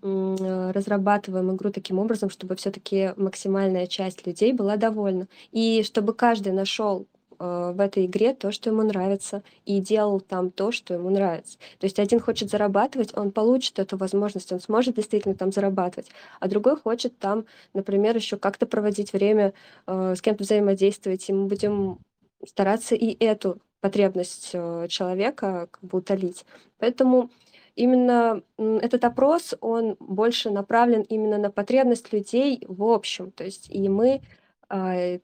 Э, 0.00 0.70
разрабатываем 0.72 1.54
игру 1.56 1.70
таким 1.72 1.98
образом, 1.98 2.30
чтобы 2.30 2.54
все 2.54 2.70
таки 2.70 3.12
максимальная 3.16 3.88
часть 3.88 4.26
людей 4.26 4.52
была 4.52 4.76
довольна. 4.76 5.26
И 5.50 5.82
чтобы 5.82 6.14
каждый 6.14 6.52
нашел 6.52 7.08
э, 7.40 7.72
в 7.74 7.80
этой 7.80 8.06
игре 8.06 8.32
то, 8.32 8.52
что 8.52 8.70
ему 8.70 8.82
нравится, 8.84 9.42
и 9.64 9.80
делал 9.80 10.20
там 10.20 10.52
то, 10.52 10.70
что 10.70 10.94
ему 10.94 11.10
нравится. 11.10 11.58
То 11.80 11.86
есть 11.86 11.98
один 11.98 12.20
хочет 12.20 12.48
зарабатывать, 12.48 13.10
он 13.16 13.32
получит 13.32 13.80
эту 13.80 13.96
возможность, 13.96 14.52
он 14.52 14.60
сможет 14.60 14.94
действительно 14.94 15.34
там 15.34 15.50
зарабатывать, 15.50 16.10
а 16.38 16.46
другой 16.46 16.76
хочет 16.76 17.18
там, 17.18 17.44
например, 17.74 18.14
еще 18.14 18.36
как-то 18.36 18.66
проводить 18.66 19.12
время, 19.12 19.52
э, 19.88 20.14
с 20.16 20.22
кем-то 20.22 20.44
взаимодействовать, 20.44 21.28
и 21.28 21.32
мы 21.32 21.46
будем 21.46 21.98
стараться 22.46 22.94
и 22.94 23.16
эту 23.24 23.58
потребность, 23.80 24.50
человека 24.50 25.68
как 25.70 25.82
бы 25.82 25.98
утолить. 25.98 26.44
Поэтому 26.78 27.30
именно 27.78 28.42
этот 28.58 29.04
опрос, 29.04 29.54
он 29.60 29.96
больше 30.00 30.50
направлен 30.50 31.02
именно 31.02 31.38
на 31.38 31.50
потребность 31.50 32.12
людей 32.12 32.64
в 32.68 32.82
общем. 32.82 33.30
То 33.30 33.44
есть 33.44 33.70
и 33.70 33.88
мы 33.88 34.20
а, 34.68 35.18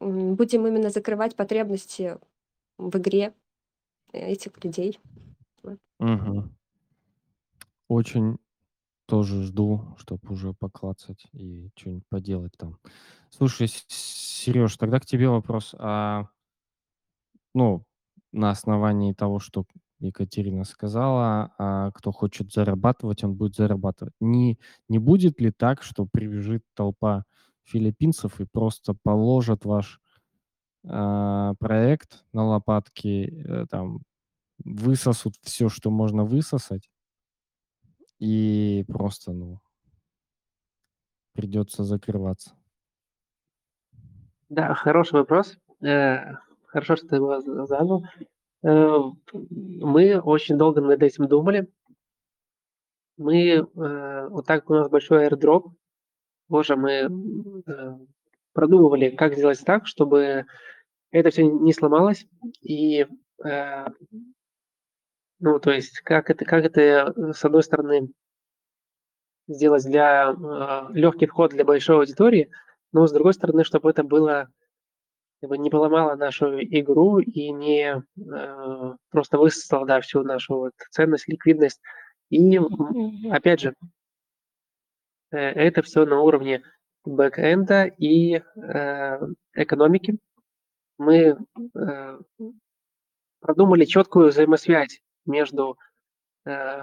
будем 0.00 0.66
именно 0.66 0.90
закрывать 0.90 1.36
потребности 1.36 2.18
в 2.78 2.96
игре 2.98 3.34
этих 4.12 4.64
людей. 4.64 4.98
Угу. 5.98 6.44
Очень 7.88 8.38
тоже 9.06 9.42
жду, 9.42 9.94
чтобы 9.98 10.32
уже 10.32 10.54
поклацать 10.54 11.26
и 11.32 11.70
что-нибудь 11.76 12.06
поделать 12.08 12.56
там. 12.56 12.78
Слушай, 13.28 13.68
Сереж, 13.68 14.76
тогда 14.78 14.98
к 14.98 15.06
тебе 15.06 15.28
вопрос. 15.28 15.74
А, 15.78 16.28
ну, 17.54 17.84
на 18.32 18.50
основании 18.50 19.12
того, 19.12 19.38
что 19.38 19.66
Екатерина 20.06 20.64
сказала, 20.64 21.52
а 21.58 21.90
кто 21.92 22.12
хочет 22.12 22.52
зарабатывать, 22.52 23.24
он 23.24 23.34
будет 23.34 23.54
зарабатывать. 23.54 24.14
Не, 24.20 24.58
не 24.88 24.98
будет 24.98 25.40
ли 25.40 25.50
так, 25.50 25.82
что 25.82 26.06
прибежит 26.06 26.64
толпа 26.74 27.24
филиппинцев 27.64 28.40
и 28.40 28.44
просто 28.44 28.94
положат 29.02 29.64
ваш 29.64 30.00
э, 30.84 31.54
проект 31.58 32.24
на 32.32 32.44
лопатки, 32.44 33.44
э, 33.46 33.66
там, 33.70 34.00
высосут 34.64 35.34
все, 35.42 35.68
что 35.68 35.90
можно 35.90 36.24
высосать, 36.24 36.90
и 38.18 38.84
просто, 38.88 39.32
ну, 39.32 39.60
придется 41.32 41.84
закрываться? 41.84 42.52
Да, 44.48 44.74
хороший 44.74 45.14
вопрос. 45.14 45.56
Э, 45.80 46.34
хорошо, 46.66 46.96
что 46.96 47.08
ты 47.08 47.16
его 47.16 47.40
задал. 47.66 48.04
Э, 48.62 48.98
мы 49.32 50.20
очень 50.20 50.56
долго 50.56 50.80
над 50.80 51.02
этим 51.02 51.28
думали. 51.28 51.68
Мы, 53.16 53.48
э, 53.48 54.28
вот 54.28 54.46
так 54.46 54.70
у 54.70 54.74
нас 54.74 54.88
большой 54.88 55.26
airdrop, 55.28 55.70
боже, 56.48 56.76
мы 56.76 56.90
э, 57.66 57.98
продумывали, 58.52 59.10
как 59.10 59.34
сделать 59.34 59.60
так, 59.64 59.86
чтобы 59.86 60.46
это 61.10 61.30
все 61.30 61.44
не 61.44 61.72
сломалось. 61.72 62.26
И, 62.62 63.06
ну, 65.40 65.58
то 65.60 65.70
есть, 65.72 66.00
как 66.00 66.30
это, 66.30 66.44
как 66.44 66.64
это, 66.64 67.32
с 67.32 67.44
одной 67.44 67.62
стороны, 67.62 68.12
сделать 69.48 69.84
для 69.84 70.34
легкий 70.90 71.26
вход 71.26 71.50
для 71.50 71.64
большой 71.64 71.96
аудитории, 71.96 72.50
но 72.92 73.06
с 73.06 73.12
другой 73.12 73.34
стороны, 73.34 73.64
чтобы 73.64 73.90
это 73.90 74.04
было 74.04 74.48
не 75.42 75.70
поломала 75.70 76.16
нашу 76.16 76.60
игру 76.60 77.18
и 77.18 77.50
не 77.50 77.96
э, 77.96 78.94
просто 79.10 79.38
высосала 79.38 79.86
да, 79.86 80.00
всю 80.00 80.22
нашу 80.22 80.54
вот 80.54 80.72
ценность, 80.90 81.28
ликвидность. 81.28 81.80
И 82.30 82.60
опять 83.30 83.60
же, 83.60 83.74
э, 85.30 85.38
это 85.38 85.82
все 85.82 86.04
на 86.06 86.20
уровне 86.20 86.62
бэкэнда 87.04 87.84
и 87.98 88.36
э, 88.36 89.20
экономики. 89.54 90.18
Мы 90.98 91.36
э, 91.74 92.18
продумали 93.40 93.84
четкую 93.84 94.28
взаимосвязь 94.28 95.02
между 95.26 95.76
э, 96.46 96.82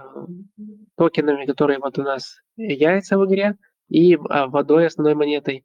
токенами, 0.95 1.45
которые 1.45 1.80
вот 1.80 1.97
у 1.97 2.03
нас 2.03 2.41
яйца 2.57 3.18
в 3.18 3.26
игре, 3.26 3.57
и 3.88 4.16
э, 4.16 4.18
водой 4.18 4.88
основной 4.88 5.16
монетой. 5.16 5.64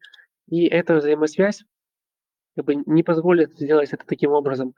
И 0.48 0.66
эта 0.66 0.96
взаимосвязь 0.96 1.64
как 2.56 2.64
бы 2.64 2.74
не 2.74 3.02
позволит 3.02 3.52
сделать 3.58 3.92
это 3.92 4.04
таким 4.06 4.32
образом. 4.32 4.74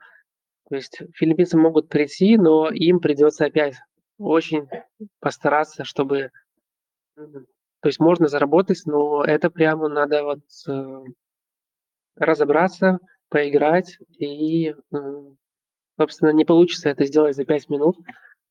То 0.69 0.75
есть 0.75 1.01
филиппинцы 1.13 1.57
могут 1.57 1.89
прийти, 1.89 2.37
но 2.37 2.69
им 2.69 2.99
придется 2.99 3.45
опять 3.45 3.75
очень 4.17 4.67
постараться, 5.19 5.83
чтобы... 5.83 6.31
То 7.15 7.89
есть 7.89 7.99
можно 7.99 8.27
заработать, 8.27 8.81
но 8.85 9.23
это 9.23 9.49
прямо 9.49 9.87
надо 9.87 10.23
вот 10.23 10.39
э, 10.67 11.03
разобраться, 12.15 12.99
поиграть, 13.29 13.97
и, 14.17 14.75
собственно, 15.97 16.31
не 16.31 16.43
получится 16.43 16.89
это 16.89 17.05
сделать 17.05 17.35
за 17.35 17.45
5 17.45 17.69
минут, 17.69 17.97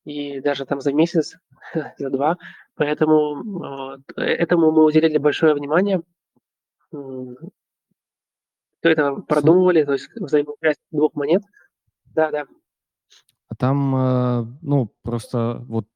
и 0.05 0.39
даже 0.39 0.65
там 0.65 0.79
за 0.79 0.93
месяц, 0.93 1.37
за 1.97 2.09
два. 2.09 2.37
Поэтому 2.75 3.97
э, 4.15 4.21
этому 4.21 4.71
мы 4.71 4.85
уделили 4.85 5.17
большое 5.17 5.53
внимание 5.53 6.01
все 8.79 8.91
это 8.91 9.15
продумывали, 9.27 9.83
то 9.83 9.93
есть 9.93 10.09
взаимосвязь 10.15 10.77
двух 10.91 11.15
монет. 11.15 11.43
Да, 12.05 12.31
да. 12.31 12.45
А 13.49 13.55
там, 13.55 13.95
э, 13.95 14.45
ну, 14.61 14.93
просто 15.03 15.63
вот 15.67 15.87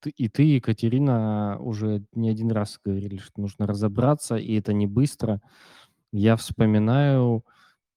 ты, 0.00 0.10
и 0.10 0.28
ты, 0.28 0.42
Екатерина, 0.42 1.58
уже 1.60 2.04
не 2.12 2.30
один 2.30 2.52
раз 2.52 2.78
говорили, 2.84 3.16
что 3.16 3.40
нужно 3.40 3.66
разобраться, 3.66 4.36
и 4.36 4.54
это 4.58 4.72
не 4.72 4.86
быстро. 4.86 5.40
Я 6.12 6.36
вспоминаю 6.36 7.44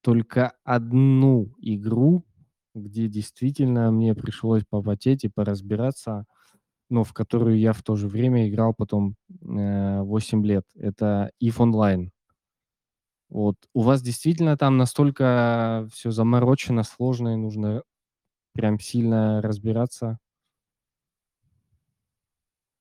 только 0.02 0.54
одну 0.64 1.54
игру, 1.60 2.26
где 2.74 3.08
действительно 3.08 3.92
мне 3.92 4.16
пришлось 4.16 4.64
попотеть 4.68 5.26
и 5.26 5.30
поразбираться, 5.30 6.26
но 6.90 7.04
в 7.04 7.14
которую 7.14 7.60
я 7.60 7.74
в 7.74 7.84
то 7.84 7.96
же 7.96 8.08
время 8.08 8.50
играл 8.50 8.74
потом 8.74 9.16
э, 9.30 10.02
8 10.02 10.46
лет. 10.46 10.66
Это 10.76 11.32
EVE 11.42 11.58
Online. 11.58 12.10
Вот. 13.32 13.56
У 13.74 13.82
вас 13.82 14.02
действительно 14.02 14.58
там 14.58 14.78
настолько 14.78 15.88
все 15.94 16.12
заморочено, 16.12 16.84
сложно, 16.84 17.30
и 17.34 17.38
нужно 17.38 17.84
прям 18.54 18.78
сильно 18.78 19.42
разбираться? 19.42 20.20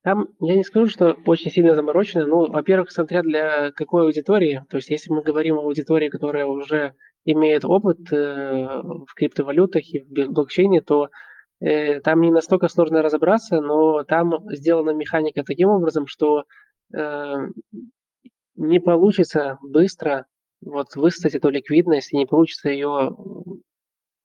Там, 0.03 0.29
я 0.41 0.57
не 0.57 0.65
скажу, 0.65 0.89
что 0.89 1.17
очень 1.25 1.53
сильно 1.53 1.77
заморочено. 1.77 2.27
Ну, 2.27 2.51
во-первых, 2.51 2.91
смотря 2.91 3.23
для 3.23 3.71
какой 3.71 4.03
аудитории. 4.03 4.65
То 4.69 4.79
есть, 4.79 4.91
если 4.91 5.13
мы 5.13 5.23
говорим 5.23 5.57
о 5.57 5.63
аудитории, 5.63 6.09
которая 6.09 6.47
уже 6.47 6.95
имеет 7.25 7.65
опыт 7.65 8.13
э, 8.13 8.17
в 8.17 9.15
криптовалютах 9.15 9.85
и 9.95 10.01
в 10.01 10.33
блокчейне, 10.33 10.81
то 10.81 11.11
э, 11.61 12.01
там 12.01 12.23
не 12.23 12.33
настолько 12.33 12.69
сложно 12.69 13.03
разобраться, 13.03 13.61
но 13.61 14.03
там 14.03 14.51
сделана 14.51 14.91
механика 14.91 15.45
таким 15.45 15.69
образом, 15.69 16.09
что 16.09 16.45
э, 16.93 17.35
не 18.57 18.81
получится 18.81 19.59
быстро 19.63 20.27
вот 20.63 20.95
выставить 20.97 21.35
эту 21.35 21.51
ликвидность, 21.51 22.13
и 22.13 22.17
не 22.17 22.27
получится 22.27 22.71
ее... 22.71 23.17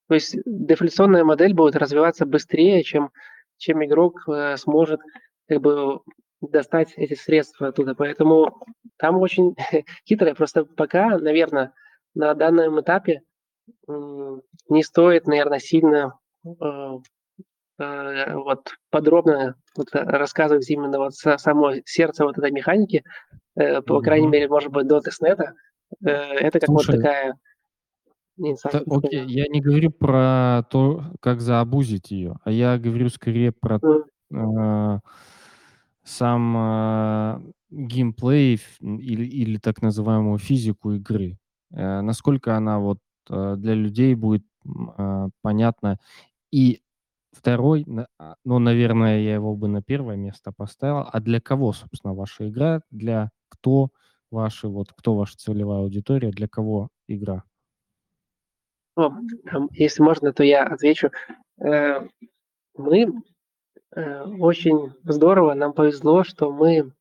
То 0.08 0.14
есть 0.14 0.38
дефляционная 0.46 1.24
модель 1.24 1.54
будет 1.54 1.76
развиваться 1.76 2.26
быстрее, 2.26 2.84
чем, 2.84 3.10
чем 3.58 3.84
игрок 3.84 4.28
э, 4.28 4.56
сможет 4.58 5.00
как 5.48 5.62
бы 5.62 6.02
достать 6.42 6.94
эти 6.96 7.16
средства 7.16 7.70
оттуда. 7.70 7.96
Поэтому 7.96 8.62
там 8.98 9.18
очень 9.18 9.56
хитрое. 10.08 10.36
Просто 10.36 10.66
пока, 10.66 11.18
наверное, 11.18 11.74
на 12.14 12.34
данном 12.34 12.80
этапе 12.82 13.22
не 13.88 14.84
стоит, 14.84 15.28
наверное, 15.28 15.60
сильно 15.60 16.20
э, 16.46 17.00
э, 17.80 18.34
вот 18.36 18.70
подробно 18.92 19.56
вот 19.76 19.88
рассказывать 19.92 20.70
именно 20.70 21.00
вот 21.00 21.16
само 21.16 21.74
сердце 21.86 22.26
вот 22.26 22.38
этой 22.38 22.52
механики, 22.52 23.04
э, 23.56 23.82
по 23.82 24.02
крайней 24.02 24.28
мере, 24.28 24.48
может 24.48 24.72
быть, 24.72 24.88
до 24.88 25.02
тестнета. 25.02 25.54
Э, 26.04 26.10
это 26.10 26.60
как 26.60 26.70
Слушай, 26.70 26.96
вот 26.96 27.02
такая 27.02 27.36
да, 28.38 28.84
окей, 28.88 29.26
я 29.28 29.48
не 29.48 29.62
говорю 29.62 29.92
про 29.92 30.64
то, 30.70 31.06
как 31.22 31.40
заобузить 31.40 32.12
ее, 32.12 32.38
а 32.44 32.52
я 32.52 32.78
говорю 32.78 33.10
скорее 33.10 33.54
про 33.54 33.78
mm. 33.78 34.04
э, 34.32 35.00
сам 36.04 36.58
э, 36.58 37.42
геймплей 37.70 38.60
или, 38.82 39.26
или 39.26 39.58
так 39.58 39.82
называемую 39.82 40.38
физику 40.38 40.92
игры. 40.94 41.38
Э, 41.72 42.02
насколько 42.02 42.58
она 42.58 42.80
вот 42.80 43.00
э, 43.30 43.56
для 43.58 43.74
людей 43.74 44.16
будет 44.16 44.46
э, 44.66 45.30
понятна. 45.42 45.98
И 46.52 46.82
второй, 47.32 47.86
ну, 48.44 48.60
наверное, 48.60 49.20
я 49.20 49.36
его 49.36 49.56
бы 49.56 49.70
на 49.70 49.82
первое 49.82 50.18
место 50.18 50.52
поставил. 50.52 51.08
А 51.12 51.20
для 51.22 51.40
кого, 51.40 51.72
собственно, 51.72 52.14
ваша 52.14 52.50
игра? 52.50 52.82
Для 52.92 53.30
кто 53.50 53.90
ваши, 54.36 54.68
вот 54.68 54.92
кто 54.94 55.16
ваша 55.16 55.38
целевая 55.38 55.80
аудитория? 55.80 56.30
Для 56.30 56.48
кого 56.48 56.90
игра? 57.08 57.44
О, 58.96 59.12
если 59.72 60.04
можно, 60.04 60.32
то 60.34 60.44
я 60.44 60.64
отвечу. 60.64 61.10
Э, 61.60 62.08
мы 62.76 63.24
Э, 63.96 64.24
очень 64.40 64.94
здорово, 65.06 65.54
нам 65.54 65.74
повезло, 65.74 66.24
что 66.24 66.52
мы 66.52 66.92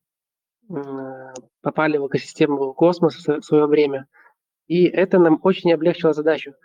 попали 1.61 1.97
в 1.97 2.07
экосистему 2.07 2.73
космоса 2.73 3.39
в 3.39 3.45
свое 3.45 3.67
время. 3.67 4.07
И 4.67 4.85
это 4.85 5.19
нам 5.19 5.39
очень 5.43 5.71
облегчило 5.71 6.13
задачу. 6.13 6.55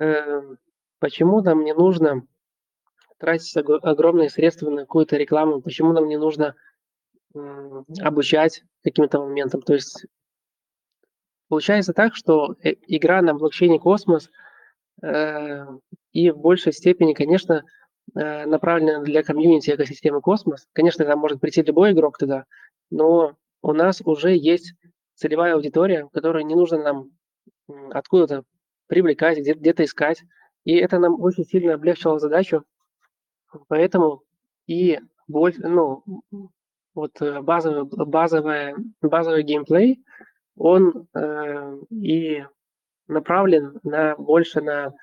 Эм, 0.00 0.58
почему 0.98 1.40
нам 1.40 1.62
не 1.62 1.72
нужно 1.72 2.26
тратить 3.18 3.56
огромные 3.56 4.30
средства 4.30 4.68
на 4.70 4.80
какую-то 4.80 5.16
рекламу? 5.16 5.60
Почему 5.60 5.92
нам 5.92 6.08
не 6.08 6.16
нужно 6.16 6.56
обучать 8.00 8.62
каким-то 8.82 9.20
моментам? 9.20 9.62
То 9.62 9.74
есть 9.74 10.06
получается 11.48 11.92
так, 11.92 12.14
что 12.14 12.56
э, 12.62 12.74
игра 12.86 13.22
на 13.22 13.34
блокчейне 13.34 13.78
Космос 13.78 14.30
э, 15.02 15.66
и 16.12 16.30
в 16.30 16.38
большей 16.38 16.72
степени, 16.72 17.14
конечно, 17.14 17.64
Э, 18.14 18.44
направлена 18.46 19.02
для 19.02 19.22
комьюнити 19.22 19.70
экосистемы 19.70 20.20
Космос. 20.20 20.66
Конечно, 20.72 21.04
там 21.04 21.18
может 21.20 21.40
прийти 21.40 21.62
любой 21.62 21.92
игрок 21.92 22.18
туда, 22.18 22.44
но 22.90 23.36
у 23.62 23.72
нас 23.72 24.02
уже 24.04 24.34
есть 24.36 24.74
целевая 25.14 25.54
аудитория, 25.54 26.08
которую 26.12 26.44
не 26.46 26.54
нужно 26.54 26.78
нам 26.78 27.10
откуда-то 27.90 28.42
привлекать, 28.88 29.38
где-то 29.38 29.84
искать. 29.84 30.22
И 30.64 30.74
это 30.74 30.98
нам 30.98 31.20
очень 31.20 31.44
сильно 31.44 31.74
облегчило 31.74 32.18
задачу. 32.18 32.64
Поэтому 33.68 34.22
и 34.66 34.98
ну, 35.28 36.02
вот 37.00 37.20
э, 37.20 37.40
базовый, 37.40 37.84
базовый, 37.84 38.74
базовый 39.02 39.42
геймплей, 39.42 40.02
он 40.56 41.08
э, 41.14 41.76
и 41.90 42.44
направлен 43.08 43.80
на 43.82 44.14
больше 44.16 44.60
на 44.60 44.94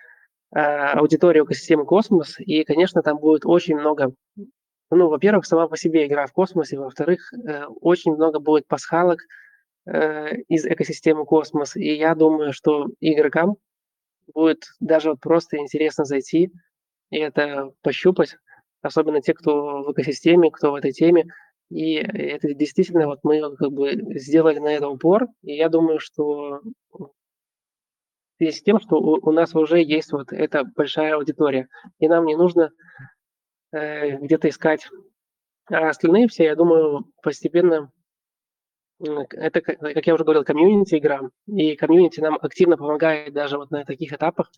Э, 0.56 0.94
аудиторию 0.94 1.44
экосистемы 1.44 1.86
Космос, 1.86 2.40
и, 2.40 2.64
конечно, 2.64 3.02
там 3.02 3.18
будет 3.18 3.46
очень 3.46 3.76
много 3.76 4.14
ну, 4.90 5.10
во-первых, 5.10 5.46
сама 5.46 5.68
по 5.68 5.76
себе 5.76 6.08
игра 6.08 6.26
в 6.28 6.32
космосе, 6.32 6.80
во-вторых, 6.80 7.34
э, 7.34 7.66
очень 7.82 8.14
много 8.14 8.40
будет 8.40 8.66
пасхалок 8.68 9.20
э, 9.86 10.38
из 10.48 10.66
экосистемы 10.66 11.26
Космос, 11.26 11.76
и 11.76 11.94
я 11.94 12.16
думаю, 12.16 12.54
что 12.54 12.88
игрокам 13.02 13.58
будет 14.34 14.64
даже 14.80 15.10
вот 15.10 15.20
просто 15.20 15.58
интересно 15.58 16.06
зайти 16.06 16.54
и 17.10 17.18
это 17.18 17.74
пощупать, 17.82 18.38
особенно 18.82 19.22
те, 19.22 19.34
кто 19.34 19.84
в 19.84 19.92
экосистеме, 19.92 20.50
кто 20.50 20.72
в 20.72 20.76
этой 20.76 20.94
теме, 20.94 21.26
и 21.70 21.96
это 21.96 22.54
действительно 22.54 23.08
вот 23.08 23.20
мы 23.24 23.56
как 23.58 23.72
бы 23.72 23.92
сделали 24.18 24.60
на 24.60 24.70
это 24.70 24.88
упор, 24.88 25.28
и 25.44 25.54
я 25.56 25.70
думаю, 25.70 26.00
что 26.00 26.62
связи 28.38 28.58
с 28.58 28.64
тем, 28.64 28.80
что 28.80 28.98
у, 28.98 29.20
у 29.22 29.32
нас 29.32 29.54
уже 29.56 29.82
есть 29.82 30.12
вот 30.12 30.32
эта 30.32 30.64
большая 30.64 31.16
аудитория, 31.16 31.68
и 32.00 32.08
нам 32.08 32.26
не 32.26 32.36
нужно 32.36 32.72
э, 33.72 34.18
где-то 34.18 34.50
искать. 34.50 34.88
А 35.70 35.90
остальные 35.90 36.28
все, 36.30 36.46
я 36.46 36.56
думаю, 36.56 37.06
постепенно 37.22 37.92
это, 39.00 39.62
как 39.62 40.08
я 40.08 40.14
уже 40.16 40.24
говорил, 40.24 40.44
комьюнити 40.44 40.96
игра, 40.96 41.22
и 41.46 41.76
комьюнити 41.76 42.20
нам 42.20 42.36
активно 42.42 42.78
помогает 42.78 43.34
даже 43.34 43.58
вот 43.58 43.70
на 43.70 43.86
таких 43.86 44.14
этапах. 44.14 44.50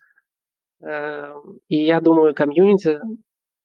Э, 0.81 1.33
и 1.67 1.83
я 1.83 1.99
думаю, 2.01 2.35
комьюнити 2.35 2.99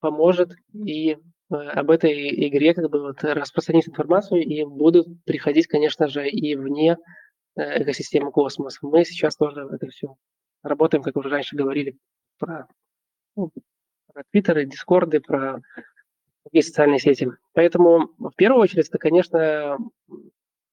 поможет 0.00 0.52
и 0.72 1.18
об 1.50 1.90
этой 1.90 2.48
игре 2.48 2.74
как 2.74 2.90
бы 2.90 3.00
вот 3.00 3.22
распространить 3.22 3.88
информацию, 3.88 4.42
и 4.42 4.64
будут 4.64 5.24
приходить, 5.24 5.66
конечно 5.66 6.08
же, 6.08 6.28
и 6.28 6.54
вне 6.56 6.96
Э, 7.56 7.82
экосистемы 7.82 8.32
космос. 8.32 8.78
Мы 8.82 9.04
сейчас 9.04 9.36
тоже 9.36 9.68
это 9.70 9.86
все 9.88 10.16
работаем, 10.62 11.04
как 11.04 11.16
уже 11.16 11.28
раньше 11.28 11.54
говорили, 11.54 11.96
про, 12.38 12.66
ну, 13.36 13.52
про 14.12 14.24
Твиттеры, 14.30 14.66
Дискорды, 14.66 15.20
про 15.20 15.60
другие 16.44 16.64
социальные 16.64 16.98
сети. 16.98 17.30
Поэтому 17.52 18.10
в 18.18 18.32
первую 18.34 18.60
очередь 18.60 18.88
это, 18.88 18.98
конечно, 18.98 19.78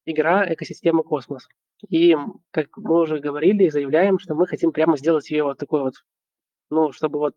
игра 0.06 0.52
экосистемы 0.52 1.04
космос. 1.04 1.48
И, 1.88 2.18
как 2.50 2.76
мы 2.78 3.02
уже 3.02 3.20
говорили, 3.20 3.70
заявляем, 3.70 4.18
что 4.18 4.34
мы 4.34 4.48
хотим 4.48 4.72
прямо 4.72 4.98
сделать 4.98 5.30
ее 5.30 5.44
вот 5.44 5.60
такой 5.60 5.82
вот, 5.82 5.94
ну, 6.72 6.92
чтобы 6.92 7.20
вот 7.20 7.36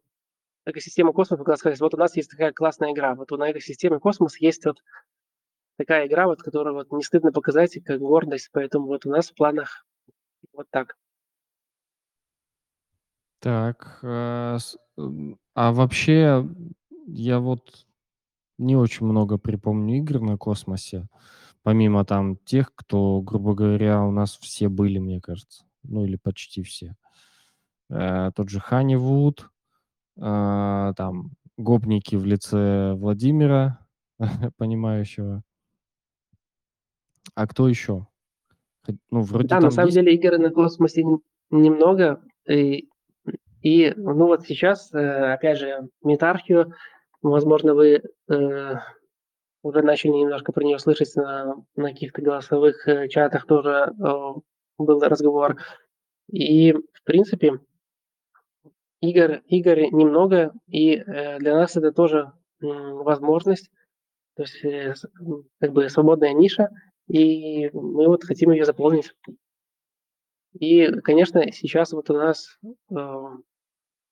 экосистема 0.67 1.13
космос 1.13 1.39
могла 1.39 1.57
сказать, 1.57 1.81
вот 1.81 1.95
у 1.95 1.97
нас 1.97 2.17
есть 2.17 2.31
такая 2.31 2.53
классная 2.53 2.93
игра, 2.93 3.15
вот 3.15 3.31
на 3.31 3.51
экосистеме 3.51 3.99
космос 3.99 4.37
есть 4.39 4.65
вот 4.65 4.83
такая 5.77 6.07
игра, 6.07 6.27
вот, 6.27 6.43
которую 6.43 6.75
вот 6.75 6.91
не 6.93 7.03
стыдно 7.03 7.33
показать, 7.33 7.79
как 7.85 8.01
гордость, 8.01 8.51
поэтому 8.53 8.87
вот 8.87 9.07
у 9.07 9.11
нас 9.11 9.31
в 9.31 9.35
планах 9.35 9.87
вот 10.53 10.67
так. 10.71 10.97
Так, 13.41 13.99
а, 14.03 14.57
а 15.55 15.73
вообще 15.73 16.49
я 17.07 17.41
вот 17.41 17.87
не 18.57 18.77
очень 18.77 19.05
много 19.05 19.37
припомню 19.37 19.99
игр 19.99 20.21
на 20.21 20.39
космосе, 20.39 21.09
помимо 21.63 22.05
там 22.05 22.37
тех, 22.37 22.75
кто, 22.75 23.21
грубо 23.21 23.55
говоря, 23.55 24.03
у 24.03 24.11
нас 24.11 24.39
все 24.39 24.69
были, 24.69 24.99
мне 24.99 25.21
кажется, 25.21 25.65
ну 25.83 26.05
или 26.05 26.17
почти 26.17 26.63
все. 26.63 26.97
Э, 27.91 28.31
тот 28.35 28.49
же 28.49 28.61
Ханивуд, 28.61 29.51
э, 30.17 30.93
там 30.97 31.33
гопники 31.57 32.17
в 32.17 32.25
лице 32.25 32.95
Владимира, 32.95 33.79
понимающего. 34.57 35.43
А 37.35 37.47
кто 37.47 37.69
еще? 37.69 38.07
Ну, 39.11 39.23
вроде 39.23 39.49
да, 39.49 39.61
на 39.61 39.71
самом 39.71 39.87
есть... 39.87 39.97
деле 39.97 40.15
игр 40.15 40.39
на 40.39 40.51
космосе 40.51 41.05
немного. 41.51 42.23
И, 42.49 42.89
и 43.63 43.93
ну 43.97 44.27
вот 44.27 44.43
сейчас, 44.47 44.93
э, 44.93 45.33
опять 45.33 45.59
же, 45.59 45.89
метархию, 46.03 46.75
возможно, 47.23 47.75
вы 47.75 48.03
э, 48.29 48.75
уже 49.63 49.83
начали 49.83 50.13
немножко 50.13 50.53
про 50.53 50.63
нее 50.63 50.79
слышать 50.79 51.15
на, 51.17 51.57
на 51.75 51.89
каких-то 51.89 52.21
голосовых 52.21 52.87
э, 52.87 53.09
чатах 53.09 53.47
тоже 53.47 53.93
э, 53.99 54.33
был 54.79 55.01
разговор. 55.01 55.57
И, 56.31 56.73
в 56.73 57.05
принципе, 57.05 57.61
игр, 59.11 59.43
игр 59.47 59.79
немного, 59.93 60.53
и 60.69 60.97
э, 60.97 61.39
для 61.39 61.55
нас 61.55 61.77
это 61.77 61.93
тоже 61.93 62.33
возможность, 62.61 63.71
то 64.37 64.43
есть 64.43 64.65
э, 64.65 64.95
как 65.61 65.73
бы 65.73 65.89
свободная 65.89 66.33
ниша, 66.33 66.71
и 67.09 67.71
мы 67.73 68.07
вот 68.07 68.25
хотим 68.25 68.51
ее 68.53 68.65
заполнить. 68.65 69.13
И, 70.59 70.87
конечно, 71.01 71.51
сейчас 71.53 71.93
вот 71.93 72.11
у 72.11 72.15
нас, 72.15 72.59
э, 72.91 72.95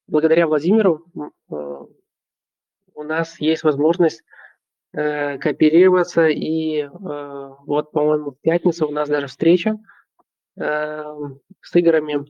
благодаря 0.07 0.47
Владимиру, 0.47 1.07
у 1.49 3.03
нас 3.03 3.41
есть 3.41 3.63
возможность 3.63 4.23
кооперироваться. 4.93 6.29
И 6.29 6.87
вот, 6.91 7.93
по-моему, 7.93 8.33
в 8.33 8.41
пятницу 8.43 8.87
у 8.87 8.91
нас 8.91 9.09
даже 9.09 9.29
встреча 9.29 9.79
с 10.55 11.75
играми, 11.75 12.27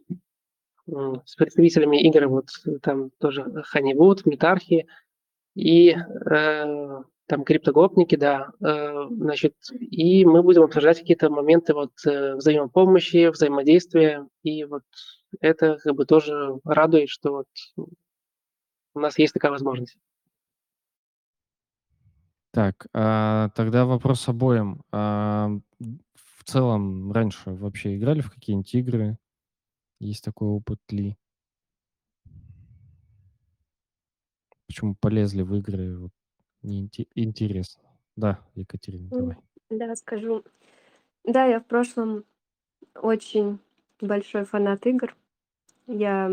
с 0.86 1.36
представителями 1.36 2.02
игр, 2.02 2.28
вот 2.28 2.48
там 2.82 3.10
тоже 3.18 3.42
Honeywood, 3.74 4.22
Метархи 4.24 4.86
и 5.54 5.90
э, 5.90 7.02
там 7.26 7.44
криптогопники, 7.44 8.16
да, 8.16 8.50
э, 8.60 9.06
значит, 9.10 9.54
и 9.72 10.24
мы 10.24 10.42
будем 10.42 10.64
обсуждать 10.64 10.98
какие-то 10.98 11.30
моменты 11.30 11.74
вот 11.74 11.92
э, 12.06 12.34
взаимопомощи, 12.34 13.28
взаимодействия, 13.28 14.26
и 14.42 14.64
вот 14.64 14.82
это 15.40 15.78
как 15.82 15.94
бы 15.94 16.04
тоже 16.04 16.58
радует, 16.64 17.08
что 17.08 17.32
вот 17.32 17.46
у 18.94 19.00
нас 19.00 19.18
есть 19.18 19.34
такая 19.34 19.52
возможность. 19.52 19.96
Так, 22.50 22.86
а, 22.92 23.48
тогда 23.56 23.86
вопрос 23.86 24.28
обоим. 24.28 24.82
А, 24.92 25.48
в 25.80 26.44
целом, 26.44 27.10
раньше 27.12 27.50
вообще 27.50 27.96
играли 27.96 28.20
в 28.20 28.30
какие-нибудь 28.30 28.74
игры? 28.74 29.16
Есть 30.02 30.24
такой 30.24 30.48
опыт 30.48 30.80
ли? 30.90 31.16
Почему 34.66 34.96
полезли 34.96 35.42
в 35.42 35.54
игры? 35.54 35.96
Вот, 35.96 36.10
не 36.62 36.90
интересно. 37.14 37.84
Да, 38.16 38.44
Екатерина, 38.56 39.08
давай. 39.10 39.36
Да, 39.70 39.94
скажу. 39.94 40.42
Да, 41.22 41.44
я 41.44 41.60
в 41.60 41.66
прошлом 41.66 42.24
очень 42.96 43.60
большой 44.00 44.44
фанат 44.44 44.84
игр. 44.86 45.16
Я 45.86 46.28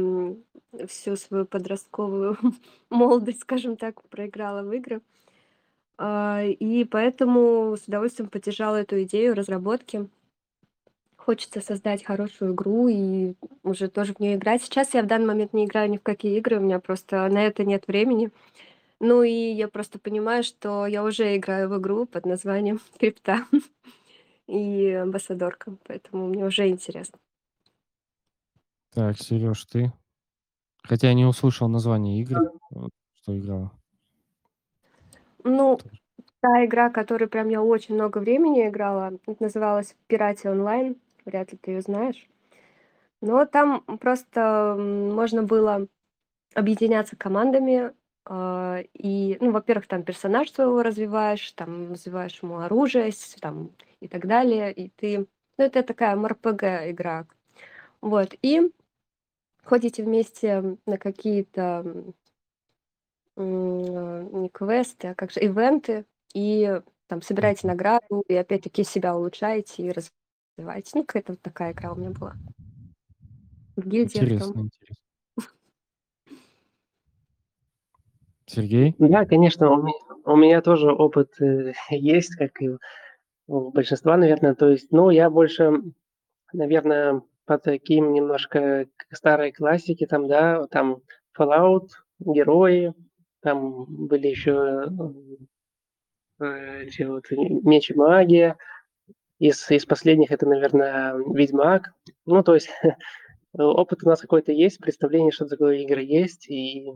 всю 0.87 1.15
свою 1.15 1.45
подростковую 1.45 2.37
молодость, 2.89 3.41
скажем 3.41 3.77
так, 3.77 4.01
проиграла 4.09 4.63
в 4.63 4.73
игры. 4.73 5.03
А, 5.99 6.41
и 6.43 6.85
поэтому 6.85 7.77
с 7.77 7.87
удовольствием 7.87 8.31
поддержала 8.31 8.77
эту 8.77 9.03
идею 9.03 9.35
разработки. 9.35 10.09
Хочется 11.19 11.59
создать 11.61 12.03
хорошую 12.03 12.53
игру 12.53 12.87
и 12.87 13.35
уже 13.63 13.89
тоже 13.89 14.13
в 14.13 14.19
нее 14.19 14.35
играть. 14.35 14.63
Сейчас 14.63 14.93
я 14.93 15.03
в 15.03 15.05
данный 15.05 15.27
момент 15.27 15.53
не 15.53 15.65
играю 15.65 15.89
ни 15.89 15.97
в 15.97 16.01
какие 16.01 16.37
игры, 16.37 16.57
у 16.57 16.61
меня 16.61 16.79
просто 16.79 17.27
на 17.27 17.45
это 17.45 17.65
нет 17.65 17.87
времени. 17.87 18.31
Ну 18.99 19.23
и 19.23 19.31
я 19.31 19.67
просто 19.67 19.99
понимаю, 19.99 20.43
что 20.43 20.87
я 20.87 21.03
уже 21.03 21.35
играю 21.35 21.69
в 21.69 21.77
игру 21.77 22.05
под 22.05 22.25
названием 22.25 22.79
Крипта 22.99 23.45
и 24.47 24.91
Амбассадорка, 24.91 25.75
поэтому 25.85 26.27
мне 26.27 26.45
уже 26.45 26.69
интересно. 26.69 27.19
Так, 28.91 29.19
Сереж, 29.19 29.65
ты? 29.65 29.91
Хотя 30.83 31.09
я 31.09 31.13
не 31.13 31.25
услышал 31.25 31.67
название 31.67 32.21
игры, 32.21 32.49
что 33.21 33.37
играла. 33.37 33.71
Ну, 35.43 35.79
та 36.39 36.65
игра, 36.65 36.89
которую 36.89 37.29
прям 37.29 37.49
я 37.49 37.61
очень 37.61 37.95
много 37.95 38.19
времени 38.19 38.67
играла, 38.67 39.13
называлась 39.39 39.95
Пирате 40.07 40.49
онлайн. 40.49 40.95
Вряд 41.29 41.51
ли 41.51 41.57
ты 41.59 41.71
ее 41.71 41.81
знаешь. 41.81 42.27
Но 43.21 43.45
там 43.45 43.81
просто 43.99 44.75
можно 44.77 45.43
было 45.43 45.87
объединяться 46.55 47.15
командами, 47.15 47.93
э, 48.27 48.83
и, 48.93 49.37
ну, 49.39 49.51
во-первых, 49.51 49.87
там 49.87 50.03
персонаж 50.03 50.51
своего 50.51 50.81
развиваешь, 50.81 51.51
там 51.51 51.91
развиваешь 51.91 52.39
ему 52.41 52.59
оружие, 52.59 53.11
там, 53.39 53.71
и 53.99 54.07
так 54.07 54.25
далее, 54.25 54.73
и 54.73 54.89
ты... 54.89 55.27
Ну, 55.57 55.65
это 55.65 55.83
такая 55.83 56.15
МРПГ 56.15 56.63
игра. 56.89 57.27
Вот, 58.01 58.33
и 58.41 58.71
ходите 59.63 60.03
вместе 60.03 60.77
на 60.85 60.97
какие-то 60.97 61.85
не 63.35 64.49
квесты, 64.49 65.09
а 65.09 65.15
как 65.15 65.31
же 65.31 65.39
ивенты, 65.41 66.05
и 66.33 66.81
там 67.07 67.21
собираете 67.21 67.67
награду, 67.67 68.23
и 68.27 68.35
опять-таки 68.35 68.83
себя 68.83 69.15
улучшаете 69.15 69.83
и 69.83 69.91
развиваете. 70.59 70.91
Ну, 70.95 71.05
какая-то 71.05 71.33
вот 71.33 71.41
такая 71.41 71.71
игра 71.71 71.93
у 71.93 71.95
меня 71.95 72.11
была. 72.11 72.35
В 73.75 73.87
гильдиях 73.87 74.23
Интересно, 74.23 74.59
интересно. 74.59 75.05
Сергей? 78.45 78.95
Да, 78.97 79.25
конечно, 79.25 79.71
у 79.71 79.83
меня, 79.83 79.97
у 80.25 80.35
меня 80.35 80.61
тоже 80.61 80.91
опыт 80.91 81.39
э, 81.39 81.73
есть, 81.91 82.35
как 82.35 82.61
и 82.61 82.71
у 83.47 83.71
большинства, 83.71 84.17
наверное. 84.17 84.55
То 84.55 84.69
есть, 84.69 84.91
ну, 84.91 85.11
я 85.11 85.29
больше, 85.29 85.71
наверное, 86.51 87.21
по 87.45 87.57
таким 87.59 88.11
немножко 88.13 88.87
старой 89.11 89.51
классике, 89.51 90.07
там, 90.07 90.27
да, 90.27 90.65
там 90.67 91.01
Fallout, 91.37 91.89
герои, 92.19 92.93
там 93.41 93.85
были 93.87 94.27
еще 94.27 94.89
э, 96.39 97.05
вот 97.05 97.25
меч 97.29 97.91
и 97.91 97.93
магия. 97.93 98.57
Из, 99.39 99.69
из 99.71 99.85
последних 99.85 100.31
это, 100.31 100.45
наверное, 100.45 101.15
Ведьмак. 101.15 101.93
Ну, 102.25 102.43
то 102.43 102.55
есть 102.55 102.69
опыт 103.53 104.03
у 104.03 104.07
нас 104.07 104.21
какой-то 104.21 104.51
есть, 104.51 104.79
представление, 104.79 105.31
что 105.31 105.47
такое 105.47 105.77
игры 105.77 106.03
есть, 106.03 106.49
и 106.49 106.91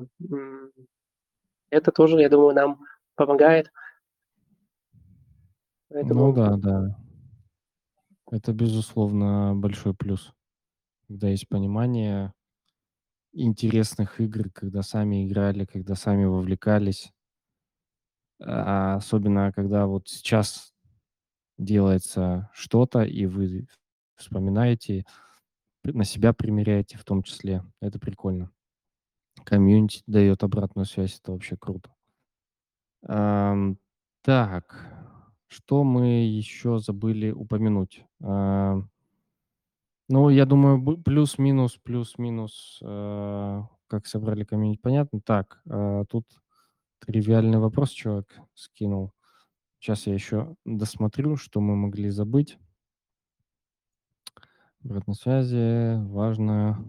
это 1.69 1.91
тоже, 1.91 2.19
я 2.19 2.29
думаю, 2.29 2.53
нам 2.53 2.79
помогает. 3.15 3.71
Поэтому... 5.89 6.27
Ну 6.27 6.33
да, 6.33 6.57
да. 6.57 6.99
Это, 8.31 8.51
безусловно, 8.51 9.53
большой 9.55 9.93
плюс, 9.93 10.33
когда 11.07 11.29
есть 11.29 11.47
понимание, 11.47 12.33
интересных 13.31 14.19
игр, 14.19 14.49
когда 14.51 14.81
сами 14.81 15.25
играли, 15.25 15.65
когда 15.65 15.95
сами 15.95 16.25
вовлекались. 16.25 17.11
А 18.39 18.95
особенно, 18.95 19.51
когда 19.53 19.85
вот 19.87 20.07
сейчас 20.07 20.72
делается 21.63 22.49
что-то, 22.53 23.03
и 23.03 23.25
вы 23.25 23.67
вспоминаете, 24.15 25.05
на 25.83 26.03
себя 26.03 26.33
примеряете 26.33 26.97
в 26.97 27.03
том 27.03 27.23
числе. 27.23 27.63
Это 27.81 27.99
прикольно. 27.99 28.51
Комьюнити 29.43 30.03
дает 30.07 30.43
обратную 30.43 30.85
связь, 30.85 31.19
это 31.19 31.31
вообще 31.31 31.57
круто. 31.57 31.93
Ам, 33.05 33.77
так, 34.21 34.87
что 35.47 35.83
мы 35.83 36.25
еще 36.25 36.79
забыли 36.79 37.31
упомянуть? 37.31 38.05
Ам, 38.21 38.89
ну, 40.09 40.29
я 40.29 40.45
думаю, 40.45 40.97
плюс-минус, 40.97 41.79
плюс-минус, 41.81 42.79
э, 42.81 43.61
как 43.87 44.05
собрали 44.05 44.43
комьюнити, 44.43 44.79
понятно. 44.81 45.21
Так, 45.21 45.61
э, 45.65 46.05
тут 46.09 46.25
тривиальный 46.99 47.57
вопрос 47.57 47.89
человек 47.91 48.27
скинул. 48.53 49.13
Сейчас 49.83 50.07
я 50.07 50.13
еще 50.13 50.55
досмотрю, 50.63 51.35
что 51.35 51.59
мы 51.59 51.75
могли 51.75 52.09
забыть. 52.09 52.57
Обратной 54.81 55.13
связи, 55.13 56.01
важно. 56.07 56.85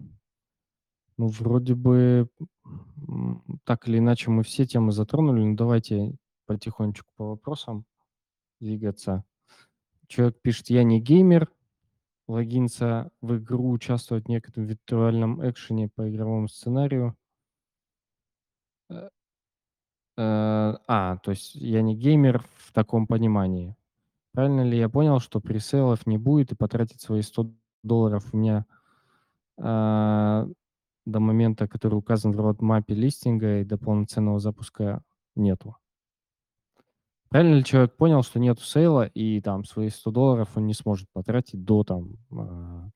Ну, 1.17 1.27
вроде 1.27 1.75
бы, 1.75 2.29
так 3.65 3.89
или 3.89 3.97
иначе, 3.97 4.31
мы 4.31 4.43
все 4.43 4.65
темы 4.65 4.93
затронули, 4.93 5.43
но 5.43 5.57
давайте 5.57 6.15
потихонечку 6.45 7.11
по 7.17 7.25
вопросам 7.31 7.83
двигаться. 8.61 9.25
Человек 10.07 10.39
пишет, 10.41 10.69
я 10.69 10.85
не 10.85 11.01
геймер, 11.01 11.51
логинца 12.29 13.11
в 13.19 13.35
игру, 13.35 13.71
участвовать 13.71 14.27
в 14.27 14.29
некотором 14.29 14.67
виртуальном 14.67 15.45
экшене 15.45 15.89
по 15.89 16.09
игровому 16.09 16.47
сценарию. 16.47 17.17
Э, 20.17 20.21
э, 20.21 20.77
а, 20.87 21.17
то 21.17 21.31
есть 21.31 21.55
я 21.55 21.81
не 21.81 21.95
геймер 21.95 22.43
в 22.57 22.71
таком 22.71 23.07
понимании. 23.07 23.75
Правильно 24.31 24.61
ли 24.61 24.77
я 24.77 24.89
понял, 24.89 25.19
что 25.19 25.39
пресейлов 25.39 26.05
не 26.05 26.17
будет 26.17 26.51
и 26.51 26.55
потратить 26.55 27.01
свои 27.01 27.21
100 27.21 27.51
долларов 27.83 28.33
у 28.33 28.37
меня 28.37 28.65
а, 29.57 30.47
до 31.05 31.19
момента, 31.19 31.67
который 31.67 31.95
указан 31.95 32.31
в 32.31 32.39
родмапе 32.39 32.95
листинга 32.95 33.61
и 33.61 33.65
до 33.65 33.77
полноценного 33.77 34.39
запуска 34.39 35.03
нету? 35.35 35.77
Правильно 37.29 37.55
ли 37.55 37.63
человек 37.63 37.95
понял, 37.95 38.23
что 38.23 38.39
нету 38.39 38.61
сейла, 38.61 39.05
и 39.05 39.41
там 39.41 39.65
свои 39.65 39.89
100 39.89 40.11
долларов 40.11 40.49
он 40.55 40.67
не 40.67 40.73
сможет 40.73 41.09
потратить 41.11 41.63
до 41.63 41.83
там 41.83 42.17
а, 42.31 42.89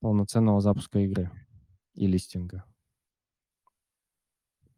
полноценного 0.00 0.60
запуска 0.60 1.00
игры 1.00 1.30
и 1.94 2.06
листинга? 2.06 2.64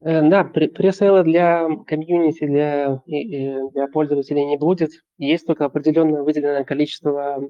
Э, 0.01 0.29
да, 0.29 0.45
пресейла 0.45 1.25
для 1.25 1.69
комьюнити, 1.87 2.47
для, 2.47 3.03
для 3.07 3.89
пользователей 3.89 4.45
не 4.47 4.57
будет. 4.57 4.91
Есть 5.19 5.47
только 5.47 5.65
определенное 5.65 6.23
выделенное 6.23 6.65
количество 6.65 7.43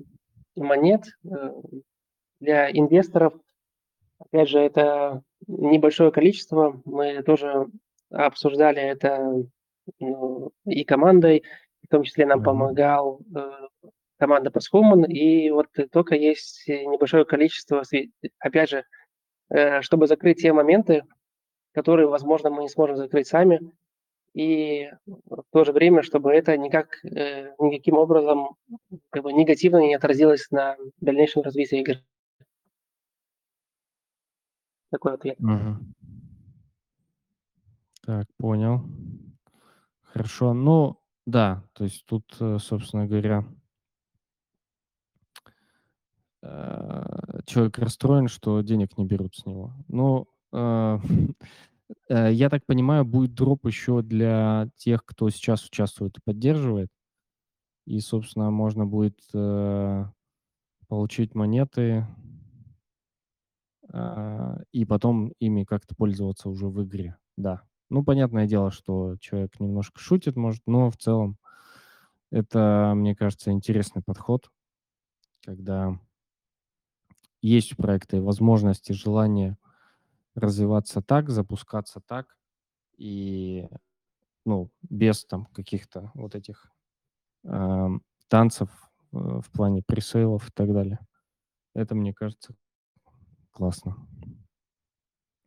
монет 0.57 1.05
э, 1.24 1.53
для 2.40 2.70
инвесторов. 2.70 3.34
Опять 4.18 4.49
же, 4.49 4.61
это 4.61 5.22
небольшое 5.46 6.11
количество. 6.11 6.80
Мы 6.84 7.22
тоже 7.22 7.66
обсуждали 8.11 8.80
это 8.80 9.44
ну, 10.01 10.51
и 10.64 10.84
командой, 10.84 11.44
в 11.84 11.88
том 11.88 12.03
числе 12.03 12.24
нам 12.24 12.42
помогал 12.42 13.20
э, 13.36 13.51
команда 14.18 14.51
Пасхуман, 14.51 15.05
и 15.05 15.51
вот 15.51 15.66
только 15.92 16.14
есть 16.14 16.66
небольшое 16.66 17.24
количество, 17.24 17.82
опять 18.38 18.70
же, 18.70 18.84
э, 19.51 19.82
чтобы 19.82 20.07
закрыть 20.07 20.40
те 20.40 20.53
моменты, 20.53 21.05
которые, 21.72 22.08
возможно, 22.08 22.50
мы 22.50 22.62
не 22.62 22.68
сможем 22.68 22.96
закрыть 22.96 23.28
сами, 23.28 23.72
и 24.34 24.90
в 25.06 25.42
то 25.50 25.64
же 25.64 25.72
время, 25.72 26.02
чтобы 26.02 26.32
это 26.32 26.56
никак, 26.56 27.04
э, 27.04 27.54
никаким 27.58 27.96
образом 27.96 28.56
как 29.10 29.24
бы 29.24 29.32
негативно 29.32 29.78
не 29.78 29.94
отразилось 29.94 30.50
на 30.50 30.76
дальнейшем 31.00 31.42
развитии 31.42 31.80
игры. 31.80 32.04
Такой 34.90 35.14
ответ. 35.14 35.38
Мгм. 35.40 35.94
Так, 38.02 38.26
понял. 38.38 38.82
Хорошо. 40.02 40.54
Ну 40.54 40.98
да, 41.26 41.62
то 41.74 41.84
есть 41.84 42.06
тут, 42.06 42.24
э, 42.40 42.58
собственно 42.58 43.06
говоря 43.06 43.44
э, 46.42 47.40
человек 47.44 47.78
расстроен, 47.78 48.28
что 48.28 48.60
денег 48.62 48.96
не 48.96 49.04
берут 49.04 49.34
с 49.34 49.44
него. 49.44 49.74
Ну, 49.88 50.26
э, 50.53 50.99
э, 52.09 52.32
я 52.32 52.51
так 52.51 52.64
понимаю, 52.66 53.05
будет 53.05 53.34
дроп 53.34 53.66
еще 53.66 54.03
для 54.03 54.68
тех, 54.76 55.05
кто 55.05 55.30
сейчас 55.30 55.64
участвует 55.66 56.18
и 56.18 56.22
поддерживает. 56.24 56.88
И, 57.86 58.01
собственно, 58.01 58.51
можно 58.51 58.86
будет, 58.86 59.18
э, 59.34 60.05
получить 60.88 61.34
монеты 61.34 62.07
и 64.72 64.84
потом 64.84 65.32
ими 65.38 65.64
как-то 65.64 65.94
пользоваться 65.94 66.51
уже 66.51 66.68
в 66.68 66.84
игре. 66.84 67.16
Да. 67.38 67.62
Ну, 67.88 68.05
понятное 68.05 68.46
дело, 68.46 68.70
что 68.70 69.16
человек 69.18 69.59
немножко 69.61 69.99
шутит, 69.99 70.36
может, 70.36 70.62
но 70.66 70.90
в 70.90 70.96
целом 70.99 71.38
это, 72.30 72.92
мне 72.94 73.16
кажется, 73.16 73.51
интересный 73.51 74.03
подход, 74.03 74.51
когда 75.44 75.99
есть 77.40 77.72
у 77.72 77.76
проекта 77.76 78.20
возможности, 78.20 78.92
желание 78.92 79.57
развиваться 80.43 81.03
так, 81.03 81.30
запускаться 81.30 82.01
так, 82.07 82.36
и, 82.97 83.68
ну, 84.45 84.70
без 84.82 85.24
там 85.24 85.47
каких-то 85.47 86.11
вот 86.14 86.34
этих, 86.34 86.70
ам, 87.45 88.03
танцев, 88.28 88.70
э, 89.12 89.16
в 89.16 89.51
плане 89.53 89.82
пресейлов 89.82 90.49
и 90.49 90.53
так 90.53 90.72
далее. 90.72 90.99
Это, 91.74 91.95
мне 91.95 92.12
кажется, 92.12 92.55
классно. 93.53 93.97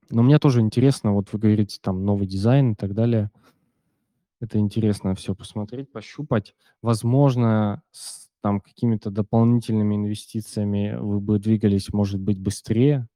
Но 0.10 0.24
мне 0.24 0.40
тоже 0.40 0.62
интересно, 0.62 1.14
вот 1.14 1.32
вы 1.32 1.40
говорите, 1.40 1.80
там 1.82 2.06
новый 2.06 2.28
дизайн 2.28 2.74
и 2.74 2.76
так 2.76 2.94
далее. 2.94 3.32
Это 4.42 4.58
интересно 4.58 5.16
все 5.16 5.36
посмотреть, 5.36 5.92
пощупать. 5.92 6.56
Возможно, 6.82 7.84
с 7.92 8.30
там 8.42 8.60
какими-то 8.60 9.12
дополнительными 9.12 9.96
инвестициями 9.96 10.98
вы 11.00 11.20
бы 11.20 11.40
двигались, 11.40 11.94
может 11.94 12.20
быть, 12.20 12.40
быстрее. 12.40 13.08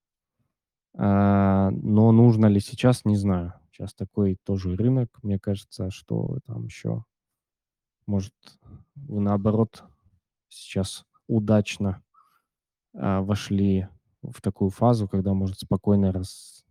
А, 0.97 1.71
но 1.71 2.11
нужно 2.11 2.45
ли 2.47 2.59
сейчас, 2.59 3.05
не 3.05 3.17
знаю. 3.17 3.53
Сейчас 3.71 3.93
такой 3.93 4.37
тоже 4.43 4.75
рынок, 4.75 5.09
мне 5.21 5.37
кажется, 5.37 5.91
что 5.91 6.39
там 6.45 6.65
еще, 6.65 7.03
может, 8.07 8.33
вы 8.95 9.19
наоборот 9.19 9.83
сейчас 10.47 11.05
удачно, 11.27 12.01
а, 12.93 13.21
вошли 13.21 13.87
в 14.21 14.41
такую 14.41 14.69
фазу, 14.69 15.07
когда 15.07 15.33
может 15.33 15.59
спокойно 15.59 16.11
раз 16.11 16.65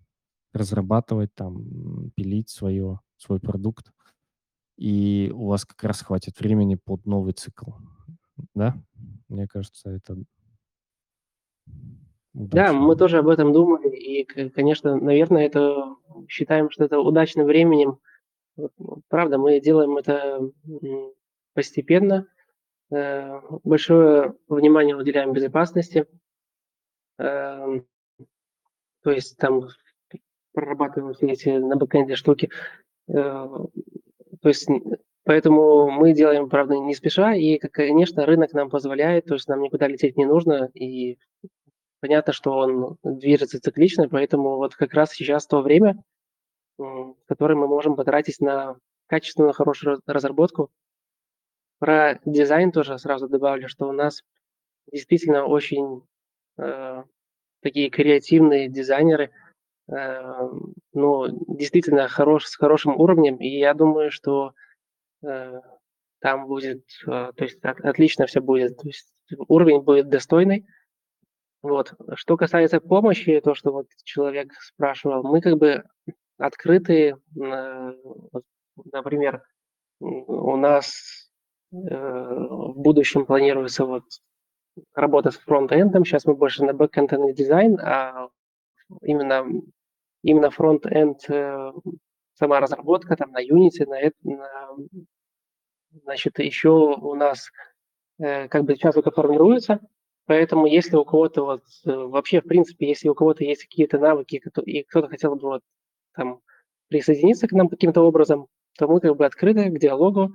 разрабатывать, 0.53 1.35
там, 1.35 2.11
пилить 2.15 2.49
свое 2.49 3.01
свой 3.17 3.41
продукт, 3.41 3.93
и 4.77 5.31
у 5.35 5.47
вас 5.47 5.65
как 5.65 5.83
раз 5.85 6.01
хватит 6.01 6.39
времени 6.41 6.77
под 6.77 7.07
новый 7.07 7.33
цикл. 7.33 7.73
Да? 8.55 8.77
Мне 9.29 9.47
кажется, 9.47 9.91
это 9.91 10.17
Да, 12.35 12.73
мы 12.73 12.97
тоже 12.97 13.19
об 13.19 13.29
этом 13.29 13.53
думали, 13.53 13.95
и, 13.97 14.25
конечно, 14.25 14.97
наверное, 14.97 15.47
это 15.47 15.95
считаем, 16.29 16.69
что 16.69 16.85
это 16.85 16.99
удачным 16.99 17.47
временем. 17.47 17.99
Ну, 18.57 18.71
правда, 19.09 19.39
мы 19.39 19.61
делаем 19.61 19.97
это, 19.97 20.41
постепенно. 21.55 22.27
Э, 22.91 23.41
большое 23.63 24.35
внимание 24.49 24.97
уделяем 24.97 25.33
безопасности. 25.33 26.07
Эм, 27.19 27.87
то 29.03 29.11
есть 29.13 29.37
там 29.37 29.69
прорабатываем 30.53 31.15
все 31.15 31.27
эти 31.29 31.49
на 31.51 31.77
бэкэнде 31.77 32.17
штуки. 32.17 32.51
Э, 33.09 33.47
то 34.43 34.49
есть, 34.49 34.69
поэтому 35.25 35.89
мы 35.91 36.13
делаем, 36.13 36.49
правда, 36.49 36.77
не 36.77 36.95
спеша, 36.95 37.35
и, 37.35 37.59
конечно, 37.59 38.27
рынок 38.27 38.53
нам 38.53 38.71
позволяет, 38.71 39.27
то 39.27 39.35
есть 39.35 39.49
нам 39.49 39.63
никуда 39.63 39.87
лететь 39.87 40.17
не 40.17 40.25
нужно, 40.25 40.69
и 40.75 41.19
понятно, 42.05 42.35
что 42.35 42.51
он 42.53 42.99
движется 43.03 43.59
циклично, 43.59 44.11
поэтому 44.11 44.57
вот 44.57 44.75
как 44.75 44.93
раз 44.93 45.13
сейчас 45.13 45.47
то 45.47 45.63
время, 45.63 45.97
которое 47.27 47.55
мы 47.55 47.67
можем 47.67 47.97
потратить 47.97 48.41
на 48.41 48.77
качественную, 49.07 49.55
хорошую 49.55 50.03
разработку. 50.05 50.71
Про 51.79 52.21
дизайн 52.27 52.73
тоже 52.73 52.99
сразу 52.99 53.27
добавлю, 53.27 53.71
что 53.71 53.89
у 53.89 53.93
нас 53.93 54.23
действительно 54.93 55.47
очень, 55.47 56.03
э, 56.59 57.05
такие 57.63 57.89
креативные 57.89 58.69
дизайнеры, 58.69 59.31
э, 59.89 60.49
ну, 60.93 61.27
действительно 61.57 62.07
хорош 62.09 62.49
с 62.49 62.57
хорошим 62.57 63.01
уровнем, 63.01 63.37
и 63.37 63.49
я 63.49 63.73
думаю, 63.73 64.11
что, 64.11 64.53
э, 65.23 65.59
там 66.21 66.49
будет, 66.49 66.85
э, 67.07 67.33
то 67.35 67.45
есть 67.45 67.65
от 67.65 67.81
отлично 67.81 68.27
все 68.27 68.43
будет, 68.43 68.77
то 68.77 68.89
есть 68.89 69.11
уровень 69.49 69.81
будет 69.81 70.11
достойный. 70.11 70.67
Вот. 71.65 71.95
Что 72.15 72.37
касается 72.37 72.79
помощи, 72.79 73.41
то, 73.43 73.55
что 73.55 73.73
вот 73.73 73.87
человек 74.05 74.53
спрашивал, 74.61 75.23
мы 75.23 75.41
как 75.41 75.57
бы 75.57 75.83
открыты, 76.37 77.17
вот, 77.35 78.45
например, 78.93 79.43
у 79.99 80.57
нас, 80.57 81.31
э, 81.73 81.77
в 81.77 82.75
будущем 82.77 83.25
планируется 83.25 83.87
вот 83.87 84.03
работа 84.95 85.31
с 85.31 85.39
фронтендом. 85.39 86.05
Сейчас 86.05 86.27
мы 86.27 86.35
больше 86.35 86.67
на 86.67 86.75
бэкэнд 86.75 87.15
и 87.15 87.33
дизайн, 87.33 87.81
а 87.81 88.29
именно 89.01 89.47
именно 90.23 90.51
фронтенд, 90.51 91.19
э, 91.31 91.73
сама 92.35 92.61
разработка 92.61 93.17
там 93.17 93.31
на 93.31 93.43
Unity, 93.43 93.87
на 93.87 94.11
на 94.23 94.69
значит, 96.03 96.39
еще 96.41 96.69
у 96.69 97.15
нас, 97.15 97.51
э, 98.19 98.49
как 98.49 98.65
бы 98.65 98.75
сейчас 98.75 98.99
это 98.99 99.11
формируется. 99.11 99.81
Поэтому 100.27 100.67
если 100.67 100.97
у 100.97 101.05
кого-то 101.05 101.45
вот, 101.45 101.63
э, 101.85 101.91
вообще, 101.93 102.41
в 102.41 102.45
принципе, 102.45 102.89
если 102.89 103.09
у 103.09 103.15
кого-то 103.15 103.45
есть 103.45 103.65
какие-то 103.65 103.99
навыки, 103.99 104.43
и 104.65 104.83
кто-то 104.85 105.09
хотел 105.09 105.37
бы 105.37 105.49
вот 105.49 105.63
там 106.15 106.41
присоединиться 106.89 107.47
к 107.47 107.53
нам 107.53 107.69
каким-то 107.69 108.03
образом, 108.03 108.47
то 108.79 108.89
мы 108.89 109.01
как 109.01 109.17
бы 109.17 109.27
открыты 109.27 109.71
к 109.71 109.79
диалогу. 109.79 110.35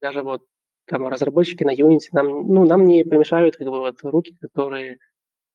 Даже 0.00 0.22
вот 0.22 0.44
там 0.86 1.08
разработчики 1.08 1.64
на 1.64 1.74
Unity 1.74 2.08
нам, 2.12 2.28
ну, 2.48 2.64
нам 2.66 2.84
не 2.84 3.04
помешают 3.04 3.56
как 3.56 3.66
бы 3.66 3.78
вот 3.80 4.02
руки, 4.02 4.36
которые, 4.40 4.98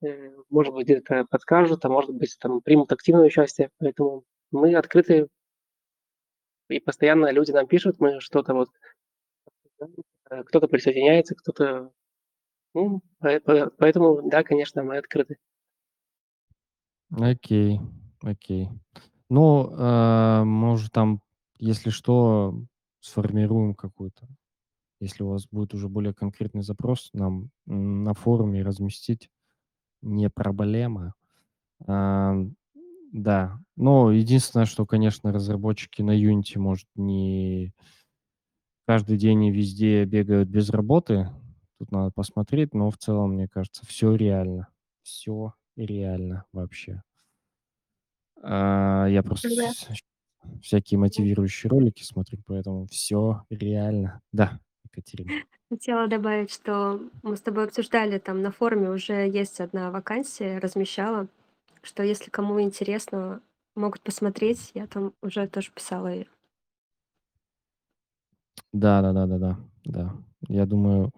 э, 0.02 0.32
может 0.50 0.74
быть, 0.74 0.86
где-то 0.86 1.26
подскажут, 1.30 1.86
а 1.86 1.90
может 1.90 2.14
быть, 2.14 2.36
там 2.40 2.62
примут 2.62 2.92
активное 2.92 3.26
участие. 3.28 3.70
Поэтому 3.80 4.24
мы 4.52 4.76
открыты. 4.76 5.28
И 6.70 6.80
постоянно 6.80 7.32
люди 7.32 7.52
нам 7.52 7.68
пишут, 7.68 8.00
мы 8.00 8.20
что-то 8.20 8.54
вот 8.54 8.70
э, 9.80 10.44
кто-то 10.44 10.68
присоединяется, 10.68 11.36
кто-то 11.36 11.92
ну, 12.76 13.02
по 13.20 13.40
по 13.40 13.72
поэтому, 13.78 14.30
да, 14.30 14.44
конечно, 14.44 14.84
мы 14.84 14.98
открыты. 14.98 15.38
Окей, 17.12 17.80
окей. 18.22 18.70
Ну, 19.30 19.72
э, 19.72 20.44
может, 20.44 20.92
там, 20.92 21.22
если 21.58 21.90
что, 21.90 22.54
сформируем 23.00 23.74
какую-то 23.74 24.28
если 25.00 25.24
у 25.24 25.30
вас 25.30 25.48
будет 25.48 25.74
уже 25.74 25.90
более 25.90 26.14
конкретный 26.14 26.64
запрос, 26.64 27.10
нам, 27.14 27.50
на 27.66 28.14
форуме 28.14 28.64
разместить 28.64 29.30
не 30.02 30.30
проблема. 30.30 31.14
Ам, 31.86 32.56
да, 33.12 33.60
но 33.76 34.12
единственное, 34.12 34.66
что, 34.66 34.86
конечно, 34.86 35.32
разработчики 35.32 36.02
на 36.02 36.18
Unity, 36.18 36.58
может, 36.58 36.88
не 36.96 37.74
каждый 38.88 39.18
день 39.18 39.46
и 39.46 39.52
везде 39.52 40.06
бегают 40.06 40.50
без 40.50 40.70
работы. 40.70 41.30
Тут 41.80 41.92
надо 41.92 42.12
посмотреть, 42.12 42.74
но 42.74 42.90
в 42.90 42.98
целом, 42.98 43.34
мне 43.34 43.48
кажется, 43.48 43.86
все 43.86 44.16
реально. 44.16 44.70
все 45.04 45.54
реально 45.76 46.46
вообще. 46.54 47.04
А, 48.42 49.08
я 49.10 49.24
просто 49.24 49.50
Да. 49.56 49.74
всякие 50.62 51.00
мотивирующие 51.00 51.70
ролики 51.70 52.04
смотрю, 52.04 52.40
поэтому 52.46 52.88
все 52.88 53.46
реально. 53.50 54.22
Да, 54.32 54.60
Екатерина. 54.86 55.34
Хотела 55.70 56.08
добавить, 56.08 56.52
что 56.52 57.00
мы 57.24 57.36
с 57.36 57.42
тобой 57.42 57.66
обсуждали, 57.66 58.20
там 58.20 58.42
на 58.42 58.52
форуме 58.52 58.90
уже 58.92 59.28
есть 59.28 59.60
одна 59.60 59.90
вакансия, 59.92 60.60
размещала, 60.60 61.28
что 61.82 62.04
если 62.04 62.30
кому 62.30 62.62
интересно, 62.62 63.42
могут 63.76 64.02
посмотреть. 64.02 64.72
Я 64.76 64.88
там 64.88 65.14
уже 65.22 65.48
тоже 65.48 65.72
писала 65.72 66.08
её. 66.08 66.26
Да, 68.74 69.02
да-да-да-да, 69.02 69.58
да. 69.86 70.14
Я 70.50 70.66
думаю, 70.66 71.12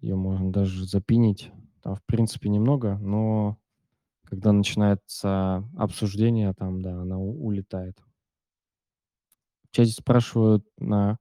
ее 0.00 0.16
можно 0.16 0.52
даже 0.52 0.84
запинить. 0.86 1.50
Там, 1.82 1.96
в 1.96 2.02
принципе, 2.04 2.48
немного, 2.48 2.98
но 2.98 3.58
когда 4.24 4.52
начинается 4.52 5.64
обсуждение, 5.76 6.54
там, 6.54 6.82
да, 6.82 7.02
она 7.02 7.18
улетает. 7.18 7.98
В 9.70 9.74
чате 9.74 9.92
спрашивают 9.92 10.64
на 10.78 11.16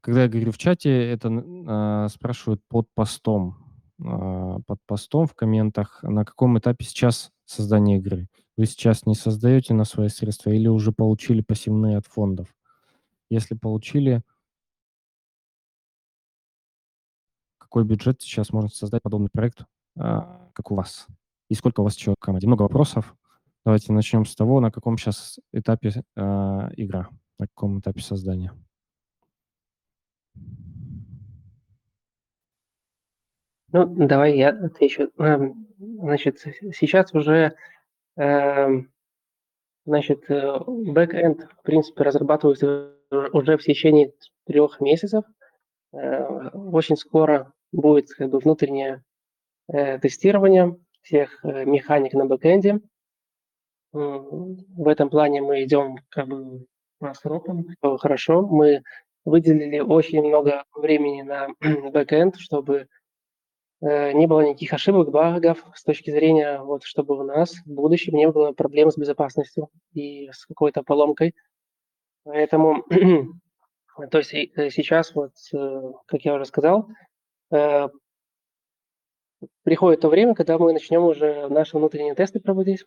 когда 0.00 0.22
я 0.24 0.28
говорю 0.28 0.50
в 0.52 0.58
чате, 0.58 0.90
это 1.12 1.28
н 1.28 2.08
спрашивают 2.08 2.60
под 2.68 2.88
постом. 2.94 3.56
А, 4.04 4.58
под 4.66 4.78
постом 4.86 5.26
в 5.26 5.34
комментах, 5.34 6.00
на 6.02 6.24
каком 6.24 6.58
этапе 6.58 6.84
сейчас 6.84 7.30
создание 7.44 7.98
игры. 7.98 8.26
Вы 8.56 8.66
сейчас 8.66 9.06
не 9.06 9.14
создаете 9.14 9.74
на 9.74 9.84
свои 9.84 10.08
средства 10.08 10.50
или 10.50 10.66
уже 10.68 10.90
получили 10.92 11.40
пассивные 11.40 11.98
от 11.98 12.06
фондов? 12.06 12.48
Если 13.30 13.54
получили 13.56 14.22
какой 17.72 17.84
бюджет 17.84 18.20
сейчас 18.20 18.52
можно 18.52 18.68
создать 18.68 19.00
подобный 19.00 19.30
проект, 19.32 19.64
а, 19.98 20.50
как 20.52 20.70
у 20.70 20.74
вас? 20.74 21.06
И 21.48 21.54
сколько 21.54 21.80
у 21.80 21.84
вас 21.84 21.94
человек 21.94 22.18
в 22.20 22.22
команде? 22.22 22.46
Много 22.46 22.64
вопросов. 22.64 23.14
Давайте 23.64 23.94
начнем 23.94 24.26
с 24.26 24.36
того, 24.36 24.60
на 24.60 24.70
каком 24.70 24.98
сейчас 24.98 25.40
этапе, 25.54 25.90
а, 26.14 26.68
игра, 26.76 27.08
на 27.38 27.46
каком 27.46 27.80
этапе 27.80 28.02
создания. 28.02 28.52
Ну, 33.72 33.86
давай 34.06 34.36
я 34.36 34.50
отвечу. 34.50 35.10
Эм, 35.16 35.66
значит, 35.78 36.40
сейчас 36.74 37.14
уже, 37.14 37.54
эм, 38.16 38.92
значит, 39.86 40.28
э, 40.28 40.58
бэкэнд, 40.66 41.48
в 41.58 41.62
принципе, 41.62 42.04
разрабатывается 42.04 42.92
уже 43.32 43.56
в 43.56 43.62
течение 43.62 44.12
трех 44.44 44.78
месяцев. 44.82 45.24
Э, 45.94 46.50
очень 46.50 46.98
скоро 46.98 47.50
будет 47.72 48.10
как 48.10 48.30
бы 48.30 48.38
внутреннее 48.38 49.02
э, 49.68 49.98
тестирование 49.98 50.76
всех 51.02 51.42
механик 51.42 52.12
на 52.12 52.26
бэкэнде. 52.26 52.80
В 53.92 54.88
этом 54.88 55.10
плане 55.10 55.42
мы 55.42 55.64
идем 55.64 55.96
как 56.08 56.28
бы 56.28 56.64
по 57.80 57.98
хорошо. 57.98 58.46
Мы 58.46 58.82
выделили 59.24 59.80
очень 59.80 60.22
много 60.22 60.64
времени 60.74 61.22
на 61.22 61.48
бэкэнд, 61.90 62.36
чтобы 62.36 62.86
Э, 63.82 64.12
не 64.12 64.26
было 64.26 64.42
никаких 64.42 64.72
ошибок, 64.72 65.10
багов 65.10 65.64
с 65.74 65.82
точки 65.82 66.10
зрения, 66.10 66.60
вот, 66.60 66.84
чтобы 66.84 67.18
у 67.18 67.24
нас 67.24 67.52
в 67.66 67.66
будущем 67.66 68.14
не 68.14 68.30
было 68.30 68.52
проблем 68.52 68.92
с 68.92 68.96
безопасностью 68.96 69.70
и 69.92 70.30
с 70.30 70.46
какой-то 70.46 70.84
поломкой. 70.84 71.34
Поэтому, 72.22 72.84
то 74.10 74.18
есть 74.18 74.32
э, 74.32 74.70
сейчас, 74.70 75.14
вот, 75.16 75.32
э, 75.52 75.80
как 76.06 76.24
я 76.24 76.34
уже 76.34 76.44
сказал, 76.44 76.88
приходит 79.62 80.00
то 80.00 80.08
время, 80.08 80.34
когда 80.34 80.58
мы 80.58 80.72
начнем 80.72 81.04
уже 81.04 81.48
наши 81.48 81.76
внутренние 81.76 82.14
тесты 82.14 82.40
проводить. 82.40 82.84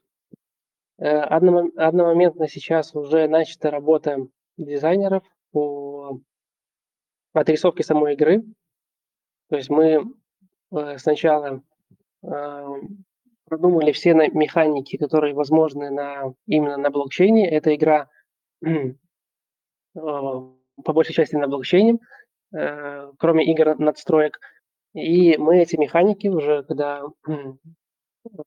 Одномоментно 0.98 2.48
сейчас 2.48 2.96
уже 2.96 3.28
начата 3.28 3.70
работа 3.70 4.28
дизайнеров 4.58 5.24
по 5.52 6.20
отрисовке 7.34 7.84
самой 7.84 8.14
игры. 8.14 8.44
То 9.50 9.58
есть 9.58 9.70
мы 9.70 10.06
Э, 10.72 10.98
сначала 10.98 11.62
э, 12.24 12.66
продумали 13.46 13.92
все 13.92 14.14
механики, 14.14 14.98
которые 14.98 15.34
возможны 15.34 15.90
на, 15.90 16.34
именно 16.48 16.78
на 16.78 16.90
блокчейне. 16.90 17.50
Эта 17.50 17.76
игра 17.76 18.10
э, 18.66 18.70
по 19.94 20.54
большей 20.94 21.14
части 21.14 21.36
на 21.36 21.48
блокчейне, 21.48 22.00
кроме 22.52 23.46
игр 23.52 23.78
надстроек. 23.80 24.40
И 24.96 25.38
мы 25.38 25.58
эти 25.60 25.76
механики 25.76 26.28
уже, 26.28 26.64
когда 26.64 27.04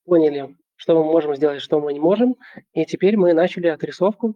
поняли, 0.04 0.56
что 0.76 0.94
мы 0.96 1.04
можем 1.04 1.36
сделать, 1.36 1.60
что 1.60 1.78
мы 1.78 1.92
не 1.92 2.00
можем, 2.00 2.36
и 2.72 2.86
теперь 2.86 3.18
мы 3.18 3.34
начали 3.34 3.66
отрисовку. 3.66 4.34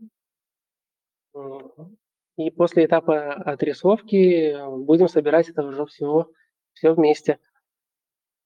И 2.36 2.50
после 2.50 2.84
этапа 2.84 3.32
отрисовки 3.32 4.56
будем 4.84 5.08
собирать 5.08 5.48
это 5.48 5.62
уже 5.62 5.86
всего 5.86 6.30
все 6.74 6.92
вместе. 6.92 7.38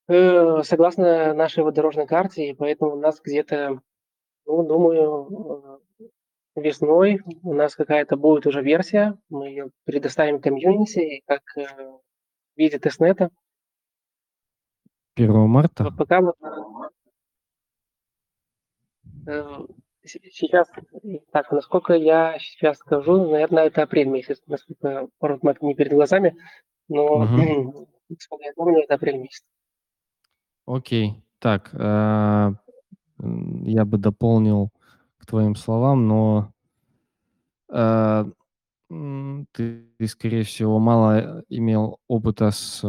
Э, 0.09 0.63
согласно 0.63 1.35
нашей 1.35 1.69
дорожной 1.73 2.07
карте, 2.07 2.51
и 2.51 2.55
поэтому 2.55 2.93
у 2.93 3.01
нас 3.01 3.21
где-то, 3.21 3.81
ну, 4.45 4.63
думаю, 4.63 5.81
э, 5.99 6.61
весной 6.61 7.21
у 7.43 7.53
нас 7.53 7.75
какая-то 7.75 8.17
будет 8.17 8.47
уже 8.47 8.63
версия, 8.63 9.19
мы 9.29 9.49
ее 9.49 9.71
предоставим 9.85 10.41
комьюнити 10.41 11.25
как 11.27 11.43
э, 11.57 11.67
в 11.67 12.01
виде 12.57 12.79
тестнета. 12.79 13.31
1 15.17 15.49
марта? 15.49 15.91
Пока 15.97 16.21
вот 16.21 16.37
сейчас, 20.05 20.69
так, 21.33 21.51
насколько 21.51 21.95
я 21.95 22.39
сейчас 22.39 22.79
скажу, 22.79 23.31
наверное, 23.31 23.67
это 23.67 23.83
апрель 23.83 24.09
месяц, 24.09 24.41
насколько 24.47 25.09
Roadmap 25.21 25.59
не 25.61 25.75
перед 25.75 25.93
глазами, 25.93 26.37
но, 26.89 27.05
угу. 27.17 27.89
насколько 28.09 28.45
я 28.45 28.53
помню, 28.55 28.83
это 28.85 28.95
апрель 28.95 29.19
месяц. 29.19 29.45
Окей. 30.67 31.23
Так, 31.39 31.71
э, 31.75 32.53
я 33.19 33.85
бы 33.85 33.99
дополнил 33.99 34.71
к 35.19 35.27
твоим 35.27 35.55
словам, 35.55 36.09
но 36.09 36.53
э, 37.69 38.25
ты, 39.53 40.07
скорее 40.07 40.45
всего, 40.45 40.79
мало 40.79 41.43
имел 41.49 41.99
опыта 42.09 42.51
с, 42.51 42.83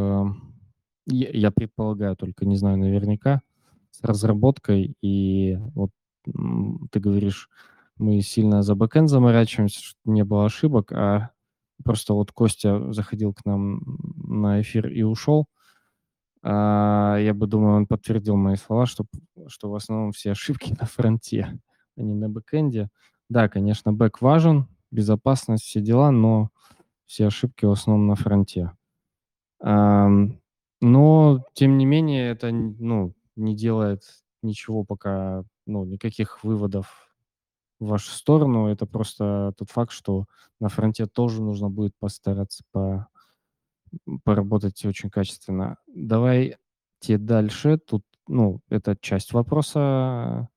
я 1.08 1.52
предполагаю, 1.52 2.16
только 2.16 2.46
не 2.46 2.58
знаю 2.58 2.78
наверняка, 2.78 3.42
с 3.92 4.04
разработкой. 4.04 4.96
И 5.02 5.58
вот 5.74 5.92
ты 6.92 7.00
говоришь, 7.00 7.50
мы 7.98 8.22
сильно 8.22 8.62
за 8.62 8.76
бэкэнд 8.76 9.10
заморачиваемся, 9.10 9.82
чтобы 9.82 10.14
не 10.14 10.24
было 10.24 10.46
ошибок, 10.46 10.92
а 10.92 11.32
просто 11.84 12.14
вот 12.14 12.32
Костя 12.32 12.92
заходил 12.92 13.34
к 13.34 13.46
нам 13.46 13.82
на 14.18 14.62
эфир 14.62 14.88
и 14.88 15.04
ушел. 15.04 15.48
А, 16.44 17.18
я 17.20 17.34
бы 17.34 17.48
думаю, 17.48 17.78
он 17.78 17.88
подтвердил 17.88 18.36
мои 18.36 18.56
слова, 18.56 18.86
что, 18.86 19.06
что 19.48 19.70
в 19.70 19.76
основном 19.76 20.12
все 20.12 20.32
ошибки 20.32 20.76
на 20.80 20.86
фронте, 20.86 21.60
а 21.96 22.02
не 22.02 22.14
на 22.14 22.30
бэкэнде. 22.30 22.90
Да, 23.30 23.50
конечно, 23.50 23.92
бэк 23.92 24.22
важен, 24.22 24.68
безопасность, 24.92 25.64
все 25.64 25.82
дела, 25.82 26.12
но 26.12 26.50
все 27.06 27.28
ошибки 27.28 27.66
в 27.66 27.72
основном 27.72 28.08
на 28.08 28.16
фронте. 28.16 28.72
Но, 30.82 31.44
тем 31.54 31.78
не 31.78 31.86
менее, 31.86 32.30
это 32.30 32.52
ну, 32.52 33.14
не 33.36 33.56
делает 33.56 34.04
ничего 34.44 34.84
пока, 34.84 35.44
ну, 35.66 35.86
никаких 35.86 36.44
выводов 36.44 37.16
в 37.80 37.88
вашу 37.88 38.12
сторону. 38.12 38.68
Это 38.68 38.86
просто 38.86 39.54
тот 39.58 39.70
факт, 39.72 39.91
что 39.91 40.26
на 40.60 40.70
фронте 40.70 41.06
тоже 41.08 41.41
нужно 41.41 41.70
будет 41.70 41.94
постараться 41.99 42.64
по 42.72 43.08
поработать 44.24 44.84
очень 44.86 45.10
качественно. 45.10 45.78
Давайте 45.88 46.58
дальше. 47.18 47.78
Тут, 47.78 48.04
ну, 48.28 48.62
это 48.70 48.98
часть 48.99 49.34
вопроса, 49.34 50.49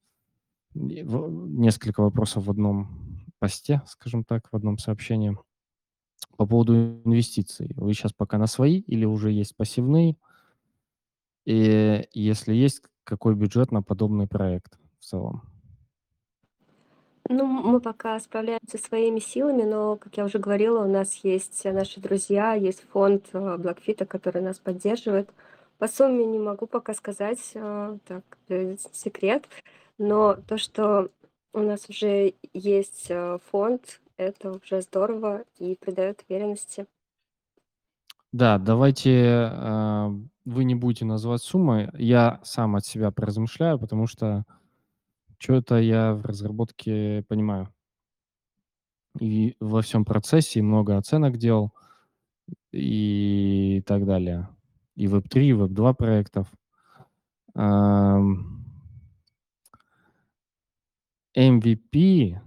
несколько 0.74 2.02
вопросов 2.02 2.47
в 2.47 2.51
одном 2.51 3.24
посте, 3.38 3.82
скажем 3.86 4.24
так, 4.24 4.48
в 4.51 4.56
одном 4.56 4.78
сообщении. 4.78 5.36
По 6.40 6.46
поводу 6.46 6.74
инвестиций. 7.04 7.70
Вы 7.76 7.92
сейчас 7.92 8.14
пока 8.14 8.38
на 8.38 8.46
свои 8.46 8.78
или 8.78 9.04
уже 9.04 9.30
есть 9.30 9.54
пассивные? 9.54 10.16
И 11.44 12.08
если 12.14 12.54
есть, 12.54 12.80
какой 13.04 13.34
бюджет 13.34 13.72
на 13.72 13.82
подобный 13.82 14.26
проект 14.26 14.78
в 15.00 15.04
целом? 15.04 15.42
Ну, 17.28 17.44
мы 17.44 17.78
пока 17.78 18.18
справляемся 18.20 18.78
своими 18.78 19.18
силами, 19.18 19.64
но, 19.64 19.96
как 19.96 20.16
я 20.16 20.24
уже 20.24 20.38
говорила, 20.38 20.82
у 20.82 20.88
нас 20.90 21.14
есть 21.16 21.62
наши 21.66 22.00
друзья, 22.00 22.54
есть 22.54 22.84
фонд 22.90 23.26
э, 23.34 23.58
Блэкфита, 23.58 24.06
который 24.06 24.40
нас 24.40 24.58
поддерживает. 24.58 25.28
По 25.76 25.88
сумме 25.88 26.24
не 26.24 26.38
могу 26.38 26.66
пока 26.66 26.94
сказать, 26.94 27.50
э, 27.52 27.98
так, 28.06 28.24
э, 28.48 28.76
секрет, 28.92 29.46
но 29.98 30.36
то, 30.48 30.56
что 30.56 31.10
у 31.52 31.58
нас 31.58 31.86
уже 31.90 32.32
есть 32.54 33.12
фонд, 33.50 34.00
это 34.20 34.52
уже 34.52 34.82
здорово 34.82 35.44
и 35.59 35.74
придает 35.76 36.24
уверенности. 36.28 36.86
Да, 38.32 38.59
давайте 38.59 39.51
вы 40.44 40.64
не 40.64 40.74
будете 40.74 41.05
называть 41.05 41.42
суммы. 41.42 41.90
Я 41.94 42.40
сам 42.44 42.76
от 42.76 42.84
себя 42.84 43.10
поразмышляю, 43.10 43.78
потому 43.78 44.06
что 44.06 44.44
что-то 45.38 45.78
я 45.78 46.14
в 46.14 46.24
разработке 46.24 47.24
понимаю. 47.28 47.72
И 49.18 49.56
во 49.59 49.80
всем 49.82 50.05
процессе 50.05 50.62
много 50.62 50.97
оценок 50.97 51.36
делал 51.38 51.72
и 52.72 53.82
так 53.86 54.06
далее. 54.06 54.48
И 54.94 55.06
Web3, 55.06 55.42
и 55.42 55.52
Web2 55.52 55.94
проектов. 55.94 56.47
MVP, 61.36 62.38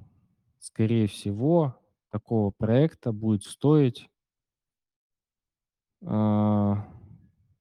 скорее 0.64 1.07
всего, 1.07 1.77
такого 2.10 2.52
проекта 2.52 3.11
будет 3.11 3.44
стоить 3.44 4.10
а, 6.06 6.88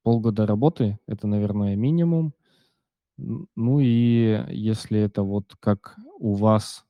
полгода 0.05 0.47
работы. 0.47 1.01
Это, 1.07 1.27
наверное, 1.27 1.75
минимум. 1.75 2.33
Ну 3.19 3.81
и 3.81 4.45
если 4.51 5.01
это 5.01 5.23
вот 5.25 5.57
как 5.59 5.97
у 6.19 6.35
вас 6.35 6.87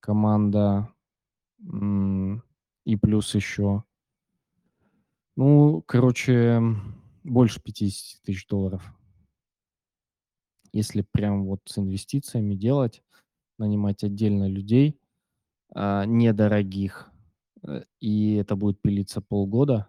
команда 0.00 0.92
и 1.60 2.96
плюс 3.00 3.34
еще 3.34 3.84
ну, 5.36 5.82
короче, 5.86 6.60
больше 7.22 7.62
50 7.62 8.22
тысяч 8.22 8.46
долларов. 8.48 8.82
Если 10.72 11.02
прям 11.12 11.44
вот 11.44 11.60
с 11.64 11.78
инвестициями 11.78 12.56
делать, 12.56 13.04
нанимать 13.58 14.04
отдельно 14.04 14.48
людей, 14.48 14.98
а, 15.74 16.06
недорогих, 16.06 17.10
э, 17.66 17.84
и 18.00 18.34
это 18.36 18.56
будет 18.56 18.80
пилиться 18.82 19.20
полгода, 19.22 19.88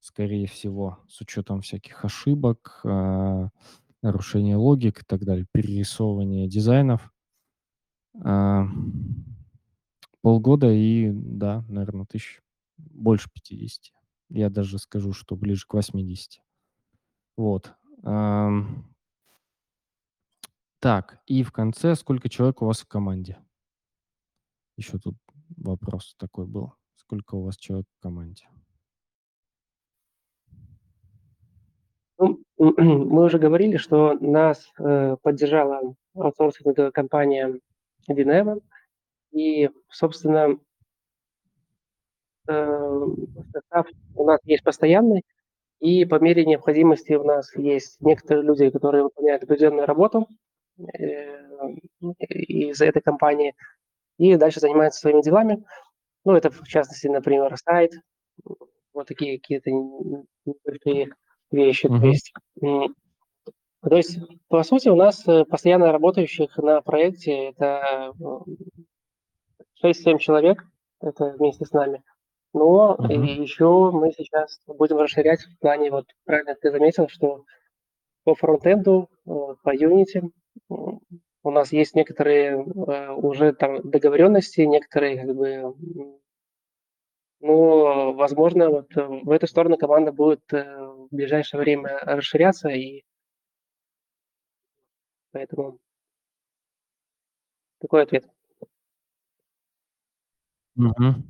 скорее 0.00 0.46
всего, 0.48 0.98
с 1.08 1.20
учетом 1.22 1.62
всяких 1.62 2.04
ошибок, 2.04 2.80
а, 2.84 3.50
нарушения 4.02 4.56
логик 4.56 5.02
и 5.02 5.04
так 5.06 5.24
далее, 5.24 5.46
перерисовывания 5.52 6.48
дизайнов. 6.48 7.12
А, 8.20 8.66
полгода 10.22 10.70
и 10.72 11.10
да, 11.12 11.64
наверно, 11.68 12.06
тысяч 12.06 12.40
больше 12.78 13.28
50. 13.32 13.92
Я 14.30 14.50
даже 14.50 14.78
скажу, 14.78 15.12
что 15.12 15.36
ближе 15.36 15.66
к 15.66 15.74
80. 15.74 16.40
Вот. 17.36 17.74
Так, 20.82 21.20
и 21.26 21.44
в 21.44 21.52
конце, 21.52 21.94
сколько 21.94 22.28
человек 22.28 22.60
у 22.60 22.66
вас 22.66 22.80
в 22.80 22.88
команде? 22.88 23.38
Еще 24.76 24.98
тут 24.98 25.14
вопрос 25.56 26.16
такой 26.18 26.44
был. 26.44 26.72
Сколько 26.96 27.36
у 27.36 27.44
вас 27.44 27.56
человек 27.56 27.86
в 27.96 28.02
команде? 28.02 28.48
Ну, 32.18 32.42
мы 32.58 33.22
уже 33.22 33.38
говорили, 33.38 33.76
что 33.76 34.14
нас, 34.14 34.72
э, 34.80 35.16
поддержала 35.22 35.94
аутсорсинговая 36.16 36.90
компания 36.90 37.60
Vinevo. 38.10 38.60
И, 39.30 39.70
собственно 39.88 40.58
э, 42.48 43.06
состав 43.52 43.86
у 44.16 44.24
нас 44.24 44.40
есть 44.42 44.64
постоянный, 44.64 45.22
и 45.78 46.04
по 46.06 46.18
мере 46.18 46.44
необходимости 46.44 47.12
у 47.12 47.22
нас 47.22 47.54
есть 47.54 48.00
некоторые 48.00 48.44
люди, 48.44 48.68
которые 48.70 49.04
выполняют 49.04 49.44
определенную 49.44 49.86
работу, 49.86 50.26
из 52.28 52.80
этой 52.80 53.02
компании, 53.02 53.54
и 54.18 54.36
дальше 54.36 54.60
занимаются 54.60 55.00
своими 55.00 55.22
делами. 55.22 55.64
Ну, 56.24 56.34
это 56.34 56.50
в 56.50 56.64
частности, 56.68 57.08
например, 57.08 57.54
сайт, 57.58 57.92
вот 58.94 59.08
такие 59.08 59.38
какие-то 59.40 59.70
небольшие 59.70 61.10
вещи. 61.52 61.88
То 61.88 61.94
Мгм. 61.96 62.10
есть, 62.10 62.32
то 62.60 63.96
есть, 63.96 64.18
по 64.48 64.62
сути, 64.64 64.88
у 64.90 64.96
нас, 64.96 65.26
э, 65.28 65.44
постоянно 65.44 65.92
работающих 65.92 66.56
на 66.58 66.82
проекте 66.82 67.50
это, 67.50 68.12
м, 68.20 68.46
6-7 69.80 70.18
человек, 70.18 70.64
это 71.00 71.34
вместе 71.38 71.66
с 71.66 71.72
нами. 71.72 72.02
Но 72.54 72.96
Мгм. 72.98 73.24
еще 73.24 73.90
мы 73.92 74.12
сейчас 74.12 74.60
будем 74.66 74.98
расширять 74.98 75.42
в 75.42 75.58
плане, 75.60 75.90
вот 75.90 76.06
правильно 76.24 76.54
ты 76.60 76.70
заметил, 76.70 77.08
что 77.08 77.44
по 78.24 78.34
фронтенду, 78.34 79.08
э, 79.26 79.30
по 79.64 79.74
Unity, 79.76 80.22
у 80.68 81.50
нас 81.50 81.72
есть 81.72 81.94
некоторые, 81.94 82.52
э, 82.64 83.12
уже 83.12 83.52
там 83.52 83.88
договоренности, 83.88 84.62
некоторые 84.62 85.18
как 85.26 85.34
бы, 85.36 85.74
но, 87.40 88.12
возможно, 88.12 88.70
вот 88.70 88.94
в 88.94 89.30
эту 89.30 89.46
сторону 89.46 89.76
команда 89.76 90.12
будет, 90.12 90.42
э, 90.52 90.62
в 90.62 91.08
ближайшее 91.10 91.60
время 91.60 91.98
расширяться 92.02 92.68
и 92.68 93.02
Поэтому 95.32 95.78
такой 97.80 98.02
ответ. 98.02 98.24
Мгм. 100.76 101.24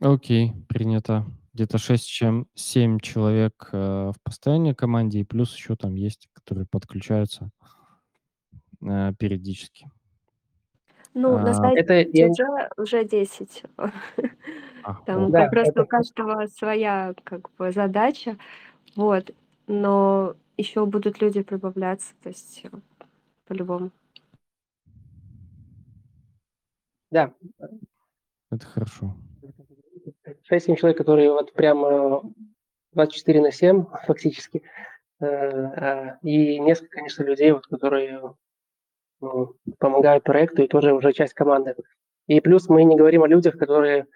Окей, 0.00 0.52
принято. 0.68 1.26
Где-то 1.54 1.78
6, 1.78 2.08
чем 2.08 2.46
7 2.54 3.00
человек, 3.00 3.68
э, 3.72 4.12
в 4.14 4.22
постоянной 4.22 4.74
команде, 4.74 5.20
и 5.20 5.24
плюс 5.24 5.54
еще 5.56 5.76
там 5.76 5.94
есть, 5.96 6.28
которые 6.32 6.66
подключаются 6.66 7.50
э, 8.82 9.12
периодически. 9.18 9.90
Ну, 11.14 11.38
на 11.38 11.50
А 11.50 11.54
сайте 11.54 11.80
Это 11.80 11.94
я 11.94 12.28
уже 12.28 12.68
уже 12.76 13.04
10. 13.04 13.64
А, 13.76 14.94
Там. 15.04 15.30
Да, 15.30 15.44
как 15.44 15.50
просто 15.50 15.72
это 15.72 15.82
у 15.82 15.86
каждого 15.86 16.46
своя 16.46 17.14
как 17.24 17.50
бы 17.56 17.72
задача. 17.72 18.36
Вот. 18.94 19.32
Но 19.66 20.34
еще 20.56 20.86
будут 20.86 21.20
люди 21.20 21.42
прибавляться, 21.42 22.14
то 22.22 22.28
есть, 22.28 22.62
э, 22.64 22.68
по-любому. 23.46 23.90
Да. 27.10 27.32
Это 28.50 28.66
хорошо. 28.66 29.14
6-7 30.50 30.76
человек, 30.76 30.98
которые 30.98 31.30
вот 31.30 31.52
прямо 31.52 32.22
24 32.92 33.40
на 33.40 33.52
7 33.52 33.84
фактически. 34.06 34.62
Э, 35.20 35.26
а, 35.26 36.18
и 36.22 36.58
несколько, 36.58 36.96
конечно, 36.96 37.22
людей, 37.24 37.52
вот 37.52 37.66
которые, 37.66 38.34
помогают 39.78 40.24
проекту 40.24 40.62
и 40.62 40.68
тоже 40.68 40.92
уже 40.92 41.12
часть 41.12 41.34
команды. 41.34 41.74
И 42.26 42.40
плюс 42.40 42.68
мы 42.68 42.84
не 42.84 42.96
говорим 42.96 43.22
о 43.22 43.28
людях, 43.28 43.58
которые, 43.58 44.06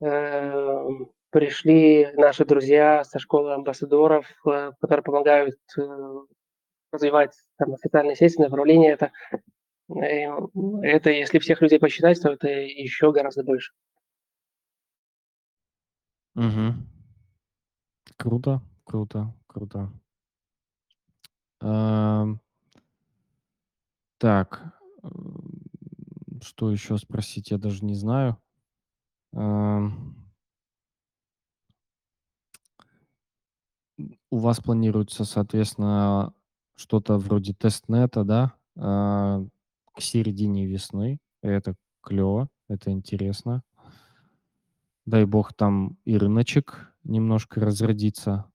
э, 0.00 0.88
пришли, 1.30 2.10
наши 2.14 2.44
друзья 2.44 3.04
со 3.04 3.18
школы 3.18 3.54
амбассадоров, 3.54 4.26
э, 4.46 4.72
которые 4.80 5.02
помогают, 5.04 5.58
э, 5.78 5.82
развивать 6.92 7.34
там 7.58 7.76
социальные 7.76 8.16
сети, 8.16 8.40
направления. 8.40 8.92
Это, 8.92 9.12
э, 9.88 10.26
это 10.82 11.10
если 11.10 11.38
всех 11.38 11.60
людей 11.60 11.78
посчитать, 11.78 12.20
то 12.20 12.32
это 12.32 12.48
еще 12.48 13.12
гораздо 13.12 13.44
больше. 13.44 13.72
Мгм. 16.34 16.86
Круто, 18.16 18.60
круто, 18.84 19.34
круто. 19.46 19.90
Так, 24.20 24.74
что 26.42 26.70
еще 26.70 26.98
спросить, 26.98 27.50
я 27.50 27.56
даже 27.58 27.82
не 27.86 27.94
знаю. 27.94 28.36
У 34.30 34.38
вас 34.38 34.60
планируется, 34.60 35.24
соответственно, 35.24 36.34
что-то 36.76 37.16
вроде 37.16 37.54
тестнета, 37.54 38.24
да, 38.24 38.54
а, 38.76 39.42
к 39.94 40.00
середине 40.00 40.66
весны. 40.66 41.18
Это 41.42 41.74
клево, 42.02 42.48
это 42.68 42.90
интересно. 42.90 43.62
Дай 45.06 45.24
бог, 45.24 45.54
там 45.54 45.96
и 46.04 46.16
рыночек 46.16 46.92
немножко 47.04 47.60
разродится, 47.60 48.50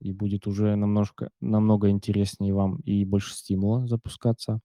и 0.00 0.12
будет 0.12 0.46
уже 0.46 0.76
намножко 0.76 1.30
намного 1.40 1.90
интереснее 1.90 2.54
вам 2.54 2.76
и 2.78 3.04
больше 3.04 3.34
стимула 3.34 3.86
запускаться. 3.86 4.60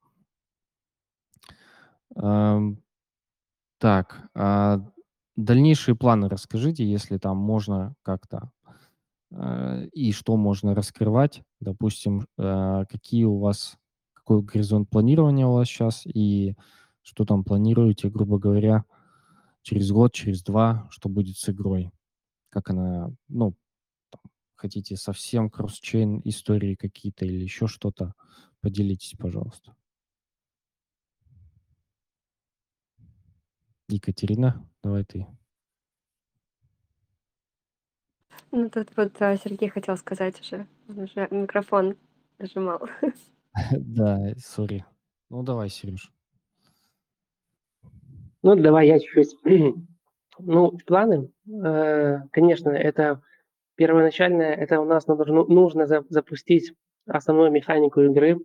Так, 3.81 4.29
а 4.35 4.79
дальнейшие 5.35 5.95
планы 5.95 6.29
расскажите, 6.29 6.83
если 6.89 7.17
там 7.17 7.37
можно 7.37 7.93
как-то, 8.03 8.51
а, 9.33 9.83
и 9.93 10.11
что 10.13 10.37
можно 10.37 10.75
раскрывать. 10.75 11.43
Допустим, 11.61 12.27
а, 12.37 12.85
какие 12.85 13.25
у 13.25 13.39
вас 13.39 13.77
какой 14.13 14.43
горизонт 14.43 14.89
планирования 14.89 15.47
у 15.47 15.53
вас 15.53 15.67
щас, 15.67 16.03
и 16.05 16.55
что 17.03 17.25
там 17.25 17.43
планируете, 17.45 18.09
грубо 18.09 18.39
говоря, 18.39 18.85
через 19.63 19.91
год, 19.91 20.13
через 20.13 20.43
2, 20.43 20.87
что 20.91 21.09
будет 21.09 21.37
с 21.37 21.49
игрой? 21.49 21.91
Как 22.49 22.69
она, 22.71 23.11
ну, 23.29 23.55
там, 24.11 24.21
хотите 24.55 24.97
совсем 24.97 25.49
кросс-чейн 25.51 26.21
истории 26.25 26.75
какие-то 26.75 27.25
или 27.25 27.43
еще 27.43 27.67
что-то? 27.67 28.13
Поделитесь, 28.61 29.15
пожалуйста. 29.19 29.75
Екатерина, 33.89 34.65
давай 34.83 35.05
ты. 35.05 35.27
Ну, 38.51 38.69
тут 38.69 38.89
вот, 38.95 39.13
а, 39.21 39.37
Сергей 39.37 39.69
хотел 39.69 39.97
сказать 39.97 40.39
уже. 40.41 40.67
Он 40.89 40.99
уже 40.99 41.27
микрофон 41.31 41.95
нажимал. 42.39 42.87
Да, 43.71 44.33
сорри. 44.37 44.85
Ну, 45.29 45.41
давай, 45.41 45.69
Серёж. 45.69 46.11
Ну, 48.43 48.55
давай 48.55 48.87
я 48.87 48.99
чуть-чуть. 48.99 49.35
Ну, 50.39 50.77
планы, 50.85 51.31
э, 51.47 52.19
конечно, 52.31 52.69
это 52.69 53.23
первоначальное, 53.73 54.53
это 54.53 54.79
у 54.79 54.85
нас 54.85 55.07
нужно 55.07 55.45
нужно 55.45 55.87
за 55.87 56.05
запустить 56.09 56.73
основную 57.07 57.51
механику 57.51 58.01
игры. 58.01 58.37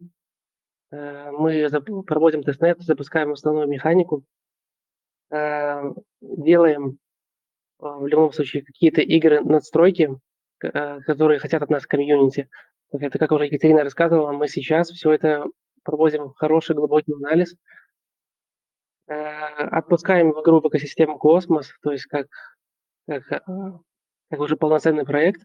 Э, 0.90 1.30
мы 1.32 1.68
проводим 2.06 2.44
тестнет, 2.44 2.80
запускаем 2.80 3.32
основную 3.32 3.68
механику. 3.68 4.24
Э, 5.32 5.82
делаем, 6.20 6.98
э, 7.80 7.86
в 7.86 8.06
любом 8.06 8.32
случае 8.32 8.64
какие-то 8.64 9.00
игры, 9.02 9.40
надстройки, 9.42 10.10
э, 10.62 11.00
которые 11.02 11.40
хотят 11.40 11.62
от 11.62 11.70
нас 11.70 11.86
комьюнити. 11.86 12.48
Это, 12.92 13.18
как 13.18 13.32
уже 13.32 13.46
Екатерина 13.46 13.84
рассказывала, 13.84 14.32
мы 14.32 14.48
сейчас 14.48 14.90
всё 14.90 15.12
это 15.12 15.46
проводим 15.84 16.34
хороший 16.34 16.76
глубокий 16.76 17.14
анализ. 17.14 17.56
э, 19.08 19.14
отпускаем 19.14 20.32
в 20.32 20.40
игру 20.42 20.60
в 20.60 20.68
экосистему 20.68 21.18
Космос, 21.18 21.72
то 21.82 21.92
есть 21.92 22.06
как 22.06 22.26
как, 23.08 23.24
как 23.28 24.40
уже 24.40 24.56
полноценный 24.56 25.04
проект. 25.04 25.42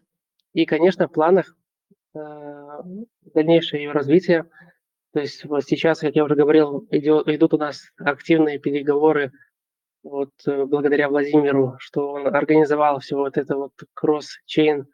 И, 0.54 0.64
конечно, 0.64 1.08
в 1.08 1.12
планах, 1.12 1.54
дальнейшее 2.14 3.84
ее 3.84 3.92
развитие. 3.92 4.44
То 5.12 5.20
есть 5.20 5.44
вот 5.44 5.64
сейчас, 5.64 6.00
как 6.00 6.14
я 6.14 6.24
уже 6.24 6.36
говорил, 6.36 6.86
идет 6.90 7.28
идут 7.28 7.54
у 7.54 7.58
нас 7.58 7.90
активные 7.98 8.58
переговоры 8.58 9.32
вот, 10.04 10.30
благодаря 10.46 11.08
Владимиру, 11.08 11.76
что 11.78 12.10
он 12.12 12.26
организовал 12.34 13.00
всё 13.00 13.18
вот 13.18 13.36
это 13.36 13.56
вот 13.56 13.72
кросс-чейн, 13.94 14.86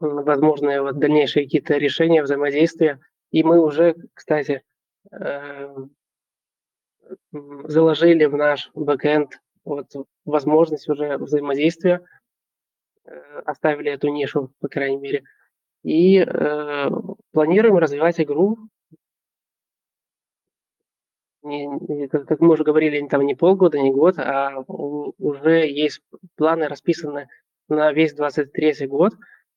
возможные 0.00 0.82
вот 0.82 0.98
дальнейшие 0.98 1.44
какие-то 1.44 1.76
решения, 1.78 2.22
взаимодействия. 2.22 3.00
И 3.30 3.42
мы 3.42 3.60
уже, 3.62 3.94
кстати, 4.14 4.62
м, 7.34 7.64
заложили 7.68 8.24
в 8.26 8.36
наш 8.36 8.70
бэкэнд 8.74 9.40
вот 9.64 9.86
возможность 10.24 10.88
уже 10.88 11.16
взаимодействия, 11.18 12.00
э, 13.06 13.40
оставили 13.46 13.92
эту 13.92 14.08
нишу, 14.08 14.50
по 14.60 14.68
крайней 14.68 14.98
мере. 14.98 15.24
И, 15.84 16.18
э, 16.20 16.90
планируем 17.32 17.78
развивать 17.78 18.20
игру. 18.20 18.58
Не 21.46 22.08
как 22.08 22.40
мы 22.40 22.54
уже 22.54 22.64
говорили, 22.64 23.06
там 23.06 23.24
не 23.24 23.36
полгода, 23.36 23.78
не 23.78 23.92
год, 23.92 24.18
а 24.18 24.64
уже 24.66 25.68
есть 25.68 26.00
планы 26.34 26.66
расписаны 26.66 27.28
на 27.68 27.92
весь 27.92 28.14
23 28.14 28.86
год, 28.88 29.12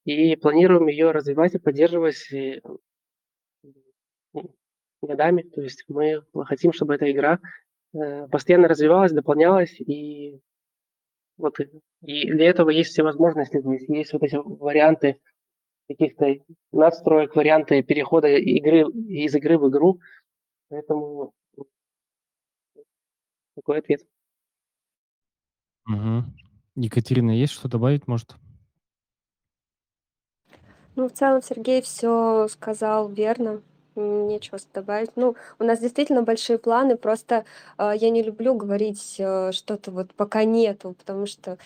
и 0.06 0.36
планируем 0.36 0.88
ее 0.88 1.12
развивать 1.12 1.56
и 1.56 1.60
поддерживать, 1.60 2.32
и 2.32 2.62
годами. 5.02 5.42
То 5.42 5.62
есть 5.62 5.84
мы 5.88 6.24
хотим, 6.46 6.74
чтобы 6.74 6.96
эта 6.96 7.12
игра, 7.12 7.40
э, 7.94 8.28
постоянно 8.28 8.68
развивалась, 8.68 9.12
дополнялась, 9.12 9.80
и 9.80 10.40
вот 11.38 11.60
и 12.02 12.32
для 12.32 12.50
этого 12.50 12.70
есть 12.70 12.92
все 12.92 13.02
возможности. 13.02 13.62
То 13.62 13.72
есть 13.72 13.90
есть 13.90 14.14
вот 14.14 14.24
эти 14.24 14.36
варианты 14.36 15.20
каких-то 15.88 16.36
настроек, 16.72 17.36
варианты 17.36 17.82
перехода 17.82 18.28
игры 18.28 18.82
из 18.92 19.34
игры 19.36 19.58
в 19.58 19.70
игру. 19.70 20.00
Поэтому 20.70 21.34
такой 23.60 23.80
ответ. 23.80 24.02
Мгм. 25.86 26.34
Екатерина, 26.76 27.32
есть 27.32 27.54
что 27.54 27.68
добавить, 27.68 28.08
может? 28.08 28.36
Ну, 30.96 31.08
в 31.08 31.14
целом 31.14 31.42
Сергей 31.42 31.82
всё 31.82 32.48
сказал 32.50 33.10
верно. 33.10 33.62
Нечего 33.96 34.58
добавить. 34.74 35.12
Ну, 35.18 35.36
у 35.60 35.64
нас 35.66 35.80
действительно 35.82 36.22
большие 36.24 36.58
планы, 36.58 36.96
просто, 36.96 37.44
а, 37.76 37.94
я 37.94 38.10
не 38.12 38.24
люблю 38.24 38.56
говорить, 38.56 39.16
э, 39.20 39.52
что-то 39.52 39.92
вот 39.92 40.14
пока 40.14 40.46
нету, 40.46 40.96
потому 40.98 41.26
что, 41.26 41.58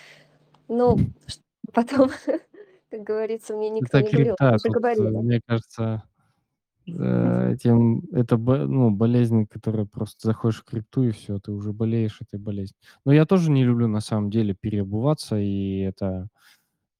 ну, 0.67 0.97
потом, 1.73 2.09
как 2.91 3.03
говорится, 3.03 3.55
мне 3.55 3.69
никто 3.69 3.99
Это 3.99 4.07
не 4.07 4.11
говорил: 4.13 4.37
"Мы 4.39 4.47
крипта. 4.47 4.57
же 4.59 4.63
Тут, 4.63 4.73
э, 4.73 4.79
говорили". 4.79 5.17
мне 5.17 5.41
кажется, 5.45 6.03
э, 6.87 7.53
этим 7.53 8.01
это 8.13 8.37
бо 8.37 8.57
ну, 8.67 8.91
болезнь, 8.91 9.47
которая 9.47 9.85
просто 9.85 10.27
заходишь 10.29 10.61
в 10.61 10.65
крипту, 10.65 11.03
и 11.03 11.11
всё, 11.11 11.39
ты 11.39 11.51
уже 11.51 11.73
болеешь 11.73 12.19
этой 12.21 12.39
болезнью. 12.39 12.75
Но 13.05 13.13
я 13.13 13.25
тоже 13.25 13.51
не 13.51 13.63
люблю 13.65 13.87
на 13.87 14.01
самом 14.01 14.29
деле 14.31 14.55
переобуваться, 14.55 15.37
и 15.39 15.79
это, 15.79 16.27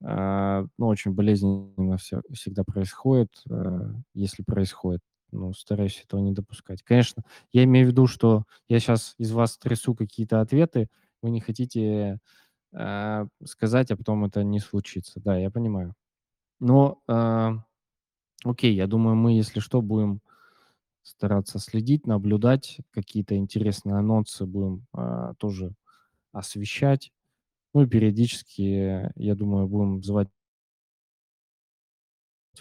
а, 0.04 0.66
ну, 0.80 0.88
очень 0.88 1.14
болезненно 1.14 1.98
всё 1.98 2.22
всегда 2.34 2.64
происходит, 2.66 3.32
э, 3.50 3.94
если 4.16 4.44
происходит. 4.44 5.02
Ну, 5.34 5.54
стараюсь 5.54 6.04
этого 6.06 6.22
не 6.22 6.34
допускать. 6.34 6.84
Конечно, 6.84 7.24
я 7.54 7.64
имею 7.66 7.88
в 7.88 7.92
виду, 7.92 8.08
что 8.08 8.46
я 8.70 8.80
щас 8.82 9.16
из 9.20 9.32
вас 9.34 9.58
трясу 9.60 9.96
какие-то 9.96 10.42
ответы, 10.42 10.90
вы 11.24 11.32
не 11.32 11.42
хотите, 11.42 12.20
сказать, 13.46 13.92
а 13.92 13.98
потом 13.98 14.26
это 14.26 14.44
не 14.44 14.60
случится. 14.62 15.22
Да, 15.22 15.38
я 15.38 15.52
понимаю. 15.52 15.94
Но, 16.62 17.02
а, 17.08 17.56
окей, 18.45 18.74
я 18.76 18.88
думаю, 18.88 19.15
мы, 19.15 19.34
если 19.34 19.60
что, 19.60 19.82
будем 19.82 20.22
стараться 21.03 21.60
следить, 21.60 22.07
наблюдать, 22.07 22.80
какие-то 22.91 23.38
интересные 23.38 23.95
анонсы 23.98 24.45
будем, 24.45 24.88
а, 24.94 25.36
тоже 25.36 25.76
освещать. 26.34 27.11
Ну 27.74 27.84
и 27.84 27.88
периодически, 27.88 29.11
я 29.15 29.36
думаю, 29.36 29.68
будем 29.68 30.03
звать 30.03 30.30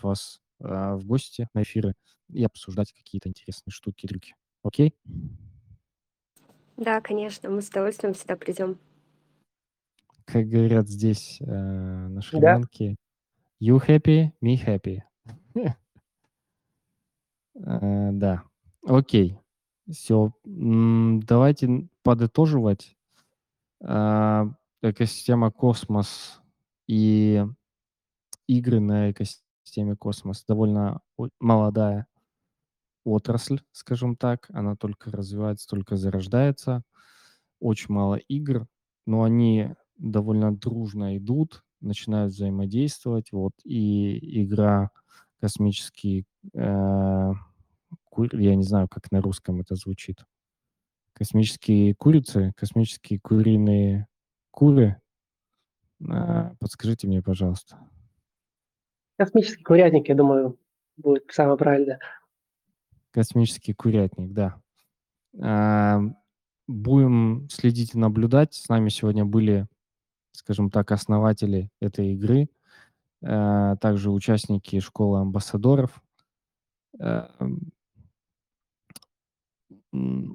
вас, 0.00 0.40
а, 0.60 0.96
в 0.96 1.04
гости 1.04 1.48
на 1.54 1.62
эфиры 1.62 1.94
и 2.32 2.44
обсуждать 2.44 2.92
какие-то 2.92 3.28
интересные 3.28 3.72
штуки, 3.72 4.06
трюки. 4.06 4.34
Окей? 4.62 4.94
Да, 6.78 7.00
конечно, 7.02 7.50
мы 7.50 7.60
с 7.62 7.68
удовольствием 7.68 8.14
всегда 8.14 8.36
придём. 8.36 8.78
Как 10.24 10.48
говорят 10.48 10.88
здесь, 10.88 11.38
э, 11.40 11.44
на 11.44 12.20
Да. 12.32 12.62
Шри-Ланке: 12.62 12.96
"You 13.62 13.78
happy, 13.86 14.32
me 14.42 14.56
happy". 14.64 15.02
Э, 17.56 18.10
да. 18.12 18.42
Окей. 18.86 19.38
Всё. 19.90 20.32
М, 20.46 21.20
давайте 21.26 21.88
подытоживать. 22.02 22.96
А, 23.82 24.46
экосистема 24.82 25.50
Космос 25.52 26.40
и 26.88 27.44
игры 28.48 28.80
на 28.80 29.10
экосистеме 29.12 29.96
Космос 29.96 30.44
довольно 30.46 31.00
молодая 31.40 32.06
отрасль, 33.04 33.60
скажем 33.72 34.16
так. 34.16 34.48
Она 34.52 34.76
только 34.76 35.10
развивается, 35.10 35.68
только 35.68 35.96
зарождается. 35.96 36.82
Очень 37.60 37.94
мало 37.94 38.16
игр, 38.16 38.66
но 39.06 39.24
они 39.24 39.74
довольно 39.98 40.56
дружно 40.56 41.16
идут, 41.18 41.64
начинают 41.82 42.32
взаимодействовать. 42.34 43.32
Вот. 43.32 43.52
И 43.64 44.42
игра 44.44 44.90
"Космический", 45.40 46.26
э, 46.54 47.32
кур 48.04 48.28
я 48.36 48.56
не 48.56 48.64
знаю, 48.64 48.88
как 48.90 49.10
на 49.12 49.20
русском 49.22 49.60
это 49.60 49.74
звучит. 49.76 50.24
"Космические 51.14 51.94
курицы", 51.96 52.52
"Космические 52.56 53.20
куриные 53.20 54.08
куры"? 54.52 55.00
А, 56.08 56.52
подскажите 56.60 57.06
мне, 57.06 57.22
пожалуйста. 57.22 57.78
Космический 59.18 59.62
курятник, 59.62 60.08
я 60.08 60.14
думаю, 60.14 60.58
будет 60.96 61.24
самое 61.30 61.58
правильное. 61.58 61.98
"Космический 63.14 63.74
курятник", 63.74 64.32
да. 64.32 64.60
Ам, 65.40 66.16
будем 66.68 67.48
следить 67.50 67.94
и 67.94 67.98
наблюдать. 67.98 68.54
С 68.54 68.68
нами 68.68 68.90
сегодня 68.90 69.24
были, 69.24 69.68
скажем 70.32 70.70
так, 70.70 70.92
основатели 70.92 71.70
этой 71.80 72.14
игры, 72.14 72.48
а 73.24 73.76
также 73.76 74.10
участники 74.10 74.80
школы 74.80 75.20
амбассадоров. 75.20 76.02
М, 77.00 77.72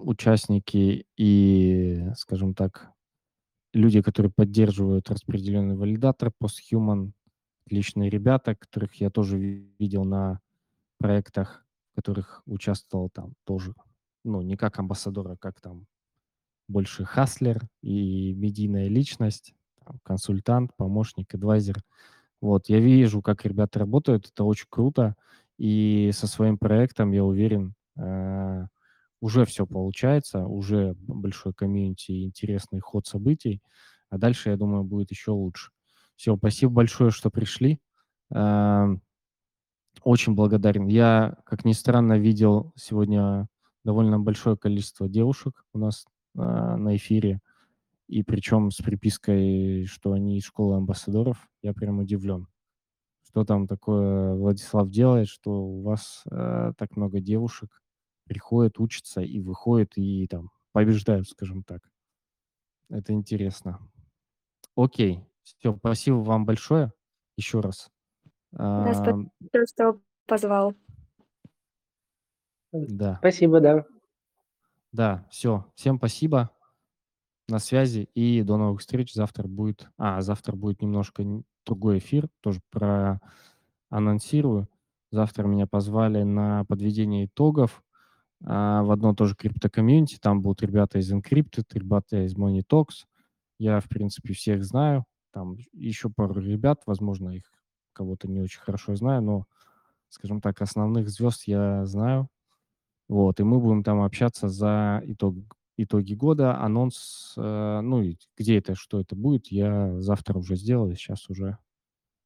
участники 0.07 1.05
и, 1.17 2.05
скажем 2.15 2.53
так, 2.53 2.91
люди, 3.73 4.01
которые 4.01 4.31
поддерживают 4.31 5.09
распределенный 5.09 5.75
валидатор 5.75 6.31
Posthuman. 6.41 7.11
Отличные 7.65 8.09
ребята, 8.09 8.55
которых 8.55 8.95
я 8.95 9.09
тоже 9.09 9.37
видел 9.37 10.05
на 10.05 10.39
проектах, 10.99 11.65
в 11.91 11.95
которых 11.95 12.43
участвовал 12.45 13.09
там 13.09 13.33
тоже. 13.45 13.73
Ну, 14.23 14.41
не 14.41 14.57
как 14.57 14.79
амбассадор, 14.79 15.31
а 15.31 15.37
как 15.37 15.61
там 15.61 15.87
больше 16.67 17.05
хаслер 17.05 17.67
и 17.81 18.33
медийная 18.33 18.87
личность, 18.89 19.53
консультант, 20.03 20.71
помощник, 20.77 21.33
эдвайзер. 21.35 21.77
Вот. 22.41 22.69
Я 22.69 22.79
вижу, 22.79 23.21
как 23.23 23.45
ребята 23.45 23.79
работают, 23.79 24.27
это 24.33 24.43
очень 24.45 24.67
круто. 24.69 25.15
И 25.59 26.11
со 26.13 26.27
своим 26.27 26.57
проектом, 26.59 27.11
я 27.13 27.23
уверен, 27.25 27.75
а, 27.99 28.67
уже 29.21 29.45
всё 29.45 29.65
получается, 29.67 30.45
уже 30.47 30.95
большой 30.99 31.53
комьюнити 31.53 32.25
интересный 32.25 32.79
ход 32.81 33.07
событий, 33.07 33.61
а 34.11 34.17
дальше, 34.19 34.51
я 34.51 34.57
думаю, 34.57 34.83
будет 34.85 35.11
еще 35.11 35.31
лучше. 35.31 35.71
Всё, 36.17 36.37
спасибо 36.37 36.73
большое, 36.73 37.11
что 37.11 37.29
пришли. 37.31 37.79
Ам, 38.33 39.01
очень 40.03 40.35
благодарен. 40.35 40.87
Я, 40.87 41.37
как 41.45 41.65
ни 41.65 41.73
странно, 41.73 42.17
видел 42.19 42.73
сегодня 42.77 43.47
довольно 43.85 44.19
большое 44.19 44.57
количество 44.57 45.09
девушек 45.09 45.65
у 45.73 45.79
нас, 45.79 46.05
а, 46.37 46.77
на 46.77 46.95
эфире, 46.97 47.41
и 48.07 48.23
причем 48.23 48.71
с 48.71 48.77
припиской, 48.77 49.85
что 49.85 50.13
они 50.13 50.37
из 50.37 50.45
школы 50.45 50.75
амбассадоров. 50.77 51.47
Я 51.61 51.73
прям 51.73 51.99
удивлен. 51.99 52.47
Что 53.27 53.45
там 53.45 53.67
такое 53.67 54.33
Владислав 54.35 54.89
делает, 54.89 55.27
что 55.27 55.51
у 55.51 55.81
вас, 55.81 56.23
а, 56.31 56.73
так 56.73 56.95
много 56.95 57.19
девушек 57.19 57.81
приходят, 58.25 58.79
учатся 58.79 59.21
и 59.21 59.39
выходят, 59.39 59.93
и 59.97 60.27
там 60.27 60.51
побеждают, 60.71 61.27
скажем 61.27 61.63
так. 61.63 61.81
Это 62.89 63.13
интересно. 63.13 63.79
Окей. 64.75 65.23
Всё, 65.43 65.75
спасибо 65.77 66.17
вам 66.17 66.45
большое 66.45 66.91
еще 67.37 67.61
раз. 67.61 67.89
Да, 68.51 68.93
спасибо, 68.93 69.67
что 69.67 70.01
позвал. 70.25 70.73
Да. 72.71 73.17
Спасибо, 73.19 73.59
да. 73.59 73.85
Да, 74.91 75.25
все. 75.29 75.65
Всем 75.75 75.97
спасибо. 75.97 76.56
На 77.49 77.59
связи 77.59 78.09
и 78.13 78.41
до 78.43 78.57
новых 78.57 78.81
встреч. 78.81 79.13
Завтра 79.13 79.47
будет 79.47 79.89
а, 79.97 80.21
завтра 80.21 80.53
будет 80.55 80.81
немножко 80.81 81.23
другой 81.65 81.99
эфир, 81.99 82.27
тоже 82.41 82.59
про 82.71 83.21
анонсирую. 83.89 84.67
Завтра 85.11 85.47
меня 85.47 85.65
позвали 85.67 86.23
на 86.23 86.65
подведение 86.65 87.25
итогов, 87.25 87.83
а, 88.43 88.83
в 88.83 88.91
одно 88.91 89.15
тоже 89.15 89.35
крипто-комьюнити. 89.35 90.17
Там 90.21 90.41
будут 90.41 90.61
ребята 90.61 90.99
из 90.99 91.11
Encrypted, 91.11 91.65
ребята 91.73 92.25
из 92.25 92.35
MoneyTalks. 92.35 93.05
Я, 93.59 93.79
в 93.79 93.87
принципе, 93.89 94.33
всех 94.33 94.65
знаю. 94.65 95.05
Там 95.31 95.57
еще 95.73 96.09
пару 96.09 96.39
ребят, 96.41 96.81
возможно, 96.85 97.29
их 97.31 97.45
кого-то 97.93 98.27
не 98.29 98.41
очень 98.41 98.59
хорошо 98.59 98.95
знаю, 98.95 99.21
но, 99.23 99.45
скажем 100.09 100.41
так, 100.41 100.61
основных 100.61 101.09
звезд 101.09 101.43
я 101.47 101.85
знаю. 101.85 102.29
Вот, 103.09 103.39
и 103.39 103.43
мы 103.43 103.59
будем 103.59 103.83
там 103.83 104.01
общаться 104.01 104.49
за 104.49 105.01
итог 105.05 105.35
итоги 105.77 106.13
года. 106.13 106.59
Анонс, 106.59 107.33
э, 107.37 107.79
ну 107.81 108.01
и 108.01 108.17
где 108.35 108.57
это, 108.57 108.75
что 108.75 108.99
это 108.99 109.15
будет, 109.15 109.47
я 109.47 109.99
завтра 110.01 110.37
уже 110.37 110.55
сделаю. 110.55 110.95
Сейчас 110.95 111.29
уже 111.29 111.57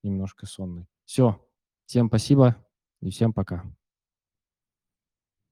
немножко 0.03 0.45
сонный. 0.45 0.88
Все. 1.06 1.40
Всем 1.86 2.07
спасибо 2.07 2.56
и 3.02 3.10
всем 3.10 3.34
пока. 3.34 3.64